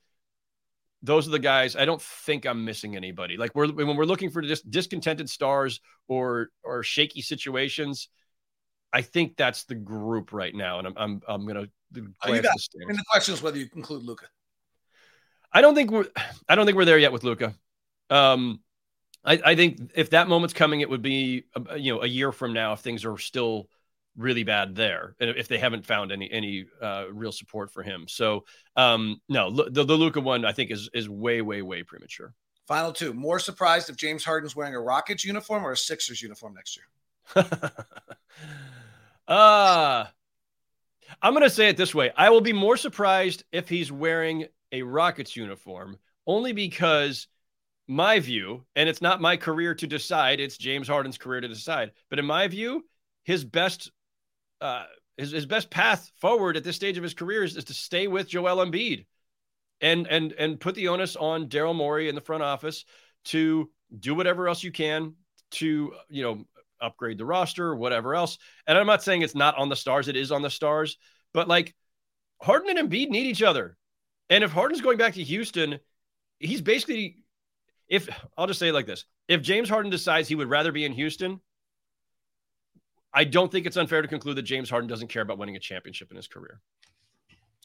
Those 1.03 1.27
are 1.27 1.33
the 1.33 1.41
guys. 1.41 1.75
I 1.75 1.85
don't 1.85 2.01
think 2.01 2.47
I'm 2.47 2.65
missing 2.65 2.95
anybody. 2.95 3.37
Like 3.37 3.55
we're 3.55 3.73
when 3.73 3.97
we're 3.97 4.05
looking 4.05 4.31
for 4.31 4.41
just 4.41 4.71
discontented 4.71 5.29
stars 5.29 5.81
or 6.07 6.51
or 6.63 6.83
shaky 6.83 7.23
situations. 7.23 8.09
I 8.93 9.03
think 9.03 9.37
that's 9.37 9.65
the 9.65 9.75
group 9.75 10.33
right 10.33 10.55
now, 10.55 10.79
and 10.79 10.87
I'm 10.87 10.95
I'm 10.97 11.21
I'm 11.27 11.47
gonna. 11.47 11.67
Oh, 12.25 12.33
you 12.33 12.41
got, 12.41 12.55
the 12.55 12.87
and 12.89 12.99
the 12.99 13.05
question 13.11 13.35
is 13.35 13.43
whether 13.43 13.59
you 13.59 13.69
include 13.75 14.03
Luka. 14.05 14.27
I 15.53 15.61
don't 15.61 15.75
think 15.75 15.91
we're 15.91 16.07
I 16.49 16.55
don't 16.55 16.67
think 16.67 16.77
we're 16.77 16.85
there 16.85 16.99
yet 16.99 17.13
with 17.13 17.25
Luka. 17.25 17.55
Um, 18.09 18.61
I, 19.25 19.41
I, 19.45 19.57
think 19.57 19.93
if 19.95 20.11
that 20.11 20.29
moment's 20.29 20.55
coming, 20.55 20.81
it 20.81 20.91
would 20.91 21.03
be 21.03 21.45
uh, 21.55 21.75
you 21.75 21.95
know 21.95 22.03
a 22.03 22.07
year 22.07 22.33
from 22.33 22.53
now 22.53 22.73
if 22.73 22.81
things 22.81 23.05
are 23.05 23.19
still 23.19 23.69
really 24.17 24.43
bad 24.43 24.75
there 24.75 25.17
and 25.21 25.31
if 25.31 25.49
they 25.49 25.59
haven't 25.59 25.87
found 25.87 26.13
any 26.13 26.31
any 26.31 26.67
uh, 26.81 27.05
real 27.13 27.33
support 27.33 27.71
for 27.71 27.83
him. 27.83 28.07
So 28.09 28.45
um, 28.77 29.21
no, 29.29 29.51
the 29.51 29.85
the 29.85 29.95
Luka 29.97 30.21
one 30.21 30.45
I 30.45 30.53
think 30.53 30.71
is 30.71 30.91
is 30.93 31.09
way 31.09 31.41
way 31.43 31.63
way 31.63 31.83
premature. 31.83 32.35
Final 32.67 32.93
two. 32.93 33.13
More 33.13 33.39
surprised 33.39 33.91
if 33.91 33.97
James 33.97 34.25
Harden's 34.25 34.57
wearing 34.57 34.75
a 34.75 34.81
Rockets 34.81 35.25
uniform 35.25 35.65
or 35.65 35.73
a 35.73 35.77
Sixers 35.77 36.23
uniform 36.23 36.55
next 36.55 36.77
year. 36.77 37.45
uh 39.29 40.05
I'm 41.21 41.35
going 41.35 41.43
to 41.43 41.51
say 41.51 41.69
it 41.69 41.77
this 41.77 41.95
way. 41.95 42.11
I 42.17 42.31
will 42.31 42.41
be 42.41 42.53
more 42.53 42.77
surprised 42.77 43.45
if 43.53 43.69
he's 43.69 43.93
wearing 43.93 44.47
a 44.73 44.83
Rockets 44.83 45.37
uniform 45.37 45.99
only 46.27 46.53
because 46.53 47.29
my 47.93 48.21
view, 48.21 48.65
and 48.75 48.89
it's 48.89 49.03
not 49.03 49.21
my 49.21 49.37
career 49.37 49.75
to 49.75 49.87
decide, 49.87 50.41
it's 50.41 50.57
James 50.57 50.89
Harden's 50.89 51.19
career 51.19 51.41
to 51.41 51.49
decide. 51.49 51.93
But 52.11 52.19
in 52.19 52.25
my 52.25 52.49
view, 52.49 52.85
his 53.25 53.45
best 53.45 53.91
uh, 54.61 54.85
his, 55.17 55.33
his 55.33 55.47
best 55.47 55.71
path 55.71 56.11
forward 56.21 56.57
at 56.57 56.65
this 56.65 56.77
stage 56.77 56.97
of 56.97 57.03
his 57.03 57.15
career 57.15 57.43
is, 57.43 57.57
is 57.57 57.65
to 57.65 57.75
stay 57.75 58.07
with 58.07 58.29
Joel 58.29 58.65
Embiid 58.65 59.07
and 59.81 60.07
and 60.07 60.33
and 60.33 60.61
put 60.61 60.75
the 60.75 60.89
onus 60.89 61.17
on 61.17 61.49
Daryl 61.49 61.75
Morey 61.75 62.09
in 62.09 62.15
the 62.15 62.21
front 62.21 62.43
office 62.43 62.85
to 63.27 63.71
do 63.99 64.15
whatever 64.15 64.49
else 64.49 64.63
you 64.63 64.73
can 64.73 65.15
to 65.53 65.93
you 66.09 66.23
know 66.23 66.45
upgrade 66.81 67.19
the 67.19 67.25
roster 67.25 67.75
whatever 67.75 68.15
else. 68.15 68.39
And 68.67 68.79
I'm 68.79 68.87
not 68.87 69.03
saying 69.03 69.23
it's 69.23 69.35
not 69.35 69.59
on 69.59 69.69
the 69.69 69.77
stars, 69.77 70.09
it 70.09 70.17
is 70.17 70.33
on 70.33 70.43
the 70.43 70.51
stars, 70.51 70.97
but 71.35 71.49
like 71.49 71.75
Harden 72.41 72.77
and 72.77 72.91
Embiid 72.91 73.11
need 73.11 73.27
each 73.27 73.43
other. 73.43 73.77
And 74.31 74.43
if 74.43 74.51
Harden's 74.51 74.81
going 74.81 74.99
back 74.99 75.15
to 75.15 75.23
Houston, 75.23 75.79
he's 76.39 76.61
basically 76.61 77.19
if 77.89 78.09
I'll 78.37 78.47
just 78.47 78.59
say 78.59 78.69
it 78.69 78.75
like 78.75 78.87
this. 78.87 79.05
If 79.29 79.43
James 79.43 79.69
Harden 79.69 79.91
decides 79.91 80.29
he 80.29 80.35
would 80.35 80.51
rather 80.51 80.73
be 80.73 80.85
in 80.85 80.93
Houston, 80.93 81.41
I 83.13 83.25
don't 83.25 83.53
think 83.53 83.67
it's 83.67 83.77
unfair 83.77 84.03
to 84.03 84.09
conclude 84.09 84.37
that 84.37 84.43
James 84.43 84.71
Harden 84.71 84.89
doesn't 84.89 85.09
care 85.09 85.23
about 85.23 85.39
winning 85.39 85.57
a 85.57 85.61
championship 85.61 86.11
in 86.11 86.17
his 86.17 86.29
career. 86.29 86.61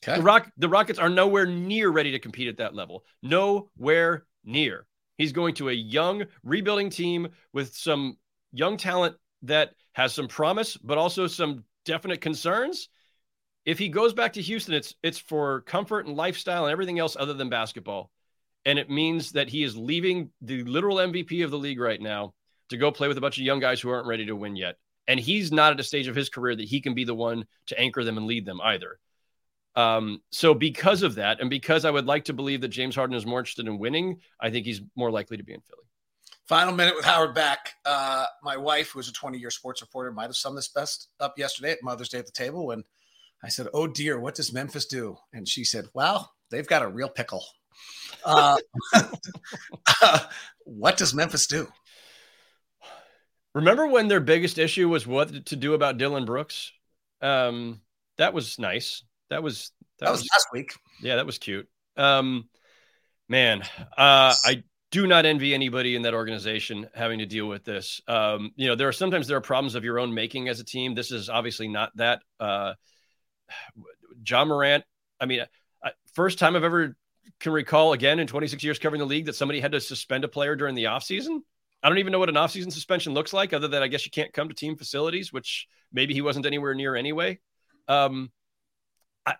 Okay. 0.03 0.17
The 0.17 0.23
Rock 0.23 0.51
the 0.57 0.69
Rockets 0.69 0.99
are 0.99 1.09
nowhere 1.09 1.45
near 1.45 1.89
ready 1.89 2.11
to 2.11 2.19
compete 2.19 2.47
at 2.47 2.57
that 2.57 2.75
level. 2.75 3.03
Nowhere 3.23 4.25
near. 4.43 4.85
He's 5.17 5.31
going 5.31 5.55
to 5.55 5.69
a 5.69 5.73
young 5.73 6.25
rebuilding 6.43 6.89
team 6.89 7.29
with 7.51 7.75
some 7.75 8.17
young 8.51 8.77
talent 8.77 9.15
that 9.43 9.71
has 9.93 10.13
some 10.13 10.27
promise, 10.27 10.77
but 10.77 10.97
also 10.97 11.25
some 11.27 11.63
definite 11.85 12.21
concerns. 12.21 12.89
If 13.65 13.79
he 13.79 13.89
goes 13.89 14.13
back 14.13 14.33
to 14.33 14.41
Houston, 14.41 14.75
it's 14.75 14.93
it's 15.01 15.17
for 15.17 15.61
comfort 15.61 16.05
and 16.05 16.15
lifestyle 16.15 16.65
and 16.65 16.71
everything 16.71 16.99
else 16.99 17.17
other 17.19 17.33
than 17.33 17.49
basketball. 17.49 18.11
And 18.67 18.77
it 18.77 18.89
means 18.89 19.31
that 19.31 19.47
he 19.47 19.63
is 19.63 19.77
leaving 19.77 20.29
the 20.41 20.61
literal 20.65 20.97
MVP 20.97 21.41
of 21.45 21.51
the 21.51 21.57
league 21.57 21.79
right 21.79 22.01
now 22.01 22.33
to 22.67 22.75
go 22.75 22.91
play 22.91 23.07
with 23.07 23.17
a 23.17 23.21
bunch 23.21 23.37
of 23.37 23.45
young 23.45 23.61
guys 23.61 23.79
who 23.79 23.89
aren't 23.89 24.07
ready 24.07 24.25
to 24.25 24.35
win 24.35 24.57
yet. 24.57 24.75
And 25.07 25.17
he's 25.17 25.53
not 25.53 25.71
at 25.71 25.79
a 25.79 25.83
stage 25.85 26.09
of 26.09 26.17
his 26.17 26.27
career 26.27 26.53
that 26.53 26.67
he 26.67 26.81
can 26.81 26.93
be 26.93 27.05
the 27.05 27.15
one 27.15 27.45
to 27.67 27.79
anchor 27.79 28.03
them 28.03 28.17
and 28.17 28.27
lead 28.27 28.45
them 28.45 28.59
either. 28.61 28.99
Um, 29.77 30.21
so 30.33 30.53
because 30.53 31.01
of 31.01 31.15
that, 31.15 31.39
and 31.39 31.49
because 31.49 31.85
I 31.85 31.91
would 31.91 32.07
like 32.07 32.25
to 32.25 32.33
believe 32.33 32.59
that 32.59 32.67
James 32.67 32.93
Harden 32.93 33.15
is 33.15 33.25
more 33.25 33.39
interested 33.39 33.67
in 33.67 33.79
winning, 33.79 34.19
I 34.37 34.49
think 34.49 34.65
he's 34.65 34.81
more 34.97 35.11
likely 35.11 35.37
to 35.37 35.43
be 35.43 35.53
in 35.53 35.61
Philly. 35.61 35.85
Final 36.49 36.73
minute 36.73 36.95
with 36.95 37.05
Howard 37.05 37.33
Beck. 37.33 37.73
Uh, 37.85 38.25
my 38.43 38.57
wife, 38.57 38.89
who 38.89 38.99
is 38.99 39.07
a 39.07 39.13
20 39.13 39.37
year 39.37 39.49
sports 39.49 39.81
reporter, 39.81 40.11
might 40.11 40.23
have 40.23 40.35
summed 40.35 40.57
this 40.57 40.67
best 40.67 41.07
up 41.21 41.35
yesterday 41.37 41.71
at 41.71 41.83
Mother's 41.83 42.09
Day 42.09 42.19
at 42.19 42.25
the 42.25 42.33
table 42.33 42.67
when 42.67 42.83
I 43.41 43.47
said, 43.47 43.67
Oh 43.73 43.87
dear, 43.87 44.19
what 44.19 44.35
does 44.35 44.51
Memphis 44.51 44.87
do? 44.87 45.15
And 45.31 45.47
she 45.47 45.63
said, 45.63 45.85
Well, 45.93 46.33
they've 46.49 46.67
got 46.67 46.81
a 46.81 46.87
real 46.89 47.07
pickle. 47.07 47.45
Uh, 48.23 48.57
uh, 50.01 50.19
what 50.65 50.97
does 50.97 51.13
Memphis 51.13 51.47
do? 51.47 51.67
Remember 53.53 53.87
when 53.87 54.07
their 54.07 54.19
biggest 54.19 54.57
issue 54.57 54.87
was 54.87 55.07
what 55.07 55.47
to 55.47 55.55
do 55.55 55.73
about 55.73 55.97
Dillon 55.97 56.25
Brooks? 56.25 56.71
Um, 57.21 57.81
that 58.17 58.33
was 58.33 58.59
nice. 58.59 59.03
That 59.29 59.41
was 59.41 59.71
that, 59.99 60.05
that 60.05 60.11
was, 60.11 60.21
was, 60.21 60.29
last 60.33 60.47
week. 60.53 60.73
Yeah, 61.01 61.15
that 61.15 61.25
was 61.25 61.37
cute. 61.37 61.67
Um, 61.95 62.49
man, 63.27 63.63
uh, 63.97 64.35
I 64.45 64.63
do 64.91 65.07
not 65.07 65.25
envy 65.25 65.53
anybody 65.53 65.95
in 65.95 66.03
that 66.03 66.13
organization 66.13 66.87
having 66.93 67.19
to 67.19 67.25
deal 67.25 67.47
with 67.47 67.63
this. 67.63 68.01
Um, 68.07 68.51
you 68.55 68.67
know, 68.67 68.75
there 68.75 68.87
are 68.87 68.93
sometimes 68.93 69.27
there 69.27 69.37
are 69.37 69.41
problems 69.41 69.75
of 69.75 69.83
your 69.83 69.99
own 69.99 70.13
making 70.13 70.49
as 70.49 70.59
a 70.59 70.63
team. 70.63 70.93
This 70.93 71.11
is 71.11 71.29
obviously 71.29 71.67
not 71.67 71.91
that. 71.97 72.21
Uh, 72.39 72.73
Ja 74.25 74.45
Morant. 74.45 74.83
I 75.19 75.25
mean, 75.25 75.41
first 76.13 76.39
time 76.39 76.55
I've 76.55 76.63
ever 76.63 76.95
can 77.39 77.51
recall 77.51 77.93
again 77.93 78.19
in 78.19 78.27
26 78.27 78.63
years 78.63 78.79
covering 78.79 78.99
the 78.99 79.05
league 79.05 79.25
that 79.25 79.35
somebody 79.35 79.59
had 79.59 79.71
to 79.73 79.81
suspend 79.81 80.23
a 80.23 80.27
player 80.27 80.55
during 80.55 80.75
the 80.75 80.85
offseason. 80.85 81.39
I 81.83 81.89
don't 81.89 81.99
even 81.99 82.11
know 82.11 82.19
what 82.19 82.29
an 82.29 82.35
offseason 82.35 82.71
suspension 82.71 83.13
looks 83.13 83.33
like, 83.33 83.53
other 83.53 83.67
than 83.67 83.83
I 83.83 83.87
guess 83.87 84.05
you 84.05 84.11
can't 84.11 84.33
come 84.33 84.49
to 84.49 84.55
team 84.55 84.75
facilities, 84.75 85.31
which 85.31 85.67
maybe 85.91 86.13
he 86.13 86.21
wasn't 86.21 86.45
anywhere 86.45 86.73
near 86.73 86.95
anyway. 86.95 87.39
Um, 87.87 88.31
I, 89.25 89.35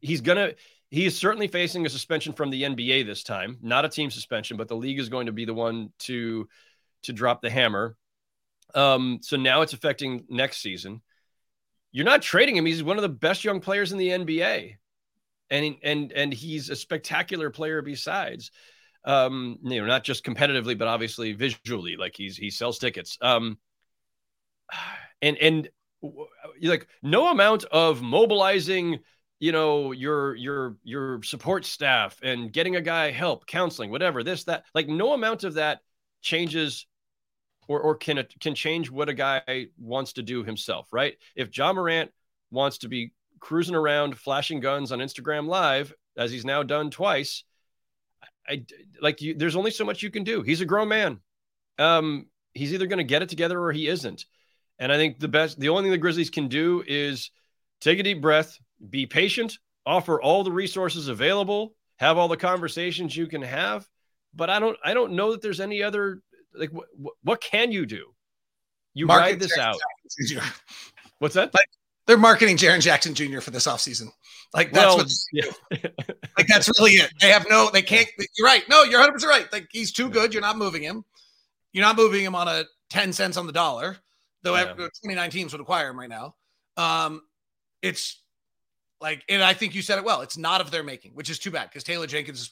he's 0.00 0.20
gonna 0.20 0.52
he 0.90 1.04
is 1.04 1.16
certainly 1.16 1.48
facing 1.48 1.84
a 1.84 1.90
suspension 1.90 2.32
from 2.32 2.50
the 2.50 2.62
NBA 2.62 3.06
this 3.06 3.22
time, 3.22 3.58
not 3.62 3.84
a 3.84 3.88
team 3.88 4.10
suspension, 4.10 4.56
but 4.56 4.68
the 4.68 4.76
league 4.76 4.98
is 4.98 5.08
going 5.08 5.26
to 5.26 5.32
be 5.32 5.44
the 5.44 5.54
one 5.54 5.92
to 6.00 6.48
to 7.02 7.12
drop 7.12 7.42
the 7.42 7.50
hammer. 7.50 7.96
Um, 8.74 9.20
so 9.22 9.36
now 9.36 9.62
it's 9.62 9.72
affecting 9.72 10.24
next 10.28 10.58
season. 10.58 11.02
You're 11.92 12.04
not 12.04 12.22
trading 12.22 12.56
him. 12.56 12.66
He's 12.66 12.82
one 12.82 12.98
of 12.98 13.02
the 13.02 13.08
best 13.08 13.44
young 13.44 13.60
players 13.60 13.92
in 13.92 13.98
the 13.98 14.08
NBA, 14.08 14.76
and 15.50 15.76
and 15.82 16.12
and 16.12 16.32
he's 16.32 16.70
a 16.70 16.76
spectacular 16.76 17.50
player 17.50 17.82
besides 17.82 18.50
um, 19.04 19.58
you 19.62 19.80
know, 19.80 19.86
not 19.86 20.04
just 20.04 20.24
competitively, 20.24 20.76
but 20.76 20.88
obviously 20.88 21.32
visually. 21.32 21.96
Like 21.96 22.14
he's 22.16 22.36
he 22.36 22.50
sells 22.50 22.78
tickets. 22.78 23.16
Um, 23.20 23.58
and 25.22 25.36
and 25.38 25.68
like 26.62 26.86
no 27.02 27.30
amount 27.30 27.64
of 27.64 28.02
mobilizing, 28.02 28.98
you 29.40 29.52
know, 29.52 29.92
your 29.92 30.34
your 30.34 30.76
your 30.84 31.22
support 31.22 31.64
staff 31.64 32.18
and 32.22 32.52
getting 32.52 32.76
a 32.76 32.80
guy 32.80 33.10
help, 33.10 33.46
counseling, 33.46 33.90
whatever, 33.90 34.22
this 34.22 34.44
that, 34.44 34.64
like 34.74 34.88
no 34.88 35.12
amount 35.14 35.44
of 35.44 35.54
that 35.54 35.80
changes 36.20 36.86
or 37.66 37.80
or 37.80 37.94
can 37.94 38.24
can 38.40 38.54
change 38.54 38.90
what 38.90 39.08
a 39.08 39.14
guy 39.14 39.68
wants 39.78 40.14
to 40.14 40.22
do 40.22 40.44
himself, 40.44 40.88
right? 40.92 41.16
If 41.34 41.56
Ja 41.56 41.72
Morant 41.72 42.10
wants 42.50 42.78
to 42.78 42.88
be 42.88 43.12
cruising 43.40 43.74
around 43.74 44.18
flashing 44.18 44.60
guns 44.60 44.92
on 44.92 44.98
Instagram 44.98 45.46
Live, 45.46 45.92
as 46.16 46.30
he's 46.30 46.44
now 46.44 46.62
done 46.62 46.90
twice, 46.90 47.44
I 48.48 48.64
like 49.00 49.20
you. 49.20 49.34
There's 49.34 49.56
only 49.56 49.70
so 49.70 49.84
much 49.84 50.02
you 50.02 50.10
can 50.10 50.24
do. 50.24 50.42
He's 50.42 50.60
a 50.60 50.66
grown 50.66 50.88
man. 50.88 51.20
Um, 51.78 52.26
he's 52.54 52.72
either 52.72 52.86
going 52.86 52.98
to 52.98 53.04
get 53.04 53.22
it 53.22 53.28
together 53.28 53.60
or 53.60 53.72
he 53.72 53.88
isn't. 53.88 54.24
And 54.78 54.90
I 54.92 54.96
think 54.96 55.18
the 55.18 55.28
best, 55.28 55.58
the 55.58 55.68
only 55.68 55.82
thing 55.82 55.92
the 55.92 55.98
Grizzlies 55.98 56.30
can 56.30 56.48
do 56.48 56.82
is 56.86 57.30
take 57.80 57.98
a 57.98 58.02
deep 58.02 58.20
breath, 58.20 58.58
be 58.88 59.06
patient, 59.06 59.58
offer 59.84 60.20
all 60.20 60.44
the 60.44 60.52
resources 60.52 61.08
available, 61.08 61.74
have 61.96 62.16
all 62.16 62.28
the 62.28 62.36
conversations 62.36 63.16
you 63.16 63.26
can 63.26 63.42
have. 63.42 63.88
But 64.34 64.50
I 64.50 64.60
don't, 64.60 64.76
I 64.84 64.94
don't 64.94 65.12
know 65.12 65.32
that 65.32 65.42
there's 65.42 65.60
any 65.60 65.82
other 65.82 66.22
like 66.54 66.70
what, 66.70 66.88
what 67.22 67.40
can 67.40 67.72
you 67.72 67.86
do? 67.86 68.14
You 68.94 69.06
Market 69.06 69.22
ride 69.22 69.40
this 69.40 69.58
out. 69.58 69.76
What's 71.18 71.34
that? 71.34 71.52
Like 71.54 71.68
they're 72.08 72.16
marketing 72.16 72.56
Jaren 72.56 72.80
Jackson 72.80 73.14
Jr. 73.14 73.40
for 73.40 73.50
this 73.50 73.66
offseason. 73.66 74.08
Like 74.54 74.72
that's 74.72 74.86
well, 74.86 74.96
what 74.96 75.12
yeah. 75.32 75.90
like 76.38 76.46
that's 76.48 76.68
really 76.80 76.92
it. 76.92 77.12
They 77.20 77.28
have 77.28 77.46
no 77.48 77.70
they 77.70 77.82
can't 77.82 78.08
you're 78.36 78.46
right. 78.46 78.64
No, 78.68 78.82
you're 78.82 79.00
100% 79.00 79.22
right. 79.24 79.46
Like 79.52 79.68
he's 79.70 79.92
too 79.92 80.08
good. 80.08 80.32
You're 80.32 80.40
not 80.40 80.56
moving 80.56 80.82
him. 80.82 81.04
You're 81.72 81.84
not 81.84 81.96
moving 81.96 82.24
him 82.24 82.34
on 82.34 82.48
a 82.48 82.64
10 82.90 83.12
cents 83.12 83.36
on 83.36 83.46
the 83.46 83.52
dollar. 83.52 83.98
Though 84.42 84.56
yeah. 84.56 84.72
29 85.02 85.30
teams 85.30 85.52
would 85.52 85.60
acquire 85.60 85.90
him 85.90 86.00
right 86.00 86.08
now. 86.08 86.34
Um 86.78 87.20
it's 87.82 88.22
like 89.02 89.22
and 89.28 89.42
I 89.42 89.52
think 89.52 89.74
you 89.74 89.82
said 89.82 89.98
it 89.98 90.04
well. 90.04 90.22
It's 90.22 90.38
not 90.38 90.62
of 90.62 90.70
their 90.70 90.82
making, 90.82 91.12
which 91.12 91.28
is 91.28 91.38
too 91.38 91.50
bad 91.50 91.68
because 91.68 91.84
Taylor 91.84 92.06
Jenkins 92.06 92.40
is 92.40 92.50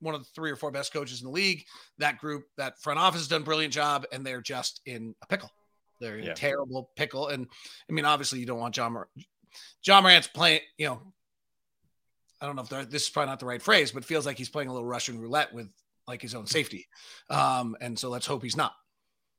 one 0.00 0.14
of 0.14 0.20
the 0.20 0.28
three 0.34 0.50
or 0.50 0.56
four 0.56 0.70
best 0.70 0.92
coaches 0.92 1.22
in 1.22 1.24
the 1.24 1.32
league. 1.32 1.64
That 1.96 2.18
group, 2.18 2.44
that 2.58 2.78
front 2.82 2.98
office 2.98 3.22
has 3.22 3.28
done 3.28 3.40
a 3.40 3.44
brilliant 3.44 3.72
job 3.72 4.04
and 4.12 4.24
they're 4.24 4.42
just 4.42 4.82
in 4.84 5.14
a 5.22 5.26
pickle. 5.26 5.50
They're 6.00 6.18
in 6.18 6.26
yeah. 6.26 6.34
terrible 6.34 6.90
pickle. 6.96 7.28
And 7.28 7.46
I 7.88 7.92
mean, 7.92 8.04
obviously, 8.04 8.40
you 8.40 8.46
don't 8.46 8.58
want 8.58 8.76
Ja 8.76 8.88
Morant. 8.88 9.10
Ja 9.84 10.00
Morant's 10.00 10.28
playing, 10.28 10.60
you 10.76 10.86
know, 10.86 11.00
I 12.40 12.46
don't 12.46 12.56
know 12.56 12.62
if 12.62 12.90
this 12.90 13.04
is 13.04 13.10
probably 13.10 13.30
not 13.30 13.40
the 13.40 13.46
right 13.46 13.62
phrase, 13.62 13.90
but 13.90 14.04
feels 14.04 14.24
like 14.24 14.38
he's 14.38 14.48
playing 14.48 14.68
a 14.68 14.72
little 14.72 14.86
Russian 14.86 15.20
roulette 15.20 15.52
with 15.52 15.68
like 16.06 16.22
his 16.22 16.34
own 16.34 16.46
safety. 16.46 16.86
Um, 17.30 17.76
and 17.80 17.98
so 17.98 18.08
let's 18.10 18.26
hope 18.26 18.42
he's 18.42 18.56
not. 18.56 18.72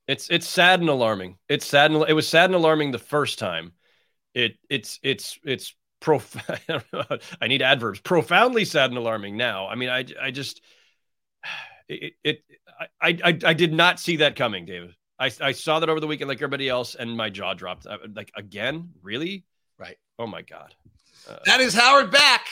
It's 0.08 0.30
it's 0.30 0.48
sad 0.48 0.80
and 0.80 0.90
alarming. 0.90 1.38
It's 1.48 1.66
sad 1.66 1.92
and 1.92 2.04
it 2.08 2.14
was 2.14 2.28
sad 2.28 2.46
and 2.46 2.56
alarming 2.56 2.92
the 2.92 3.00
first 3.00 3.40
time. 3.40 3.74
It 4.34 4.58
it's 4.70 5.00
it's 5.04 5.38
it's 5.46 5.76
prof. 6.00 6.36
I 7.42 7.48
need 7.48 7.62
adverbs. 7.62 8.00
Profoundly 8.00 8.66
sad 8.66 8.90
and 8.90 8.98
alarming 8.98 9.38
now. 9.38 9.68
I 9.68 9.76
mean, 9.76 9.90
I 9.90 10.06
I 10.20 10.32
just 10.32 10.62
it 11.88 12.14
it 12.24 12.44
I 13.00 13.18
I 13.24 13.40
I 13.46 13.54
did 13.54 13.72
not 13.72 14.00
see 14.00 14.18
that 14.18 14.36
coming, 14.36 14.66
David. 14.66 14.96
I, 15.20 15.32
I 15.42 15.52
saw 15.52 15.80
that 15.80 15.90
over 15.90 16.00
the 16.00 16.08
weekend 16.08 16.30
like 16.30 16.38
everybody 16.38 16.70
else, 16.70 16.96
and 16.96 17.16
my 17.16 17.30
jaw 17.30 17.54
dropped. 17.54 17.88
I, 17.88 17.98
like 18.16 18.32
again, 18.36 18.90
really? 19.02 19.46
Right. 19.78 19.98
Oh 20.18 20.28
my 20.28 20.42
god. 20.42 20.76
Uh, 21.30 21.38
that 21.46 21.60
is 21.60 21.74
Howard 21.74 22.12
Beck. 22.12 22.48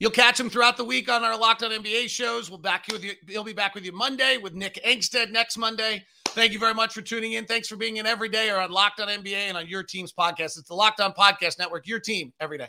You'll 0.00 0.10
catch 0.10 0.40
him 0.40 0.50
throughout 0.50 0.76
the 0.76 0.84
week 0.84 1.10
on 1.10 1.22
our 1.22 1.38
Locked 1.38 1.62
On 1.62 1.70
NBA 1.70 2.08
shows. 2.08 2.50
We'll 2.50 2.58
back 2.58 2.88
you 2.88 2.94
with 2.94 3.04
you. 3.04 3.12
He'll 3.28 3.44
be 3.44 3.52
back 3.52 3.74
with 3.74 3.84
you 3.84 3.92
Monday 3.92 4.38
with 4.38 4.54
Nick 4.54 4.80
Angstadt 4.84 5.30
next 5.30 5.56
Monday. 5.56 6.04
Thank 6.28 6.52
you 6.52 6.58
very 6.58 6.74
much 6.74 6.92
for 6.92 7.00
tuning 7.00 7.34
in. 7.34 7.44
Thanks 7.44 7.68
for 7.68 7.76
being 7.76 7.98
in 7.98 8.06
every 8.06 8.28
day 8.28 8.50
or 8.50 8.58
on 8.58 8.70
Locked 8.72 9.00
On 9.00 9.08
NBA 9.08 9.48
and 9.48 9.56
on 9.56 9.68
your 9.68 9.84
team's 9.84 10.12
podcast. 10.12 10.58
It's 10.58 10.68
the 10.68 10.74
Locked 10.74 11.00
On 11.00 11.12
Podcast 11.12 11.58
Network, 11.58 11.86
your 11.86 12.00
team 12.00 12.32
every 12.40 12.58
day. 12.58 12.68